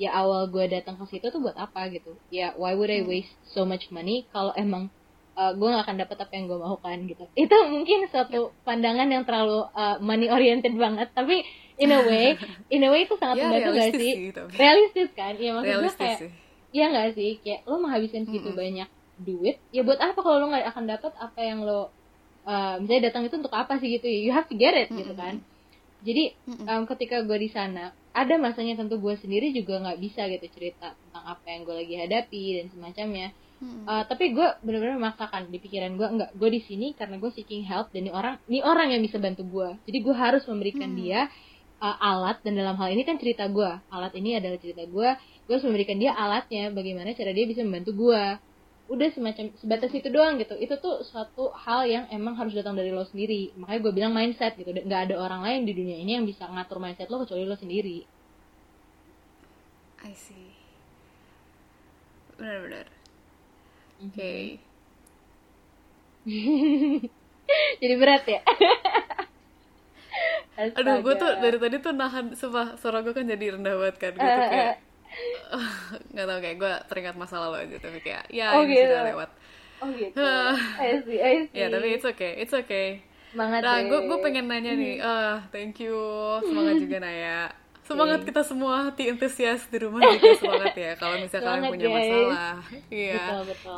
ya 0.01 0.17
awal 0.17 0.49
gue 0.49 0.65
datang 0.71 0.97
ke 0.97 1.05
situ 1.13 1.29
tuh 1.29 1.45
buat 1.45 1.55
apa 1.61 1.93
gitu? 1.93 2.17
Ya 2.33 2.57
why 2.57 2.73
would 2.73 2.89
I 2.89 3.05
waste 3.05 3.37
so 3.53 3.69
much 3.69 3.93
money? 3.93 4.25
Kalau 4.33 4.57
emang 4.57 4.89
uh, 5.37 5.53
gue 5.53 5.69
gak 5.69 5.85
akan 5.85 5.97
dapat 6.01 6.17
apa 6.25 6.33
yang 6.33 6.49
gue 6.49 6.57
mau 6.57 6.81
kan 6.81 7.05
gitu. 7.05 7.29
Itu 7.37 7.57
mungkin 7.69 8.09
suatu 8.09 8.57
pandangan 8.65 9.13
yang 9.13 9.29
terlalu 9.29 9.69
uh, 9.77 10.01
money 10.01 10.33
oriented 10.33 10.73
banget. 10.73 11.13
Tapi 11.13 11.45
in 11.77 11.93
a 11.93 12.01
way 12.09 12.33
in 12.75 12.81
a 12.81 12.89
way 12.89 13.05
itu 13.05 13.15
sangat 13.21 13.45
ya, 13.45 13.45
membantu 13.45 13.71
gak 13.77 13.93
sih? 13.93 14.13
gitu. 14.33 14.43
realistis 14.57 15.09
kan? 15.13 15.37
Ya 15.37 15.51
maksud 15.53 15.77
gue 15.85 15.93
kayak 16.01 16.19
sih. 16.25 16.31
ya 16.73 16.85
nggak 16.89 17.09
sih? 17.13 17.31
Kayak 17.45 17.61
lo 17.69 17.77
menghabiskan 17.85 18.25
segitu 18.25 18.49
mm 18.49 18.57
-hmm. 18.57 18.65
banyak 18.65 18.89
duit 19.21 19.61
ya 19.69 19.85
buat 19.85 20.01
apa 20.01 20.17
kalau 20.17 20.41
lo 20.41 20.47
nggak 20.49 20.65
akan 20.73 20.85
dapat 20.89 21.13
apa 21.21 21.41
yang 21.45 21.61
lo 21.61 21.93
uh, 22.51 22.75
misalnya 22.83 23.15
datang 23.15 23.31
itu 23.31 23.39
untuk 23.39 23.55
apa 23.55 23.79
sih 23.79 23.89
gitu 23.95 24.11
ya? 24.11 24.19
You 24.27 24.33
have 24.35 24.51
to 24.51 24.59
get 24.59 24.75
it 24.75 24.91
mm 24.91 24.91
-hmm. 24.91 25.01
gitu 25.07 25.15
kan. 25.15 25.35
Jadi 26.01 26.25
um, 26.67 26.83
ketika 26.91 27.23
gue 27.23 27.39
di 27.39 27.51
sana 27.53 27.95
ada 28.11 28.35
masanya 28.43 28.83
tentu 28.83 28.99
gue 28.99 29.15
sendiri 29.21 29.55
juga 29.55 29.79
nggak 29.79 29.99
bisa 30.03 30.27
gitu 30.27 30.47
cerita 30.51 30.97
tentang 30.97 31.25
apa 31.29 31.47
yang 31.47 31.63
gue 31.63 31.77
lagi 31.77 31.95
hadapi 31.95 32.43
dan 32.59 32.67
semacamnya. 32.75 33.29
Hmm. 33.61 33.85
uh, 33.85 34.09
tapi 34.09 34.33
gue 34.33 34.49
benar-benar 34.65 34.97
memaksakan 34.97 35.53
di 35.53 35.61
pikiran 35.61 35.93
gue 36.01 36.09
enggak 36.09 36.31
gue 36.33 36.49
di 36.49 36.65
sini 36.65 36.97
karena 36.97 37.21
gue 37.21 37.29
seeking 37.29 37.69
help 37.69 37.93
dan 37.93 38.09
ini 38.09 38.13
orang 38.17 38.41
ini 38.49 38.65
orang 38.65 38.89
yang 38.89 39.05
bisa 39.05 39.21
bantu 39.21 39.45
gue 39.45 39.77
jadi 39.85 39.99
gue 40.01 40.15
harus 40.17 40.49
memberikan 40.49 40.89
hmm. 40.89 40.97
dia 40.97 41.29
uh, 41.77 41.97
alat 42.01 42.41
dan 42.41 42.57
dalam 42.57 42.73
hal 42.81 42.89
ini 42.89 43.05
kan 43.05 43.21
cerita 43.21 43.45
gue 43.53 43.69
alat 43.93 44.13
ini 44.17 44.41
adalah 44.41 44.57
cerita 44.57 44.89
gue 44.89 45.09
gue 45.45 45.53
harus 45.53 45.67
memberikan 45.69 46.01
dia 46.01 46.17
alatnya 46.17 46.73
bagaimana 46.73 47.13
cara 47.13 47.37
dia 47.37 47.45
bisa 47.45 47.61
membantu 47.61 48.09
gue 48.09 48.23
udah 48.91 49.09
semacam 49.15 49.55
sebatas 49.55 49.95
itu 49.95 50.11
doang 50.11 50.35
gitu. 50.43 50.59
Itu 50.59 50.75
tuh 50.83 51.07
suatu 51.07 51.55
hal 51.55 51.87
yang 51.87 52.05
emang 52.11 52.35
harus 52.35 52.51
datang 52.53 52.75
dari 52.75 52.91
lo 52.91 53.07
sendiri. 53.07 53.55
Makanya 53.55 53.81
gue 53.87 53.93
bilang 53.95 54.13
mindset 54.13 54.59
gitu. 54.59 54.75
Nggak 54.75 55.11
ada 55.11 55.15
orang 55.23 55.47
lain 55.47 55.61
di 55.63 55.73
dunia 55.79 55.97
ini 56.03 56.19
yang 56.19 56.27
bisa 56.27 56.51
ngatur 56.51 56.83
mindset 56.83 57.07
lo 57.07 57.23
kecuali 57.23 57.47
lo 57.47 57.55
sendiri. 57.55 58.03
I 60.03 60.13
see. 60.13 60.51
Benar-benar 62.35 62.91
oke. 64.01 64.17
Okay. 64.17 64.45
jadi 67.81 67.95
berat 67.97 68.25
ya? 68.27 68.41
Aduh, 70.61 71.01
gue 71.01 71.15
tuh 71.17 71.31
dari 71.41 71.57
tadi 71.57 71.77
tuh 71.81 71.93
nahan, 71.97 72.37
sumpah 72.37 72.77
suara 72.77 73.01
gue 73.01 73.17
kan 73.17 73.25
jadi 73.25 73.57
rendah 73.57 73.75
banget 73.81 73.97
kan, 73.97 74.13
gue 74.13 74.29
tuh 74.29 74.49
kayak 74.53 74.77
nggak 76.15 76.27
tau 76.27 76.39
kayak 76.39 76.57
gue 76.59 76.73
teringat 76.87 77.17
masa 77.19 77.43
lalu 77.43 77.67
aja 77.67 77.77
tapi 77.83 77.99
kayak 78.03 78.25
ya 78.31 78.55
oh, 78.55 78.63
ini 78.63 78.79
gitu. 78.79 78.87
sudah 78.91 79.05
lewat. 79.11 79.31
Oh 79.81 79.89
gitu. 79.97 80.31
I 80.85 80.91
see, 81.03 81.19
I 81.19 81.35
see. 81.49 81.57
Ya 81.57 81.67
tapi 81.73 81.87
it's 81.97 82.07
okay, 82.07 82.33
it's 82.39 82.55
okay. 82.55 83.03
Semangat 83.31 83.63
nah, 83.63 83.79
gue 83.83 84.01
gue 84.11 84.19
pengen 84.23 84.51
nanya 84.51 84.75
nih, 84.75 84.99
ah 84.99 85.07
uh, 85.07 85.35
thank 85.55 85.79
you, 85.79 85.95
semangat 86.43 86.75
juga 86.85 86.99
Naya. 86.99 87.55
Semangat 87.87 88.23
kita 88.23 88.43
semua 88.47 88.87
hati 88.87 89.11
entusias 89.11 89.67
di 89.67 89.79
rumah 89.83 89.99
juga 90.15 90.39
semangat 90.39 90.75
ya 90.79 90.93
kalau 90.95 91.19
misalnya 91.19 91.47
kalian 91.47 91.63
punya 91.75 91.87
guys. 91.91 91.99
masalah. 91.99 92.55
Iya. 92.87 93.25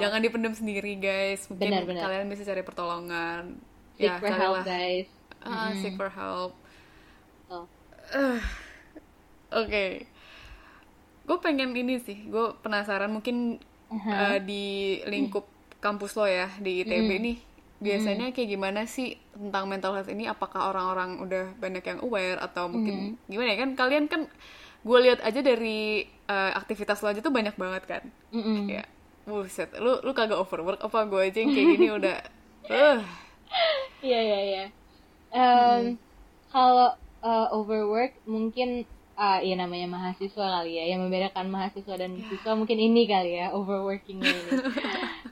Jangan 0.04 0.20
dipendam 0.20 0.52
sendiri 0.52 0.92
guys. 1.00 1.48
Mungkin 1.48 1.64
benar, 1.64 1.82
benar. 1.88 2.02
kalian 2.08 2.26
bisa 2.28 2.44
cari 2.44 2.60
pertolongan. 2.60 3.56
Seek 3.96 4.12
ya, 4.12 4.20
for 4.20 4.32
help 4.36 4.56
guys. 4.68 5.08
Ah, 5.40 5.72
mm. 5.72 5.80
seek 5.80 5.96
for 5.96 6.12
help 6.12 6.52
Uh, 8.12 8.36
Oke. 9.52 9.68
Okay. 9.68 9.90
Gue 11.24 11.38
pengen 11.38 11.74
ini 11.76 12.02
sih. 12.02 12.28
Gue 12.28 12.54
penasaran 12.61 13.11
mungkin 13.12 13.62
uh-huh. 13.92 14.11
uh, 14.11 14.38
di 14.40 14.98
lingkup 15.04 15.44
kampus 15.82 16.14
lo 16.14 16.24
ya 16.30 16.46
di 16.62 16.87
ITB 16.87 17.11
mm. 17.11 17.22
nih 17.26 17.38
biasanya 17.82 18.30
kayak 18.30 18.54
gimana 18.54 18.87
sih 18.87 19.18
tentang 19.35 19.66
mental 19.66 19.98
health 19.98 20.06
ini 20.06 20.30
apakah 20.30 20.70
orang-orang 20.70 21.18
udah 21.18 21.44
banyak 21.58 21.82
yang 21.82 21.98
aware 21.98 22.38
atau 22.38 22.70
mungkin 22.70 23.18
mm. 23.18 23.26
gimana 23.26 23.48
ya 23.50 23.58
kan 23.58 23.70
kalian 23.74 24.06
kan 24.06 24.30
gue 24.87 24.98
lihat 25.02 25.18
aja 25.26 25.42
dari 25.42 26.06
uh, 26.30 26.54
aktivitas 26.54 27.02
lo 27.02 27.11
aja 27.11 27.18
tuh 27.18 27.35
banyak 27.35 27.58
banget 27.58 27.82
kan 27.90 28.02
mm 28.30 28.38
-mm. 28.38 28.58
ya 28.70 28.85
buset 29.26 29.74
lu 29.82 29.98
lu 30.06 30.14
kagak 30.14 30.38
overwork 30.38 30.78
apa 30.78 30.98
gue 31.11 31.20
aja 31.26 31.38
yang 31.42 31.50
kayak 31.50 31.68
gini 31.74 31.88
udah 31.90 32.18
uh. 32.70 32.98
iya 34.06 34.20
iya 34.22 34.40
iya 34.46 34.64
kalau 36.54 36.94
uh, 37.26 37.46
overwork 37.50 38.14
mungkin 38.30 38.87
uh, 39.22 39.38
ya 39.38 39.54
namanya 39.54 39.87
mahasiswa 39.87 40.46
kali 40.58 40.82
ya 40.82 40.85
yang 40.94 41.06
membedakan 41.06 41.46
mahasiswa 41.46 41.94
dan 41.94 42.18
mahasiswa 42.18 42.52
mungkin 42.58 42.78
ini 42.82 43.02
kali 43.06 43.38
ya 43.38 43.54
overworkingnya 43.54 44.35
ini. 44.35 44.52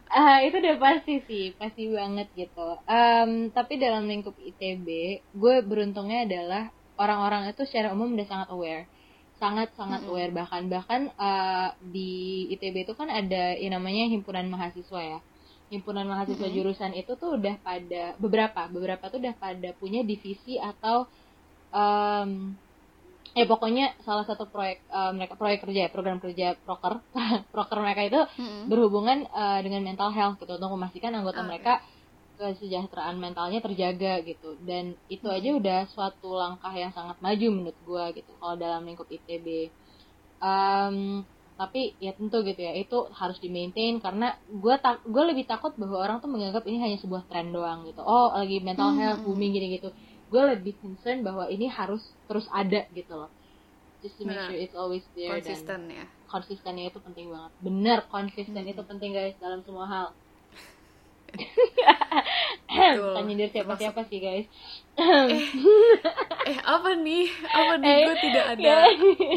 Uh, 0.06 0.38
itu 0.46 0.56
udah 0.62 0.76
pasti 0.78 1.14
sih 1.26 1.44
pasti 1.58 1.90
banget 1.90 2.30
gitu. 2.38 2.78
Um, 2.86 3.50
tapi 3.50 3.82
dalam 3.82 4.06
lingkup 4.06 4.38
itb 4.38 4.86
gue 5.34 5.54
beruntungnya 5.66 6.22
adalah 6.26 6.70
orang-orang 7.00 7.50
itu 7.50 7.66
secara 7.66 7.90
umum 7.90 8.14
udah 8.14 8.28
sangat 8.30 8.48
aware. 8.54 8.84
Sangat 9.40 9.74
sangat 9.74 10.06
mm-hmm. 10.06 10.12
aware 10.14 10.32
bahkan 10.32 10.62
bahkan 10.70 11.00
uh, 11.18 11.74
di 11.82 12.46
itb 12.54 12.86
itu 12.86 12.94
kan 12.94 13.10
ada 13.10 13.58
yang 13.58 13.74
namanya 13.74 14.06
himpunan 14.06 14.46
mahasiswa 14.46 15.00
ya. 15.02 15.18
Himpunan 15.70 16.06
mahasiswa 16.06 16.38
mm-hmm. 16.38 16.56
jurusan 16.62 16.92
itu 16.94 17.18
tuh 17.18 17.34
udah 17.34 17.58
pada 17.62 18.14
beberapa 18.22 18.70
beberapa 18.70 19.10
tuh 19.10 19.18
udah 19.18 19.34
pada 19.34 19.74
punya 19.74 20.06
divisi 20.06 20.58
atau 20.58 21.10
um, 21.74 22.54
ya 23.30 23.44
pokoknya 23.46 23.94
salah 24.02 24.26
satu 24.26 24.50
proyek 24.50 24.82
uh, 24.90 25.14
mereka 25.14 25.38
proyek 25.38 25.62
kerja 25.62 25.86
ya 25.86 25.90
program 25.90 26.18
kerja 26.18 26.58
proker 26.66 26.98
proker 27.54 27.78
mereka 27.78 28.02
itu 28.02 28.20
mm-hmm. 28.20 28.62
berhubungan 28.66 29.18
uh, 29.30 29.60
dengan 29.62 29.86
mental 29.86 30.10
health 30.10 30.42
gitu 30.42 30.58
untuk 30.58 30.70
memastikan 30.74 31.14
anggota 31.14 31.42
okay. 31.42 31.48
mereka 31.48 31.72
kesejahteraan 32.40 33.20
mentalnya 33.20 33.60
terjaga 33.60 34.24
gitu 34.26 34.58
dan 34.66 34.98
itu 35.06 35.22
mm-hmm. 35.22 35.38
aja 35.38 35.50
udah 35.54 35.80
suatu 35.94 36.34
langkah 36.34 36.72
yang 36.74 36.90
sangat 36.90 37.20
maju 37.22 37.46
menurut 37.54 37.78
gue 37.86 38.04
gitu 38.22 38.30
kalau 38.42 38.54
dalam 38.58 38.82
lingkup 38.82 39.06
itb 39.06 39.70
um, 40.42 41.22
tapi 41.60 41.92
ya 42.00 42.16
tentu 42.16 42.40
gitu 42.40 42.56
ya 42.56 42.72
itu 42.72 43.04
harus 43.12 43.36
di 43.36 43.52
maintain 43.52 44.00
karena 44.00 44.32
gue 44.48 44.74
tak 44.80 45.04
gue 45.04 45.22
lebih 45.28 45.44
takut 45.44 45.76
bahwa 45.76 46.00
orang 46.00 46.16
tuh 46.24 46.32
menganggap 46.32 46.64
ini 46.64 46.80
hanya 46.80 46.96
sebuah 46.96 47.28
tren 47.28 47.52
doang 47.52 47.84
gitu 47.84 48.00
oh 48.00 48.32
lagi 48.32 48.64
mental 48.64 48.96
health 48.96 49.20
booming 49.28 49.52
gini 49.52 49.76
gitu 49.76 49.92
gue 50.30 50.42
lebih 50.54 50.78
concern 50.78 51.26
bahwa 51.26 51.50
ini 51.50 51.66
harus 51.66 52.00
terus 52.30 52.46
ada 52.54 52.86
gitu 52.94 53.12
loh. 53.18 53.30
Just 54.00 54.16
to 54.16 54.24
make 54.24 54.38
Benar. 54.38 54.48
sure 54.48 54.56
it's 54.56 54.76
always 54.78 55.04
there 55.12 55.28
dan 55.28 55.44
konsisten 55.44 55.80
ya. 55.92 56.04
konsistennya 56.24 56.84
itu 56.88 56.98
penting 57.02 57.26
banget. 57.28 57.52
Bener 57.60 57.98
konsisten 58.08 58.62
Hmm. 58.62 58.72
itu 58.72 58.82
penting 58.86 59.10
guys 59.12 59.36
dalam 59.36 59.60
semua 59.60 59.84
hal. 59.84 60.06
Bukan 62.70 63.22
nyindir 63.28 63.50
siapa-siapa 63.50 64.02
sih 64.08 64.18
guys. 64.18 64.46
Eh 66.46 66.58
apa 66.58 66.90
nih? 66.96 67.26
Apa 67.46 67.74
nih? 67.78 67.90
Eh, 67.90 68.06
gue 68.08 68.16
tidak 68.24 68.44
ada. 68.56 68.62
ya. 68.62 68.78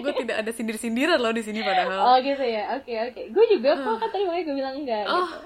gue 0.02 0.14
tidak 0.26 0.36
ada 0.42 0.52
sindir 0.54 0.78
sindiran 0.80 1.20
loh 1.20 1.34
di 1.34 1.44
sini 1.44 1.62
padahal. 1.62 2.00
Oh 2.00 2.18
gitu 2.22 2.42
ya? 2.42 2.78
Oke 2.78 2.94
oke. 2.98 3.22
Gue 3.30 3.46
juga 3.50 3.78
kok 3.78 3.98
kan 4.00 4.10
tadi 4.10 4.24
makanya 4.26 4.46
gue 4.48 4.56
bilang 4.56 4.76
enggak 4.80 5.04
oh. 5.06 5.28
gitu. 5.28 5.38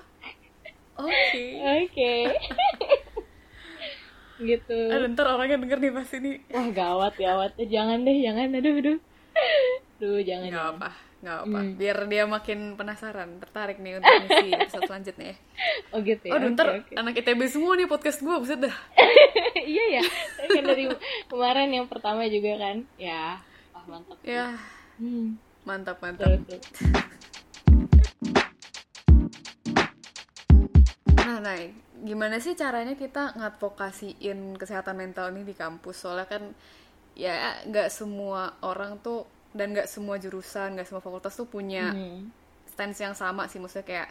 Oke. 0.97 1.45
Oke 1.83 2.13
gitu. 4.41 4.77
Ada 4.89 5.05
ntar 5.13 5.27
orang 5.33 5.47
yang 5.53 5.61
denger 5.65 5.79
nih 5.81 5.91
pas 5.93 6.09
ini. 6.17 6.31
Wah 6.53 6.67
gawat 6.73 7.13
gawat. 7.17 7.51
Eh, 7.57 7.67
jangan 7.69 8.05
deh 8.05 8.17
jangan. 8.21 8.47
Aduh 8.53 8.73
aduh. 8.77 8.97
Duh, 9.97 10.21
jangan. 10.21 10.49
Jangan. 10.49 10.73
apa 10.77 10.89
nggak 11.17 11.37
apa. 11.49 11.59
Hmm. 11.65 11.73
biar 11.81 11.97
dia 12.05 12.23
makin 12.29 12.59
penasaran 12.77 13.41
tertarik 13.41 13.81
nih 13.81 13.97
untuk 13.97 14.13
ngisi 14.21 14.47
episode 14.61 14.85
selanjutnya. 14.85 15.33
Ya 15.33 15.37
oh 15.89 15.99
gitu 16.05 16.23
ya. 16.29 16.33
Aduh 16.37 16.47
oke, 16.47 16.53
ntar 16.53 16.67
oke. 16.77 16.93
anak 16.93 17.13
ITB 17.17 17.41
semua 17.49 17.73
nih 17.73 17.89
podcast 17.89 18.21
gue 18.21 18.35
buset 18.37 18.59
dah. 18.61 18.75
Iya 19.67 19.99
ya. 19.99 20.03
Kan 20.47 20.63
dari 20.63 20.87
kemarin 21.27 21.67
yang 21.67 21.91
pertama 21.91 22.23
juga 22.31 22.55
kan. 22.55 22.87
Ya. 22.95 23.41
Wah 23.75 23.83
mantap. 23.83 24.15
Sih. 24.23 24.31
ya. 24.31 24.55
Hmm, 24.95 25.35
mantap 25.67 25.97
mantap. 25.99 26.23
Terus 26.23 26.39
terus 26.47 26.63
Nah, 31.27 31.43
nah, 31.43 31.59
gimana 32.05 32.37
sih 32.43 32.53
caranya 32.53 32.93
kita 32.97 33.33
ngadvokasiin 33.39 34.55
kesehatan 34.61 34.95
mental 34.97 35.33
ini 35.33 35.41
di 35.47 35.55
kampus? 35.57 35.95
Soalnya 36.05 36.27
kan 36.29 36.43
ya 37.17 37.33
nggak 37.65 37.89
semua 37.89 38.41
orang 38.61 38.99
tuh 39.01 39.25
dan 39.57 39.73
nggak 39.73 39.89
semua 39.89 40.15
jurusan, 40.21 40.77
nggak 40.77 40.87
semua 40.87 41.01
fakultas 41.03 41.33
tuh 41.39 41.47
punya 41.49 41.95
Hmm. 41.95 42.29
stance 42.69 42.99
yang 43.05 43.15
sama 43.17 43.47
sih. 43.51 43.59
Maksudnya 43.61 43.87
kayak 43.87 44.09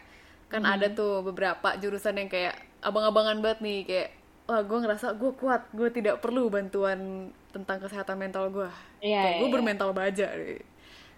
kan 0.51 0.63
ada 0.63 0.87
tuh 0.91 1.23
beberapa 1.27 1.75
jurusan 1.81 2.15
yang 2.19 2.29
kayak 2.31 2.55
abang-abangan 2.83 3.37
banget 3.43 3.59
nih 3.65 3.79
kayak 3.89 4.09
wah 4.47 4.61
gue 4.63 4.77
ngerasa 4.83 5.07
gue 5.19 5.31
kuat, 5.35 5.61
gue 5.75 5.89
tidak 5.91 6.19
perlu 6.23 6.47
bantuan 6.51 7.31
tentang 7.55 7.77
kesehatan 7.83 8.17
mental 8.19 8.47
gue. 8.51 8.69
Iya, 9.01 9.23
kayak 9.23 9.35
iya, 9.35 9.39
gue 9.39 9.47
iya. 9.47 9.53
bermental 9.55 9.89
baja. 9.95 10.27
Deh. 10.31 10.61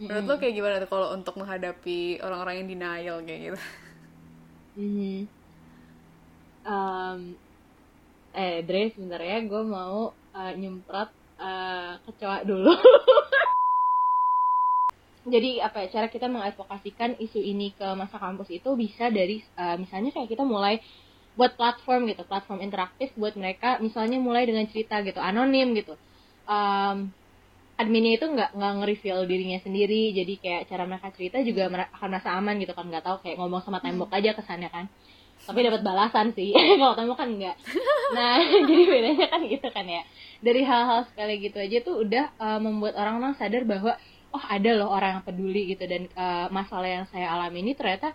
Menurut 0.08 0.26
lo 0.30 0.36
kayak 0.42 0.56
gimana 0.58 0.76
tuh 0.84 0.90
kalau 0.90 1.08
untuk 1.18 1.36
menghadapi 1.40 2.24
orang-orang 2.26 2.56
yang 2.64 2.68
denial 2.72 3.18
kayak 3.28 3.40
gitu? 3.54 3.60
Mhm. 4.76 5.30
Um, 6.70 7.34
eh 8.38 8.62
Dre 8.62 8.94
sebenarnya 8.94 9.42
gue 9.50 9.64
mau 9.66 10.14
uh, 10.14 10.54
nyemprot 10.54 11.10
uh, 11.42 11.98
kecoa 12.06 12.46
dulu. 12.46 12.78
Jadi 15.34 15.62
apa 15.62 15.86
ya 15.86 15.88
cara 16.00 16.08
kita 16.10 16.30
mengadvokasikan 16.30 17.18
isu 17.18 17.42
ini 17.42 17.74
ke 17.74 17.86
masa 17.98 18.18
kampus 18.22 18.50
itu 18.54 18.70
bisa 18.78 19.10
dari 19.10 19.42
uh, 19.58 19.76
misalnya 19.82 20.14
kayak 20.14 20.30
kita 20.30 20.46
mulai 20.46 20.82
buat 21.38 21.58
platform 21.58 22.10
gitu 22.10 22.26
platform 22.26 22.60
interaktif 22.66 23.14
buat 23.16 23.34
mereka 23.38 23.80
misalnya 23.80 24.18
mulai 24.22 24.46
dengan 24.46 24.66
cerita 24.70 25.02
gitu 25.02 25.18
anonim 25.18 25.74
gitu. 25.74 25.98
Um, 26.50 27.14
adminnya 27.80 28.20
itu 28.20 28.28
nggak 28.28 28.60
nggak 28.60 28.72
nge-reveal 28.84 29.20
dirinya 29.24 29.60
sendiri 29.64 30.12
jadi 30.12 30.34
kayak 30.44 30.64
cara 30.68 30.84
mereka 30.84 31.16
cerita 31.16 31.40
juga 31.40 31.72
akan 31.72 32.08
merasa 32.12 32.36
aman 32.36 32.60
gitu 32.60 32.76
kan 32.76 32.86
nggak 32.92 33.06
tahu 33.08 33.18
kayak 33.24 33.40
ngomong 33.40 33.64
sama 33.64 33.80
tembok 33.80 34.12
aja 34.12 34.36
kesannya 34.36 34.68
kan 34.68 34.86
tapi 35.46 35.60
dapat 35.66 35.82
balasan 35.82 36.36
sih. 36.36 36.52
Kalau 36.82 36.96
tembok 36.96 37.18
kan 37.20 37.30
enggak. 37.32 37.56
Nah 38.16 38.42
jadi 38.70 38.84
bedanya 38.88 39.28
kan 39.32 39.42
gitu 39.46 39.68
kan 39.72 39.86
ya. 39.88 40.02
Dari 40.40 40.62
hal-hal 40.64 41.08
sekali 41.12 41.34
gitu 41.44 41.58
aja 41.60 41.78
tuh 41.84 41.96
udah 42.04 42.26
uh, 42.40 42.60
membuat 42.60 42.96
orang-orang 42.96 43.36
sadar 43.36 43.64
bahwa 43.68 43.96
oh 44.30 44.44
ada 44.46 44.72
loh 44.78 44.90
orang 44.92 45.20
yang 45.20 45.26
peduli 45.26 45.76
gitu. 45.76 45.84
Dan 45.86 46.08
uh, 46.16 46.48
masalah 46.52 46.88
yang 46.88 47.06
saya 47.10 47.32
alami 47.32 47.64
ini 47.64 47.74
ternyata 47.76 48.12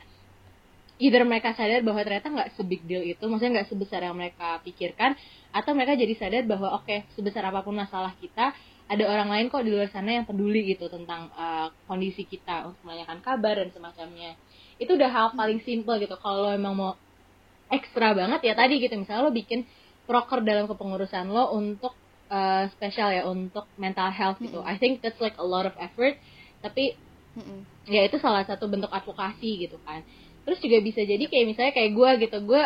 either 1.03 1.27
mereka 1.27 1.53
sadar 1.59 1.83
bahwa 1.83 2.01
ternyata 2.07 2.31
nggak 2.31 2.51
sebig 2.55 2.87
deal 2.87 3.03
itu 3.03 3.22
maksudnya 3.27 3.61
nggak 3.61 3.68
sebesar 3.70 4.07
yang 4.07 4.14
mereka 4.14 4.62
pikirkan 4.62 5.18
atau 5.51 5.75
mereka 5.75 5.99
jadi 5.99 6.14
sadar 6.14 6.43
bahwa 6.47 6.79
oke 6.79 7.03
sebesar 7.18 7.43
apa 7.51 7.66
pun 7.66 7.75
masalah 7.75 8.14
kita 8.22 8.55
ada 8.85 9.05
orang 9.09 9.33
lain 9.33 9.47
kok 9.49 9.64
di 9.64 9.72
luar 9.72 9.89
sana 9.89 10.20
yang 10.20 10.29
peduli 10.29 10.77
gitu 10.77 10.93
tentang 10.93 11.33
uh, 11.33 11.72
kondisi 11.89 12.29
kita 12.29 12.68
untuk 12.68 12.85
menanyakan 12.85 13.25
kabar 13.25 13.57
dan 13.57 13.72
semacamnya. 13.72 14.37
Itu 14.77 15.01
udah 15.01 15.09
hal 15.09 15.27
paling 15.33 15.64
simple 15.64 15.97
gitu. 16.05 16.12
Kalau 16.20 16.53
emang 16.53 16.77
mau 16.77 16.93
ekstra 17.73 18.12
banget 18.12 18.41
ya 18.45 18.55
tadi 18.57 18.81
gitu. 18.81 18.95
Misalnya 18.97 19.29
lo 19.29 19.33
bikin 19.33 19.65
proker 20.05 20.45
dalam 20.45 20.69
kepengurusan 20.69 21.33
lo 21.33 21.57
untuk 21.57 21.97
uh, 22.29 22.69
spesial 22.77 23.09
ya 23.12 23.23
untuk 23.25 23.65
mental 23.81 24.12
health 24.12 24.41
gitu. 24.41 24.61
I 24.61 24.77
think 24.77 25.01
that's 25.01 25.21
like 25.21 25.37
a 25.41 25.47
lot 25.47 25.65
of 25.65 25.75
effort. 25.81 26.21
Tapi 26.61 26.97
Mm-mm. 27.35 27.67
ya 27.89 28.05
itu 28.07 28.21
salah 28.21 28.45
satu 28.47 28.69
bentuk 28.69 28.93
advokasi 28.93 29.69
gitu 29.69 29.81
kan. 29.83 30.05
Terus 30.45 30.61
juga 30.61 30.77
bisa 30.85 31.01
jadi 31.01 31.25
kayak 31.25 31.47
misalnya 31.49 31.73
kayak 31.73 31.93
gue 31.97 32.11
gitu. 32.29 32.37
Gue 32.45 32.62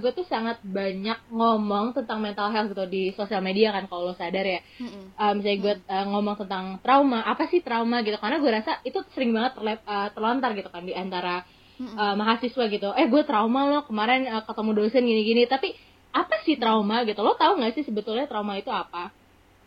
gue 0.00 0.10
tuh 0.16 0.24
sangat 0.24 0.56
banyak 0.64 1.20
ngomong 1.28 1.92
tentang 1.92 2.16
mental 2.24 2.48
health 2.48 2.72
gitu 2.72 2.88
di 2.88 3.12
sosial 3.12 3.44
media 3.44 3.76
kan 3.76 3.84
kalau 3.92 4.08
lo 4.08 4.14
sadar 4.16 4.44
ya. 4.44 4.64
Mm-mm. 4.80 5.12
uh, 5.20 5.32
misalnya 5.36 5.58
gue 5.60 5.74
uh, 5.84 6.06
ngomong 6.08 6.40
tentang 6.40 6.80
trauma 6.80 7.28
apa 7.28 7.44
sih 7.52 7.60
trauma 7.60 8.00
gitu. 8.00 8.16
Karena 8.16 8.40
gue 8.40 8.50
rasa 8.50 8.80
itu 8.88 9.04
sering 9.12 9.36
banget 9.36 9.60
terlep, 9.60 9.80
uh, 9.84 10.08
terlontar 10.16 10.56
gitu 10.56 10.72
kan 10.72 10.88
di 10.88 10.96
antara 10.96 11.44
uh, 11.80 12.14
mahasiswa 12.18 12.64
gitu. 12.68 12.88
Eh 12.94 13.06
gue 13.06 13.22
trauma 13.22 13.66
lo 13.70 13.80
kemarin 13.86 14.26
uh, 14.28 14.42
ketemu 14.42 14.70
dosen 14.74 15.02
gini-gini. 15.06 15.46
Tapi 15.46 15.74
apa 16.12 16.42
sih 16.42 16.58
trauma 16.58 17.06
gitu? 17.06 17.20
Lo 17.22 17.38
tahu 17.38 17.62
nggak 17.62 17.78
sih 17.78 17.84
sebetulnya 17.86 18.26
trauma 18.26 18.58
itu 18.58 18.70
apa? 18.72 19.14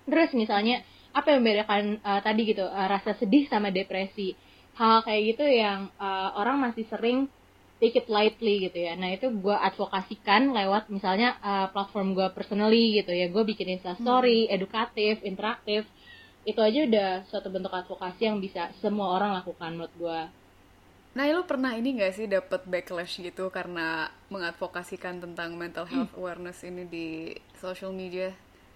Terus 0.05 0.35
misalnya 0.35 0.83
apa 1.11 1.35
yang 1.35 1.43
membedakan 1.43 1.99
uh, 2.03 2.19
tadi 2.23 2.41
gitu 2.47 2.63
uh, 2.67 2.87
rasa 2.87 3.15
sedih 3.15 3.47
sama 3.47 3.71
depresi? 3.71 4.35
Hal 4.75 5.03
kayak 5.03 5.21
gitu 5.35 5.45
yang 5.47 5.91
uh, 5.99 6.35
orang 6.39 6.59
masih 6.59 6.87
sering 6.87 7.27
take 7.81 7.97
it 7.97 8.07
lightly 8.07 8.69
gitu 8.69 8.77
ya. 8.77 8.93
Nah 8.93 9.15
itu 9.15 9.31
gue 9.31 9.55
advokasikan 9.57 10.53
lewat 10.53 10.87
misalnya 10.93 11.37
uh, 11.41 11.67
platform 11.73 12.13
gue 12.13 12.27
personally 12.31 13.01
gitu 13.01 13.11
ya. 13.11 13.27
Gue 13.31 13.43
bikin 13.47 13.79
insta 13.79 13.97
story 13.97 14.47
edukatif 14.51 15.23
interaktif. 15.25 15.87
Itu 16.41 16.61
aja 16.61 16.89
udah 16.89 17.09
suatu 17.29 17.53
bentuk 17.53 17.69
advokasi 17.69 18.25
yang 18.25 18.41
bisa 18.41 18.73
semua 18.81 19.13
orang 19.13 19.37
lakukan 19.37 19.77
menurut 19.77 19.93
gue 19.97 20.40
Nah, 21.11 21.27
lu 21.27 21.43
pernah 21.43 21.75
ini 21.75 21.99
gak 21.99 22.13
sih 22.15 22.27
dapat 22.31 22.63
backlash 22.63 23.19
gitu 23.19 23.51
karena 23.51 24.07
mengadvokasikan 24.31 25.19
tentang 25.19 25.59
mental 25.59 25.83
health 25.83 26.15
awareness 26.15 26.63
ini 26.63 26.83
di 26.87 27.07
social 27.59 27.91
media? 27.91 28.31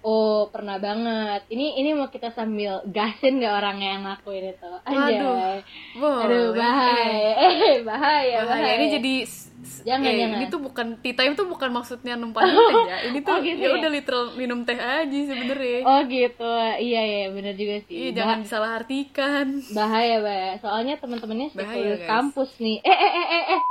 Oh, 0.05 0.53
pernah 0.53 0.77
banget. 0.77 1.49
Ini 1.49 1.81
ini 1.81 1.89
mau 1.91 2.05
kita 2.05 2.29
sambil 2.29 2.85
gasin 2.85 3.41
gak 3.41 3.57
orangnya 3.57 3.89
yang 3.89 4.03
ngakuin 4.05 4.53
itu? 4.53 4.69
Waduh, 4.85 5.61
boleh. 5.97 6.21
Aduh, 6.21 6.47
bahaya. 6.53 7.31
Eh, 7.41 7.81
bahaya, 7.81 7.81
Bahaya. 7.81 8.37
bahaya. 8.45 8.71
Ini 8.77 8.87
jadi 8.93 9.13
Jangan, 9.81 10.05
eh, 10.05 10.17
jangan. 10.21 10.37
Ini 10.37 10.45
tuh 10.47 10.61
bukan 10.61 10.87
tea 11.01 11.17
time 11.17 11.33
tuh 11.33 11.49
bukan 11.49 11.73
maksudnya 11.73 12.13
numpahin 12.13 12.53
teh 12.53 12.75
ya. 12.85 12.97
Ini 13.09 13.17
tuh 13.25 13.33
Oh, 13.33 13.41
gitu 13.41 13.57
ya 13.57 13.65
ya? 13.65 13.77
udah 13.81 13.89
literal 13.89 14.23
minum 14.35 14.61
teh 14.61 14.77
aja 14.77 15.09
sebenarnya. 15.25 15.79
Oh 15.81 15.99
gitu, 16.05 16.51
iya 16.77 17.01
iya 17.01 17.25
bener 17.33 17.57
juga 17.57 17.81
sih. 17.81 17.95
Iya, 17.97 18.05
Bah- 18.05 18.15
jangan 18.15 18.37
disalahartikan. 18.45 19.47
bahaya 19.73 20.21
bahaya. 20.21 20.51
Soalnya 20.61 21.01
teman-temannya 21.01 21.49
guys. 21.49 22.05
kampus 22.05 22.61
nih. 22.61 22.77
Eh 22.79 22.93
eh 22.93 23.11
eh 23.11 23.27
eh 23.27 23.45
eh. 23.57 23.61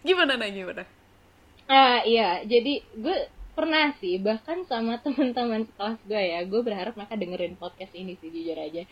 Gimana 0.00 0.34
nah 0.34 0.46
gimana? 0.46 0.86
Ah 1.66 2.02
iya, 2.02 2.42
jadi 2.42 2.86
gue 2.92 3.18
pernah 3.52 3.92
sih 4.00 4.16
bahkan 4.16 4.64
sama 4.64 4.96
teman-teman 5.04 5.68
kelas 5.76 6.00
gue 6.08 6.22
ya, 6.22 6.40
gue 6.48 6.60
berharap 6.64 6.96
mereka 6.96 7.14
dengerin 7.20 7.54
podcast 7.60 7.92
ini 7.92 8.16
sih 8.18 8.32
jujur 8.32 8.56
aja. 8.56 8.82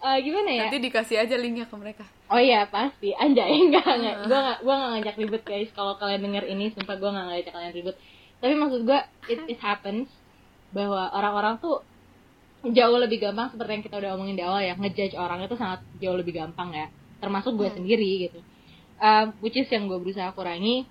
Eh 0.00 0.16
eh, 0.16 0.18
gimana 0.24 0.48
ya? 0.48 0.62
Nanti 0.68 0.80
dikasih 0.80 1.16
aja 1.24 1.36
linknya 1.36 1.68
ke 1.68 1.76
mereka. 1.76 2.04
Oh 2.32 2.40
iya 2.40 2.64
pasti, 2.68 3.12
anjay 3.12 3.52
enggak 3.68 3.84
enggak, 3.84 4.16
gue 4.28 4.38
nggak 4.38 4.58
gue 4.64 4.74
nggak 4.76 4.90
ngajak 4.96 5.14
ribut 5.20 5.42
guys. 5.44 5.70
Kalau 5.76 5.96
kalian 6.00 6.24
denger 6.24 6.44
ini, 6.48 6.72
sumpah 6.72 6.96
gue 6.96 7.10
nggak 7.10 7.26
ngajak 7.28 7.52
kalian 7.52 7.74
ribut. 7.76 7.96
Tapi 8.40 8.52
maksud 8.56 8.80
gue, 8.88 9.00
it, 9.28 9.40
it 9.56 9.60
happens 9.60 10.08
bahwa 10.72 11.12
orang-orang 11.12 11.60
tuh 11.60 11.84
jauh 12.64 12.98
lebih 13.00 13.24
gampang 13.24 13.52
seperti 13.52 13.70
yang 13.80 13.84
kita 13.84 13.96
udah 14.00 14.10
omongin 14.16 14.36
di 14.36 14.44
awal 14.44 14.60
ya, 14.60 14.76
ngejudge 14.76 15.16
orang 15.16 15.44
itu 15.44 15.56
sangat 15.56 15.80
jauh 16.00 16.16
lebih 16.16 16.32
gampang 16.36 16.72
ya, 16.72 16.86
termasuk 17.18 17.56
gue 17.56 17.68
sendiri 17.72 18.30
gitu. 18.30 18.40
Um, 19.00 19.32
which 19.40 19.56
is 19.56 19.68
yang 19.72 19.88
gue 19.88 19.96
berusaha 19.96 20.32
kurangi. 20.36 20.84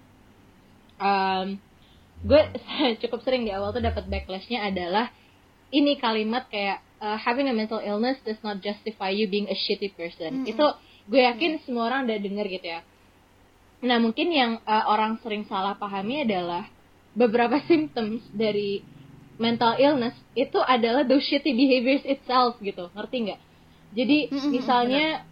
Um, 0.98 1.62
gue 2.24 2.42
cukup 3.06 3.20
sering 3.24 3.48
di 3.48 3.52
awal 3.52 3.72
tuh 3.72 3.84
dapat 3.84 4.08
backlashnya 4.08 4.68
adalah 4.68 5.12
ini 5.70 5.96
kalimat 6.02 6.50
kayak 6.50 6.82
uh, 7.00 7.18
having 7.18 7.48
a 7.48 7.56
mental 7.56 7.80
illness 7.80 8.18
does 8.26 8.40
not 8.42 8.60
justify 8.60 9.14
you 9.14 9.30
being 9.30 9.48
a 9.48 9.56
shitty 9.56 9.94
person. 9.94 10.44
Itu 10.44 10.66
gue 11.10 11.22
yakin 11.26 11.64
semua 11.64 11.90
orang 11.90 12.10
udah 12.10 12.20
denger 12.20 12.46
gitu 12.50 12.68
ya. 12.68 12.82
Nah 13.86 13.98
mungkin 14.02 14.28
yang 14.34 14.52
uh, 14.68 14.86
orang 14.92 15.22
sering 15.24 15.48
salah 15.48 15.78
pahami 15.80 16.28
adalah 16.28 16.68
beberapa 17.16 17.62
symptoms 17.70 18.26
dari 18.34 18.84
mental 19.40 19.80
illness 19.80 20.18
itu 20.36 20.60
adalah 20.60 21.08
those 21.08 21.24
shitty 21.24 21.56
behaviors 21.56 22.04
itself 22.04 22.60
gitu, 22.60 22.92
ngerti 22.92 23.18
nggak? 23.32 23.42
Jadi 23.96 24.18
misalnya 24.52 25.26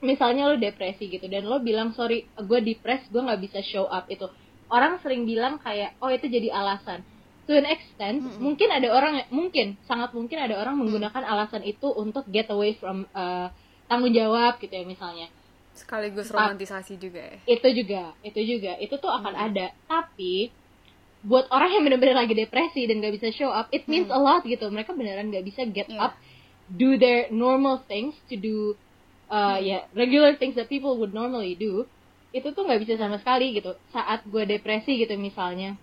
misalnya 0.00 0.52
lo 0.52 0.56
depresi 0.60 1.08
gitu 1.08 1.24
dan 1.28 1.48
lo 1.48 1.60
bilang 1.60 1.96
sorry 1.96 2.28
gue 2.36 2.60
depres 2.60 3.00
gue 3.08 3.16
nggak 3.16 3.40
bisa 3.40 3.64
show 3.64 3.88
up 3.88 4.04
itu 4.12 4.28
orang 4.70 4.98
sering 5.02 5.24
bilang 5.26 5.58
kayak 5.62 5.94
oh 6.02 6.10
itu 6.10 6.26
jadi 6.26 6.52
alasan. 6.52 7.02
To 7.46 7.54
an 7.54 7.66
extent 7.70 8.26
mungkin 8.42 8.74
ada 8.74 8.90
orang 8.90 9.22
mungkin 9.30 9.78
sangat 9.86 10.10
mungkin 10.10 10.42
ada 10.42 10.58
orang 10.58 10.82
menggunakan 10.82 11.22
alasan 11.22 11.62
itu 11.62 11.86
untuk 11.94 12.26
get 12.34 12.50
away 12.50 12.74
from 12.74 13.06
uh, 13.14 13.54
tanggung 13.86 14.10
jawab 14.10 14.58
gitu 14.58 14.74
ya 14.74 14.82
misalnya. 14.82 15.30
Sekaligus 15.76 16.32
romantisasi 16.32 16.98
juga 16.98 17.22
ya. 17.22 17.38
Itu 17.46 17.68
juga 17.70 18.18
itu 18.26 18.40
juga. 18.42 18.74
Itu 18.82 18.98
tuh 18.98 19.12
akan 19.14 19.34
ada. 19.34 19.70
Tapi 19.86 20.50
buat 21.22 21.46
orang 21.54 21.70
yang 21.78 21.82
benar-benar 21.86 22.26
lagi 22.26 22.34
depresi 22.34 22.86
dan 22.86 23.02
gak 23.02 23.14
bisa 23.18 23.30
show 23.34 23.50
up 23.50 23.66
it 23.70 23.86
means 23.86 24.10
a 24.10 24.18
lot 24.18 24.42
gitu. 24.42 24.66
Mereka 24.66 24.94
beneran 24.98 25.30
gak 25.30 25.46
bisa 25.46 25.62
get 25.70 25.86
Yeah. 25.86 26.10
up 26.10 26.18
do 26.66 26.98
their 26.98 27.30
normal 27.30 27.78
things 27.86 28.18
to 28.26 28.34
do 28.34 28.74
uh, 29.30 29.54
ya 29.62 29.86
regular 29.94 30.34
things 30.34 30.58
that 30.58 30.66
people 30.66 30.98
would 30.98 31.14
normally 31.14 31.54
do 31.54 31.86
itu 32.36 32.52
tuh 32.52 32.68
nggak 32.68 32.80
bisa 32.84 33.00
sama 33.00 33.16
sekali 33.16 33.56
gitu. 33.56 33.72
Saat 33.96 34.28
gue 34.28 34.44
depresi 34.44 35.00
gitu 35.00 35.16
misalnya. 35.16 35.80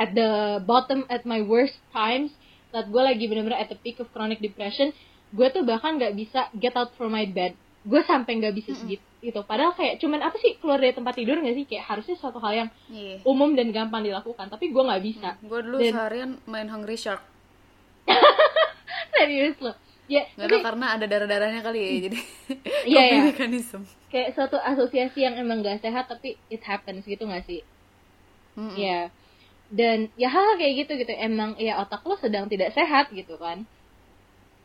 At 0.00 0.16
the 0.16 0.64
bottom 0.64 1.04
at 1.12 1.28
my 1.28 1.44
worst 1.44 1.76
times 1.92 2.32
saat 2.74 2.90
gue 2.90 3.02
lagi 3.04 3.30
bener-bener 3.30 3.54
at 3.54 3.70
the 3.70 3.78
peak 3.78 4.02
of 4.02 4.10
chronic 4.10 4.42
depression 4.42 4.90
gue 5.30 5.46
tuh 5.54 5.62
bahkan 5.62 5.94
nggak 5.94 6.18
bisa 6.18 6.50
get 6.56 6.72
out 6.74 6.90
from 6.96 7.12
my 7.12 7.28
bed. 7.28 7.52
Gue 7.84 8.00
sampai 8.08 8.40
nggak 8.40 8.54
bisa 8.56 8.72
segitu 8.74 9.04
gitu. 9.20 9.40
Padahal 9.44 9.76
kayak 9.76 10.00
cuman 10.00 10.24
apa 10.24 10.36
sih 10.40 10.56
keluar 10.56 10.80
dari 10.80 10.96
tempat 10.96 11.14
tidur 11.20 11.36
nggak 11.36 11.54
sih? 11.54 11.64
Kayak 11.68 11.84
harusnya 11.92 12.16
suatu 12.16 12.40
hal 12.40 12.52
yang 12.64 12.68
iya. 12.88 13.20
umum 13.28 13.52
dan 13.52 13.68
gampang 13.70 14.02
dilakukan 14.02 14.48
tapi 14.48 14.72
gue 14.72 14.82
nggak 14.82 15.02
bisa. 15.04 15.28
Gue 15.44 15.60
dulu 15.60 15.84
Dan- 15.84 15.94
seharian 15.94 16.30
main 16.48 16.66
Hungry 16.72 16.96
Shark. 16.96 17.20
Serius 19.14 19.60
loh 19.60 19.83
ya 20.04 20.22
nggak 20.36 20.48
tapi 20.50 20.56
karena 20.60 20.86
ada 20.94 21.06
darah 21.08 21.28
darahnya 21.28 21.62
kali 21.64 21.78
ya 21.80 21.90
jadi 22.08 22.18
Iya, 22.92 23.02
iya. 23.10 23.20
mechanism 23.32 23.82
kayak 24.12 24.36
suatu 24.36 24.56
asosiasi 24.60 25.24
yang 25.24 25.34
emang 25.40 25.64
gak 25.64 25.80
sehat 25.82 26.06
tapi 26.06 26.36
it 26.52 26.62
happens 26.62 27.02
gitu 27.08 27.24
gak 27.26 27.42
sih 27.48 27.64
Mm-mm. 28.54 28.76
ya 28.78 29.08
dan 29.72 30.12
ya 30.14 30.28
hal 30.30 30.60
kayak 30.60 30.86
gitu 30.86 30.92
gitu 31.00 31.12
emang 31.16 31.56
ya 31.58 31.80
otak 31.82 32.04
lo 32.06 32.14
sedang 32.20 32.46
tidak 32.46 32.70
sehat 32.76 33.10
gitu 33.10 33.34
kan 33.40 33.64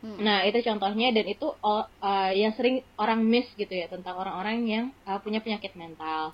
Mm. 0.00 0.16
nah 0.24 0.40
itu 0.48 0.64
contohnya 0.64 1.12
dan 1.12 1.28
itu 1.28 1.44
uh, 1.60 1.84
yang 2.32 2.56
sering 2.56 2.80
orang 2.96 3.20
miss 3.20 3.44
gitu 3.52 3.68
ya 3.68 3.84
tentang 3.84 4.16
orang-orang 4.16 4.64
yang 4.64 4.84
uh, 5.04 5.20
punya 5.20 5.44
penyakit 5.44 5.76
mental 5.76 6.32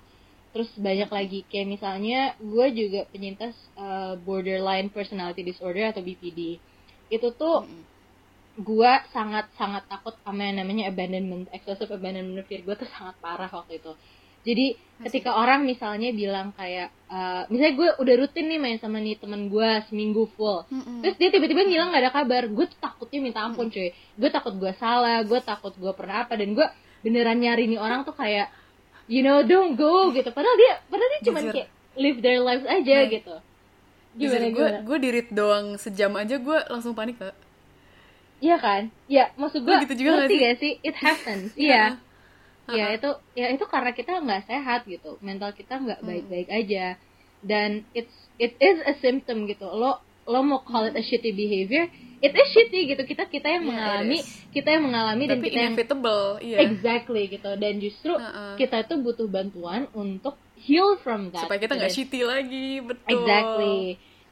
terus 0.55 0.71
banyak 0.79 1.11
lagi 1.11 1.43
kayak 1.51 1.67
misalnya 1.75 2.31
gue 2.39 2.67
juga 2.71 3.03
penyintas 3.11 3.51
uh, 3.75 4.15
borderline 4.23 4.87
personality 4.87 5.43
disorder 5.43 5.91
atau 5.91 5.99
BPD 5.99 6.63
itu 7.11 7.27
tuh 7.35 7.67
Mm-mm. 7.67 7.83
Gue 8.57 8.91
sangat 9.13 9.45
sangat 9.53 9.85
takut 9.85 10.17
sama 10.25 10.41
yang 10.41 10.65
namanya 10.65 10.89
abandonment 10.89 11.45
excessive 11.53 11.93
abandonment 11.93 12.41
fear 12.49 12.65
gue 12.65 12.73
tuh 12.73 12.89
sangat 12.89 13.13
parah 13.21 13.49
waktu 13.49 13.77
itu. 13.77 13.93
Jadi 14.47 14.79
ketika 15.03 15.35
orang 15.35 15.67
misalnya 15.67 16.09
bilang 16.09 16.55
kayak 16.55 16.89
uh, 17.11 17.43
misalnya 17.51 17.73
gue 17.75 17.89
udah 17.99 18.15
rutin 18.17 18.47
nih 18.47 18.57
main 18.57 18.79
sama 18.79 18.97
nih 18.97 19.19
temen 19.19 19.51
gue 19.51 19.69
seminggu 19.91 20.23
full 20.39 20.63
Mm-mm. 20.71 21.03
terus 21.03 21.19
dia 21.19 21.29
tiba-tiba 21.29 21.67
ngilang 21.67 21.91
gak 21.91 22.01
ada 22.07 22.11
kabar 22.15 22.47
gue 22.47 22.65
tuh 22.65 22.79
takutnya 22.79 23.19
minta 23.21 23.43
ampun 23.43 23.67
cuy. 23.69 23.91
Gue 24.15 24.29
takut 24.31 24.55
gue 24.55 24.71
salah 24.79 25.21
gue 25.21 25.39
takut 25.43 25.75
gue 25.75 25.91
pernah 25.93 26.23
apa 26.25 26.33
dan 26.39 26.55
gue 26.55 26.65
beneran 27.03 27.37
nyari 27.37 27.69
nih 27.69 27.77
orang 27.77 28.07
tuh 28.07 28.15
kayak 28.15 28.49
you 29.05 29.21
know 29.21 29.43
don't 29.43 29.75
go 29.75 30.09
gitu. 30.15 30.31
Padahal 30.31 30.55
dia 30.55 30.73
padahal 30.87 31.09
dia 31.11 31.21
cuma 31.27 31.39
kayak 31.43 31.67
live 31.93 32.19
their 32.23 32.39
lives 32.39 32.65
aja 32.65 32.95
Nah, 33.03 33.09
gitu. 33.11 33.35
gimana 34.17 34.45
gue 34.49 34.67
gue 34.81 34.97
dirit 34.97 35.27
doang 35.29 35.77
sejam 35.77 36.09
aja 36.15 36.39
gue 36.39 36.57
langsung 36.73 36.97
panik 36.97 37.21
kak 37.21 37.35
Iya 38.37 38.57
kan? 38.57 38.81
Ya, 39.05 39.33
maksud 39.33 39.61
gue 39.61 39.75
gitu 39.81 39.93
juga 39.97 40.11
ngerti 40.21 40.35
gak 40.37 40.55
sih? 40.57 40.71
It 40.79 40.95
happens. 40.95 41.51
Iya. 41.59 41.97
Heeh. 42.67 42.75
Ya 42.75 42.85
itu 42.91 43.09
ya 43.33 43.47
itu 43.47 43.63
karena 43.63 43.91
kita 43.91 44.19
nggak 44.19 44.43
sehat 44.45 44.83
gitu. 44.85 45.15
Mental 45.19 45.51
kita 45.51 45.79
nggak 45.79 45.99
Hmm. 45.99 46.07
baik-baik 46.07 46.49
aja. 46.49 46.99
Dan 47.39 47.87
it's 47.91 48.11
it 48.35 48.59
is 48.59 48.83
a 48.83 48.93
symptom 48.97 49.45
gitu. 49.45 49.65
Lo 49.65 49.97
lo 50.23 50.39
mau 50.41 50.59
call 50.59 50.91
it 50.91 50.95
a 50.95 51.01
shitty 51.01 51.31
behavior, 51.31 51.87
it 52.19 52.29
is 52.29 52.47
shitty 52.51 52.91
gitu. 52.91 53.01
Kita 53.01 53.23
kita 53.25 53.47
yang 53.47 53.63
Yeah, 53.63 53.71
mengalami, 53.71 54.19
kita 54.51 54.67
yang 54.69 54.83
mengalami 54.83 55.23
dan 55.23 55.31
tapi 55.33 55.45
kita 55.47 55.55
yang 55.55 55.71
inevitable 55.71 56.25
iya 56.43 56.57
exactly 56.59 57.23
gitu. 57.29 57.51
Dan 57.55 57.73
justru 57.79 58.13
Heeh. 58.13 58.53
kita 58.59 58.83
itu 58.83 58.95
butuh 58.99 59.27
bantuan 59.27 59.87
untuk 59.93 60.35
heal 60.59 60.99
from 60.99 61.31
that. 61.31 61.47
supaya 61.47 61.57
kita 61.57 61.73
nggak 61.73 61.87
Dan- 61.87 61.95
shitty 61.95 62.21
lagi 62.21 62.83
betul 62.83 63.15
Exactly. 63.15 63.79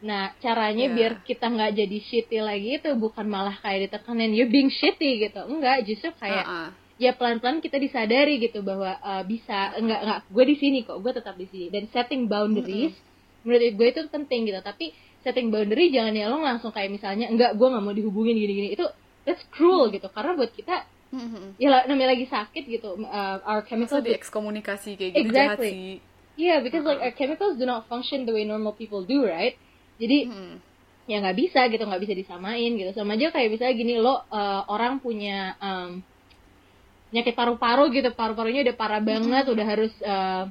Nah, 0.04 0.36
caranya 0.44 0.92
Ya. 0.92 0.94
biar 0.94 1.12
kita 1.24 1.48
nggak 1.48 1.72
jadi 1.78 1.98
shitty 2.04 2.38
lagi 2.44 2.70
itu 2.78 2.90
bukan 3.00 3.26
malah 3.26 3.56
kayak 3.64 3.90
ditekanin 3.90 4.36
you're 4.36 4.52
being 4.52 4.68
shitty 4.68 5.24
gitu. 5.24 5.40
Enggak, 5.48 5.88
justru 5.88 6.12
kayak 6.20 6.46
Heeh. 6.46 6.70
ya 7.00 7.12
pelan-pelan 7.16 7.64
kita 7.64 7.80
disadari 7.80 8.40
gitu 8.40 8.60
bahwa 8.64 9.00
uh, 9.00 9.24
bisa 9.24 9.76
enggak 9.80 10.00
enggak 10.04 10.20
gue 10.28 10.44
di 10.46 10.56
sini 10.60 10.78
kok, 10.84 11.00
gue 11.00 11.12
tetap 11.16 11.36
di 11.40 11.48
sini. 11.48 11.68
Dan 11.72 11.88
setting 11.92 12.28
boundaries 12.28 12.96
menurut 13.48 13.72
gue 13.72 13.88
itu 13.88 14.02
penting 14.12 14.52
gitu. 14.52 14.60
Tapi 14.60 14.92
setting 15.24 15.50
boundary 15.50 15.90
jangan 15.90 16.14
ya 16.14 16.28
lo 16.30 16.44
langsung 16.44 16.70
kayak 16.76 16.92
misalnya 16.92 17.32
enggak 17.32 17.56
gue 17.56 17.68
nggak 17.68 17.84
mau 17.84 17.96
dihubungin 17.96 18.36
gini-gini. 18.36 18.76
Itu 18.76 18.86
that's 19.24 19.42
cruel 19.50 19.90
gitu. 19.90 20.12
Karena 20.12 20.36
buat 20.36 20.52
kita 20.52 20.86
ya 21.56 21.88
namanya 21.88 22.12
lagi 22.12 22.28
sakit 22.28 22.64
gitu. 22.68 23.00
Uh, 23.00 23.40
our 23.48 23.64
masa 23.64 23.68
chemicals 23.72 24.04
di 24.04 24.12
ekskomunikasi 24.12 24.90
kayak 25.00 25.12
gitu 25.16 25.32
jahat 25.32 25.58
Exactly. 25.58 25.72
sih 25.72 25.92
Yeah, 26.36 26.60
because 26.60 26.84
like 26.84 27.00
our 27.00 27.16
chemicals 27.16 27.56
do 27.56 27.64
not 27.64 27.88
function 27.88 28.28
the 28.28 28.36
way 28.36 28.44
normal 28.44 28.76
people 28.76 29.08
do, 29.08 29.24
right? 29.24 29.56
Jadi 29.96 30.18
Mm-mm. 30.28 30.54
ya 31.06 31.22
nggak 31.22 31.38
bisa 31.38 31.60
gitu 31.70 31.84
nggak 31.86 32.02
bisa 32.04 32.14
disamain 32.14 32.72
gitu. 32.76 32.92
Sama 32.92 33.16
aja 33.16 33.32
kayak 33.32 33.50
misalnya 33.54 33.76
gini 33.76 33.94
lo 33.98 34.26
eh, 34.28 34.62
orang 34.68 35.00
punya 35.00 35.56
em, 35.60 36.02
penyakit 37.12 37.34
paru-paru 37.34 37.84
gitu. 37.94 38.10
Paru-parunya 38.12 38.62
udah 38.66 38.76
parah 38.76 39.02
banget 39.02 39.46
udah 39.48 39.66
harus 39.66 39.94
eh, 40.02 40.44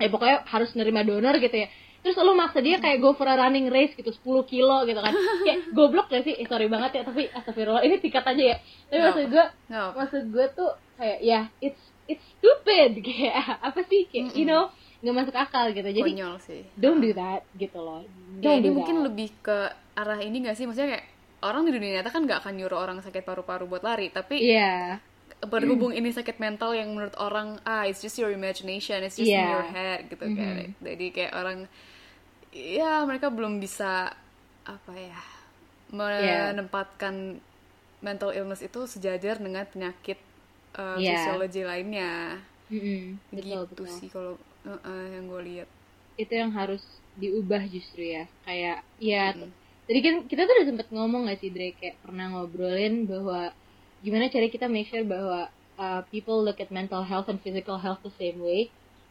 ya 0.00 0.08
pokoknya 0.08 0.48
harus 0.48 0.70
nerima 0.72 1.04
donor 1.04 1.36
gitu 1.36 1.52
ya. 1.52 1.68
Terus 2.02 2.18
lo 2.18 2.34
maksa 2.34 2.58
dia 2.58 2.82
kayak 2.82 2.98
go 2.98 3.14
for 3.14 3.30
a 3.30 3.38
running 3.38 3.70
race 3.70 3.94
gitu 3.94 4.10
10 4.10 4.42
kilo 4.50 4.82
gitu 4.90 4.98
kan. 4.98 5.14
Kayak 5.46 5.70
goblok 5.70 6.10
gak 6.10 6.26
sih? 6.26 6.34
Eh, 6.34 6.50
sorry 6.50 6.66
banget 6.66 6.98
ya 6.98 7.02
tapi 7.06 7.30
astagfirullah 7.30 7.86
ini 7.86 8.02
tikat 8.02 8.26
aja 8.26 8.42
ya. 8.42 8.56
Tapi 8.90 8.98
No. 8.98 9.06
maksud 9.06 9.24
gue 9.30 9.44
No. 9.70 9.82
maksud 9.94 10.22
gue 10.34 10.46
tuh 10.50 10.70
kayak 10.98 11.18
ya 11.22 11.40
it's 11.62 11.78
it's 12.10 12.26
stupid. 12.34 12.98
Kayak 13.06 13.38
apa 13.62 13.86
sih? 13.86 14.10
Kayak 14.10 14.34
you 14.34 14.50
know 14.50 14.66
nggak 15.02 15.14
masuk 15.14 15.34
akal 15.34 15.66
gitu. 15.70 15.84
Jadi 15.84 16.00
konyol 16.14 16.34
sih. 16.38 16.62
don't 16.74 17.02
do 17.02 17.10
that 17.12 17.42
gitu 17.54 17.78
loh. 17.78 18.06
Ya 18.38 18.54
don't 18.54 18.62
ini 18.62 18.68
do 18.70 18.74
mungkin 18.78 18.96
that. 18.96 19.06
lebih 19.10 19.28
ke 19.42 19.58
arah 19.92 20.18
ini 20.18 20.40
gak 20.40 20.54
sih? 20.54 20.64
Maksudnya 20.64 20.96
kayak 20.96 21.06
orang 21.42 21.66
di 21.66 21.72
dunia 21.74 21.90
nyata 21.98 22.08
kan 22.08 22.22
gak 22.22 22.40
akan 22.40 22.54
nyuruh 22.54 22.78
orang 22.78 22.98
sakit 23.02 23.20
paru-paru 23.20 23.66
buat 23.66 23.82
lari 23.82 24.08
tapi 24.08 24.38
Iya. 24.38 25.02
berhubung 25.42 25.90
ini 25.90 26.14
sakit 26.14 26.38
mental 26.38 26.70
yang 26.70 26.94
menurut 26.94 27.18
orang 27.18 27.58
ah 27.66 27.82
it's 27.82 27.98
just 27.98 28.14
your 28.14 28.30
imagination 28.30 29.02
it's 29.02 29.18
just 29.18 29.26
in 29.26 29.42
Iya. 29.42 29.50
your 29.50 29.66
head 29.66 30.00
gitu 30.06 30.22
kan 30.22 30.70
jadi 30.78 31.06
kayak 31.10 31.32
orang 31.34 31.58
ya 32.54 33.02
mereka 33.02 33.26
belum 33.26 33.58
bisa 33.58 34.14
apa 34.62 34.92
ya 34.94 35.18
menempatkan 35.90 37.42
mental 37.98 38.30
illness 38.30 38.62
itu 38.62 38.86
sejajar 38.86 39.38
dengan 39.38 39.66
penyakit 39.66 40.18
uh, 40.74 40.94
Iya. 40.94 41.26
sosiologi 41.26 41.62
lainnya. 41.62 42.38
Mm-mm, 42.70 43.18
betul 43.28 43.66
gitu 43.68 43.82
betul. 43.84 43.86
sih 43.92 44.08
kalau 44.08 44.34
uh, 44.66 44.80
uh, 44.80 45.04
yang 45.12 45.24
gue 45.28 45.42
lihat. 45.48 45.68
Itu 46.18 46.32
yang 46.32 46.52
harus 46.52 46.82
diubah 47.16 47.64
justru 47.68 48.12
ya. 48.12 48.24
Kayak 48.44 48.84
ya 49.00 49.36
tadi 49.88 49.98
kan 50.00 50.14
kita 50.28 50.46
tuh 50.46 50.54
udah 50.54 50.66
sempet 50.68 50.88
ngomong 50.92 51.28
gak 51.28 51.40
sih 51.40 51.50
Dre? 51.50 51.74
Kayak 51.76 52.00
pernah 52.04 52.26
ngobrolin 52.32 53.04
bahwa 53.08 53.52
gimana 54.02 54.32
cara 54.32 54.46
kita 54.48 54.66
make 54.66 54.88
sure 54.90 55.04
bahwa 55.06 55.48
uh, 55.78 56.00
people 56.10 56.42
look 56.42 56.58
at 56.58 56.70
mental 56.74 57.02
health 57.06 57.30
and 57.30 57.40
physical 57.40 57.78
health 57.78 58.00
the 58.04 58.14
same 58.18 58.40
way. 58.40 58.68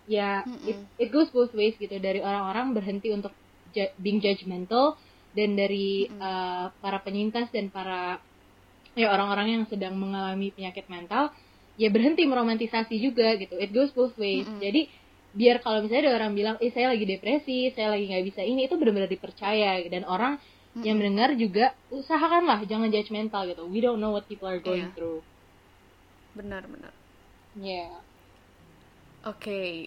Ya 0.10 0.44
it, 0.66 0.78
it 0.98 1.10
goes 1.14 1.30
both 1.30 1.54
ways 1.54 1.78
gitu. 1.78 1.96
Dari 2.02 2.20
orang-orang 2.20 2.74
berhenti 2.74 3.14
untuk 3.14 3.32
ju- 3.72 3.94
being 4.02 4.20
judgmental 4.20 4.98
dan 5.32 5.56
dari 5.56 6.12
uh, 6.20 6.74
para 6.84 7.00
penyintas 7.00 7.48
dan 7.56 7.72
para 7.72 8.20
ya 8.92 9.08
orang-orang 9.08 9.48
yang 9.56 9.64
sedang 9.72 9.96
mengalami 9.96 10.52
penyakit 10.52 10.84
mental 10.92 11.32
ya 11.80 11.88
berhenti 11.88 12.28
meromantisasi 12.28 13.00
juga 13.00 13.40
gitu. 13.40 13.56
It 13.56 13.72
goes 13.72 13.96
both 13.96 14.18
ways. 14.20 14.44
Jadi 14.60 14.92
biar 15.40 15.58
kalau 15.64 15.80
misalnya 15.84 16.04
ada 16.12 16.14
orang 16.20 16.34
bilang 16.40 16.56
eh 16.64 16.72
saya 16.76 16.92
lagi 16.92 17.06
depresi 17.08 17.72
saya 17.76 17.88
lagi 17.94 18.06
nggak 18.12 18.26
bisa 18.30 18.42
ini 18.44 18.68
itu 18.68 18.76
benar-benar 18.80 19.10
dipercaya 19.12 19.80
dan 19.94 20.04
orang 20.16 20.34
yang 20.86 20.96
mendengar 21.00 21.30
juga 21.36 21.66
usahakanlah 21.92 22.60
jangan 22.68 22.90
judgmental 22.92 23.44
gitu 23.52 23.64
we 23.74 23.80
don't 23.84 24.00
know 24.02 24.12
what 24.16 24.26
people 24.28 24.48
are 24.48 24.60
going 24.60 24.88
Iya. 24.88 24.96
through 24.96 25.20
benar-benar 26.38 26.94
yeah 27.56 28.04
Oke, 29.22 29.86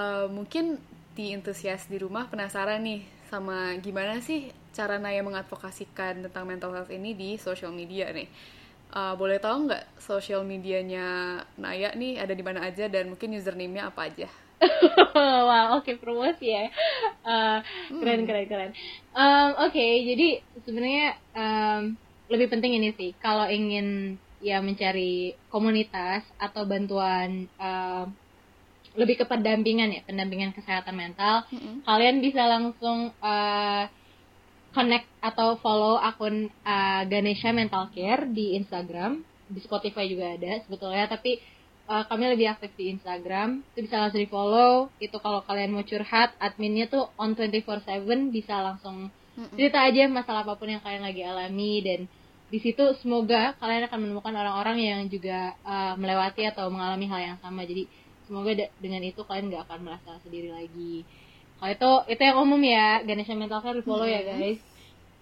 eh, 0.00 0.26
mungkin 0.36 0.76
di 1.16 1.32
entusias 1.36 1.82
di 1.88 1.96
rumah 2.04 2.24
penasaran 2.32 2.80
nih 2.84 3.00
sama 3.30 3.72
gimana 3.80 4.20
sih 4.20 4.40
cara 4.76 5.00
Naya 5.00 5.22
mengadvokasikan 5.24 6.14
tentang 6.28 6.44
mental 6.50 6.74
health 6.76 6.92
ini 6.92 7.10
di 7.16 7.30
social 7.46 7.72
media 7.72 8.06
nih. 8.12 8.28
Eh, 8.98 9.14
boleh 9.20 9.38
tahu 9.40 9.56
nggak 9.70 9.84
social 10.08 10.42
medianya 10.44 11.06
Naya 11.56 11.90
nih 11.96 12.20
ada 12.22 12.34
di 12.38 12.44
mana 12.44 12.60
aja 12.68 12.84
dan 12.94 13.04
mungkin 13.12 13.32
username-nya 13.40 13.82
apa 13.90 14.00
aja? 14.10 14.28
Wah, 15.48 15.78
oke 15.78 15.96
promosi 16.00 16.50
ya. 16.50 16.68
Eh, 17.24 17.58
keren 18.00 18.24
keren 18.28 18.46
keren. 18.48 18.70
Em, 19.14 19.50
oke, 19.68 19.86
jadi 20.04 20.28
sebenarnya 20.64 21.08
em, 21.36 21.82
lebih 22.32 22.48
penting 22.50 22.78
ini 22.80 22.90
sih 22.96 23.10
kalau 23.20 23.46
ingin 23.46 24.16
ya 24.44 24.60
mencari 24.60 25.38
komunitas 25.48 26.24
atau 26.36 26.64
bantuan 26.64 27.46
em, 27.48 28.06
lebih 28.94 29.18
ke 29.20 29.24
pendampingan 29.26 29.90
ya, 29.90 30.06
pendampingan 30.06 30.54
kesehatan 30.54 30.94
mental. 30.94 31.42
Kalian 31.82 32.22
bisa 32.22 32.46
langsung 32.46 33.10
eh, 33.10 33.84
connect 34.74 35.06
atau 35.22 35.56
follow 35.62 35.96
akun 35.96 36.50
uh, 36.66 37.02
Ganesha 37.06 37.54
Mental 37.54 37.88
Care 37.94 38.26
di 38.26 38.58
Instagram 38.58 39.22
di 39.46 39.62
Spotify 39.62 40.10
juga 40.10 40.34
ada 40.34 40.60
sebetulnya 40.66 41.06
tapi 41.06 41.38
uh, 41.88 42.04
kami 42.08 42.32
lebih 42.32 42.52
aktif 42.52 42.72
di 42.76 42.92
Instagram. 42.94 43.62
Itu 43.72 43.86
bisa 43.86 44.00
langsung 44.00 44.20
di 44.20 44.30
follow 44.30 44.88
itu 45.00 45.16
kalau 45.20 45.40
kalian 45.44 45.74
mau 45.74 45.84
curhat 45.84 46.36
adminnya 46.40 46.88
tuh 46.88 47.10
on 47.16 47.36
24/7 47.36 48.32
bisa 48.34 48.60
langsung 48.60 49.08
cerita 49.58 49.82
aja 49.82 50.06
masalah 50.06 50.46
apa 50.46 50.54
pun 50.54 50.70
yang 50.70 50.82
kalian 50.82 51.04
lagi 51.04 51.22
alami. 51.26 51.82
Dan 51.82 52.00
di 52.48 52.58
situ 52.60 52.82
semoga 53.00 53.56
kalian 53.58 53.88
akan 53.90 53.98
menemukan 53.98 54.34
orang-orang 54.34 54.76
yang 54.80 55.00
juga 55.10 55.58
uh, 55.66 55.94
melewati 55.98 56.46
atau 56.48 56.70
mengalami 56.70 57.06
hal 57.10 57.20
yang 57.34 57.38
sama. 57.40 57.66
Jadi 57.66 57.88
semoga 58.24 58.54
dengan 58.80 59.02
itu 59.04 59.20
kalian 59.20 59.52
gak 59.52 59.68
akan 59.68 59.78
merasa 59.84 60.16
sendiri 60.24 60.54
lagi. 60.54 61.04
Kalau 61.60 61.70
itu 61.70 61.90
itu 62.12 62.22
yang 62.22 62.38
umum 62.40 62.60
ya. 62.60 63.00
Ganesha 63.02 63.34
Mental 63.36 63.62
Care 63.62 63.78
di 63.78 63.84
follow 63.84 64.04
ya 64.04 64.22
guys 64.24 64.73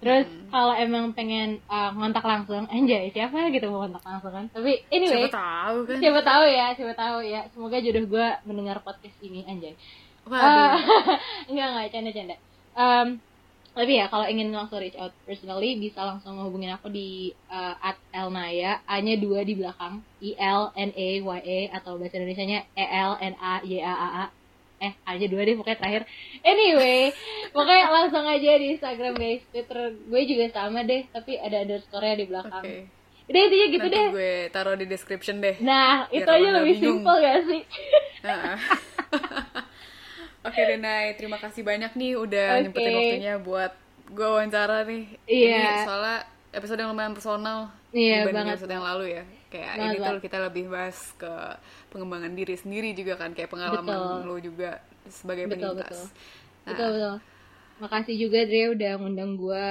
Terus 0.03 0.27
hmm. 0.27 0.51
kalau 0.51 0.75
emang 0.75 1.15
pengen 1.15 1.63
uh, 1.71 1.95
ngontak 1.95 2.27
langsung, 2.27 2.67
anjay 2.67 3.15
siapa 3.15 3.55
gitu 3.55 3.71
mau 3.71 3.87
ngontak 3.87 4.03
langsung 4.03 4.35
kan? 4.35 4.51
Tapi 4.51 4.83
anyway, 4.91 5.31
siapa 5.31 5.39
tahu 5.39 5.77
kan? 5.87 5.99
Siapa 6.03 6.21
tahu 6.27 6.45
ya, 6.51 6.67
siapa 6.75 6.95
tahu 6.99 7.19
ya. 7.23 7.41
Semoga 7.55 7.79
jodoh 7.79 8.05
gue 8.11 8.27
mendengar 8.43 8.83
podcast 8.83 9.15
ini, 9.23 9.47
anjay. 9.47 9.79
Waduh. 10.27 10.43
Uh, 10.43 10.75
enggak 11.55 11.67
enggak, 11.71 11.87
canda-canda. 11.95 12.37
Um, 12.75 13.09
tapi 13.73 13.97
ya 13.97 14.05
kalau 14.13 14.29
ingin 14.29 14.53
langsung 14.53 14.85
reach 14.85 14.99
out 15.01 15.17
personally 15.25 15.81
bisa 15.81 16.05
langsung 16.05 16.37
hubungin 16.45 16.77
aku 16.77 16.93
di 16.93 17.33
uh, 17.49 17.73
at 17.81 17.97
elnaya 18.13 18.85
a-nya 18.85 19.17
dua 19.17 19.49
di 19.49 19.57
belakang 19.57 20.05
i 20.21 20.37
l 20.37 20.69
n 20.77 20.91
a 20.93 21.09
y 21.25 21.41
e 21.41 21.59
atau 21.73 21.97
bahasa 21.97 22.21
Indonesia 22.21 22.45
nya 22.45 22.61
e 22.77 22.85
l 22.85 23.13
n 23.17 23.35
a 23.41 23.65
y 23.65 23.81
a 23.81 23.95
a 23.97 24.09
a 24.13 24.42
eh 24.83 24.93
aja 25.07 25.27
dua 25.31 25.43
deh 25.47 25.55
pokoknya 25.55 25.79
terakhir 25.79 26.03
anyway 26.43 27.15
pokoknya 27.55 27.87
langsung 27.87 28.27
aja 28.27 28.51
di 28.59 28.67
Instagram 28.75 29.15
guys 29.15 29.43
Twitter 29.55 29.95
gue 29.95 30.23
juga 30.27 30.45
sama 30.51 30.83
deh 30.83 31.07
tapi 31.15 31.39
ada 31.39 31.63
underscore 31.63 32.03
nya 32.03 32.15
di 32.19 32.27
belakang 32.27 32.65
okay. 32.67 32.83
Udah 33.23 33.39
intinya 33.39 33.67
gitu 33.71 33.87
Nanti 33.87 33.97
deh 33.97 34.09
gue 34.11 34.35
taruh 34.51 34.75
di 34.75 34.87
description 34.91 35.39
deh 35.39 35.55
Nah 35.63 36.11
Biar 36.11 36.27
itu 36.27 36.31
aja 36.35 36.49
lebih 36.59 36.75
simple 36.83 37.17
gak 37.23 37.41
sih 37.47 37.63
Oke 40.43 40.59
okay, 40.59 40.75
Denai, 40.75 41.15
terima 41.15 41.39
kasih 41.39 41.63
banyak 41.63 41.95
nih 41.95 42.19
udah 42.19 42.47
okay. 42.51 42.63
nyempetin 42.67 42.93
waktunya 42.99 43.35
buat 43.39 43.73
gue 44.11 44.27
wawancara 44.27 44.83
nih. 44.83 45.05
Iya. 45.31 45.55
Yeah. 45.55 45.79
soalnya 45.87 46.19
episode 46.51 46.79
yang 46.83 46.91
lumayan 46.91 47.15
personal 47.15 47.71
yeah, 47.95 48.27
dibanding 48.27 48.51
banget. 48.51 48.59
episode 48.59 48.73
yang 48.75 48.83
lalu 48.83 49.05
ya. 49.15 49.25
Kayak 49.53 49.73
banget, 49.77 49.93
ini 49.93 50.09
tuh 50.09 50.19
kita 50.25 50.39
lebih 50.41 50.65
bahas 50.73 50.99
ke 51.21 51.33
pengembangan 51.93 52.33
diri 52.33 52.57
sendiri 52.57 52.97
juga 52.97 53.21
kan, 53.21 53.37
kayak 53.37 53.53
pengalaman 53.53 54.25
betul. 54.25 54.29
lo 54.33 54.37
juga 54.41 54.81
sebagai 55.13 55.45
betul, 55.47 55.77
penyintas. 55.77 55.93
Betul. 55.93 56.09
Nah, 56.09 56.69
betul 56.73 56.89
betul. 56.97 57.17
Makasih 57.85 58.17
juga 58.17 58.39
Dre 58.49 58.65
udah 58.73 58.93
ngundang 58.97 59.33
gue. 59.37 59.69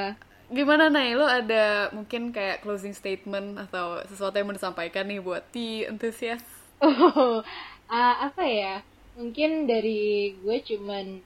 Gimana 0.51 0.91
nih 0.93 1.17
lo 1.17 1.25
ada 1.25 1.89
mungkin 1.95 2.29
kayak 2.29 2.61
closing 2.61 2.93
statement 2.93 3.57
atau 3.57 4.03
sesuatu 4.05 4.36
yang 4.38 4.51
mau 4.51 4.55
disampaikan 4.55 5.07
nih 5.09 5.23
buat 5.23 5.47
di 5.49 5.88
entusias? 5.89 6.43
Oh, 6.77 7.41
uh, 7.41 8.15
apa 8.29 8.43
ya? 8.45 8.86
mungkin 9.15 9.67
dari 9.67 10.34
gue 10.39 10.57
cuman 10.63 11.19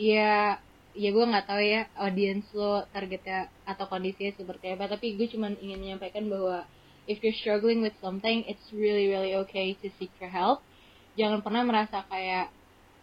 ya 0.00 0.56
ya 0.96 1.08
gue 1.12 1.24
nggak 1.28 1.46
tahu 1.46 1.60
ya 1.60 1.84
audience 2.00 2.48
lo 2.56 2.88
targetnya 2.88 3.52
atau 3.68 3.84
kondisinya 3.84 4.32
seperti 4.32 4.72
apa 4.72 4.88
tapi 4.88 5.20
gue 5.20 5.28
cuman 5.28 5.52
ingin 5.60 5.80
menyampaikan 5.80 6.24
bahwa 6.32 6.64
if 7.06 7.22
you're 7.22 7.36
struggling 7.38 7.82
with 7.82 7.94
something 8.02 8.42
it's 8.46 8.66
really 8.74 9.10
really 9.10 9.34
okay 9.34 9.74
to 9.80 9.90
seek 9.98 10.10
for 10.18 10.28
help. 10.30 10.62
Jangan 11.16 11.40
pernah 11.40 11.64
merasa 11.64 12.04
kayak 12.06 12.52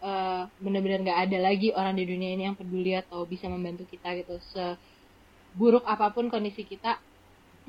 uh, 0.04 0.46
bener-bener 0.60 1.02
nggak 1.02 1.20
ada 1.28 1.38
lagi 1.40 1.72
orang 1.72 1.96
di 1.96 2.04
dunia 2.04 2.36
ini 2.36 2.46
yang 2.46 2.56
peduli 2.56 2.94
atau 2.94 3.24
bisa 3.24 3.48
membantu 3.48 3.88
kita 3.88 4.12
gitu. 4.20 4.36
Seburuk 4.52 5.82
apa 5.88 6.12
pun 6.12 6.28
kondisi 6.28 6.62
kita 6.68 7.00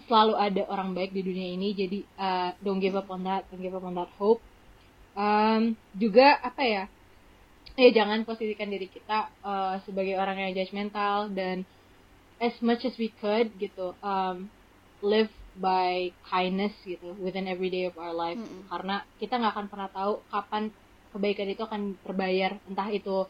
selalu 0.05 0.35
ada 0.35 0.63
orang 0.67 0.91
baik 0.91 1.15
di 1.15 1.23
dunia 1.23 1.55
ini. 1.55 1.71
Jadi 1.71 1.99
uh, 2.19 2.51
don't 2.59 2.83
give 2.83 2.99
up 2.99 3.07
on 3.07 3.23
that. 3.23 3.47
Don't 3.47 3.63
give 3.63 3.73
up 3.73 3.87
on 3.87 3.95
that 3.95 4.11
hope. 4.19 4.43
Um, 5.15 5.79
juga 5.95 6.35
apa 6.43 6.61
ya? 6.67 6.83
Ya 7.75 7.89
jangan 7.91 8.27
posisikan 8.27 8.71
diri 8.71 8.91
kita 8.91 9.31
uh, 9.43 9.79
sebagai 9.87 10.19
orang 10.19 10.39
yang 10.39 10.51
judgmental 10.55 11.31
dan 11.31 11.63
as 12.39 12.55
much 12.59 12.83
as 12.83 12.95
we 12.99 13.11
could 13.23 13.51
gitu. 13.55 13.95
Um, 14.03 14.51
live 14.99 15.31
by 15.55 16.11
kindness 16.27 16.75
gitu 16.83 17.15
within 17.23 17.47
every 17.47 17.71
day 17.71 17.87
of 17.87 17.95
our 17.95 18.11
life. 18.11 18.39
Mm 18.39 18.47
-hmm. 18.47 18.63
karena 18.67 18.95
kita 19.17 19.39
nggak 19.39 19.53
akan 19.55 19.67
pernah 19.71 19.89
tahu 19.91 20.13
kapan 20.27 20.63
kebaikan 21.15 21.47
itu 21.47 21.61
akan 21.63 21.81
terbayar. 22.03 22.59
Entah 22.67 22.89
itu 22.91 23.23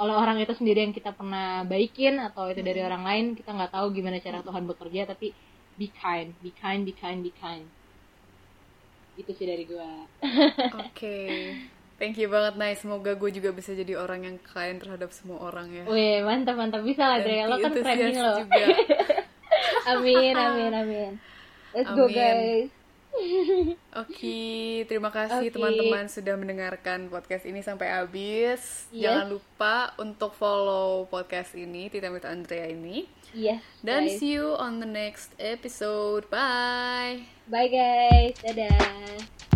oleh 0.00 0.16
orang 0.16 0.40
itu 0.40 0.52
sendiri 0.56 0.84
yang 0.84 0.96
kita 0.96 1.12
pernah 1.12 1.64
baikin 1.64 2.20
atau 2.20 2.48
itu 2.52 2.60
dari 2.60 2.80
orang 2.84 3.04
lain. 3.04 3.26
Kita 3.36 3.52
nggak 3.52 3.72
tahu 3.72 3.86
gimana 3.96 4.20
cara 4.20 4.44
Tuhan 4.44 4.64
bekerja 4.68 5.08
tapi 5.08 5.32
be 5.80 5.88
kind 5.88 6.36
be 6.44 6.52
kind 6.52 6.84
be 6.84 6.92
kind 6.92 7.24
be 7.24 7.32
kind. 7.32 7.64
Itu 9.16 9.32
sih 9.32 9.48
dari 9.48 9.64
gue 9.64 9.80
oke. 10.76 10.92
Okay. 10.92 11.56
thank 12.00 12.16
you 12.16 12.32
banget 12.32 12.56
nice 12.56 12.80
semoga 12.80 13.12
gue 13.12 13.28
juga 13.28 13.52
bisa 13.52 13.76
jadi 13.76 13.92
orang 14.00 14.24
yang 14.24 14.36
kind 14.40 14.80
terhadap 14.80 15.12
semua 15.12 15.40
orang 15.44 15.68
ya. 15.68 15.84
Wih, 15.84 16.24
mantap 16.24 16.56
mantap. 16.56 16.80
Bisa 16.80 17.04
lah 17.04 17.20
Dre. 17.20 17.44
Lo 17.44 17.60
kan 17.60 17.72
keren 17.72 18.16
lo 18.16 18.34
amin 19.92 20.34
amin 20.36 20.72
amin 20.74 21.12
let's 21.74 21.88
amin. 21.88 21.98
go 21.98 22.06
guys 22.08 22.70
Oke, 23.18 23.76
okay, 23.90 24.86
terima 24.86 25.10
kasih 25.10 25.50
teman-teman 25.50 26.06
okay. 26.06 26.14
sudah 26.14 26.38
mendengarkan 26.38 27.10
podcast 27.10 27.42
ini 27.42 27.58
sampai 27.58 27.90
habis. 27.90 28.86
Yes. 28.94 29.02
Jangan 29.02 29.26
lupa 29.34 29.74
untuk 29.98 30.30
follow 30.38 31.10
podcast 31.10 31.58
ini, 31.58 31.90
Tita 31.90 32.06
Mita 32.06 32.30
Andrea 32.30 32.70
ini. 32.70 33.10
Yes. 33.34 33.66
Dan 33.82 34.06
guys. 34.06 34.18
see 34.18 34.38
you 34.38 34.54
on 34.54 34.78
the 34.78 34.86
next 34.86 35.34
episode. 35.42 36.30
Bye. 36.30 37.26
Bye 37.50 37.70
guys. 37.70 38.38
Dadah. 38.46 39.49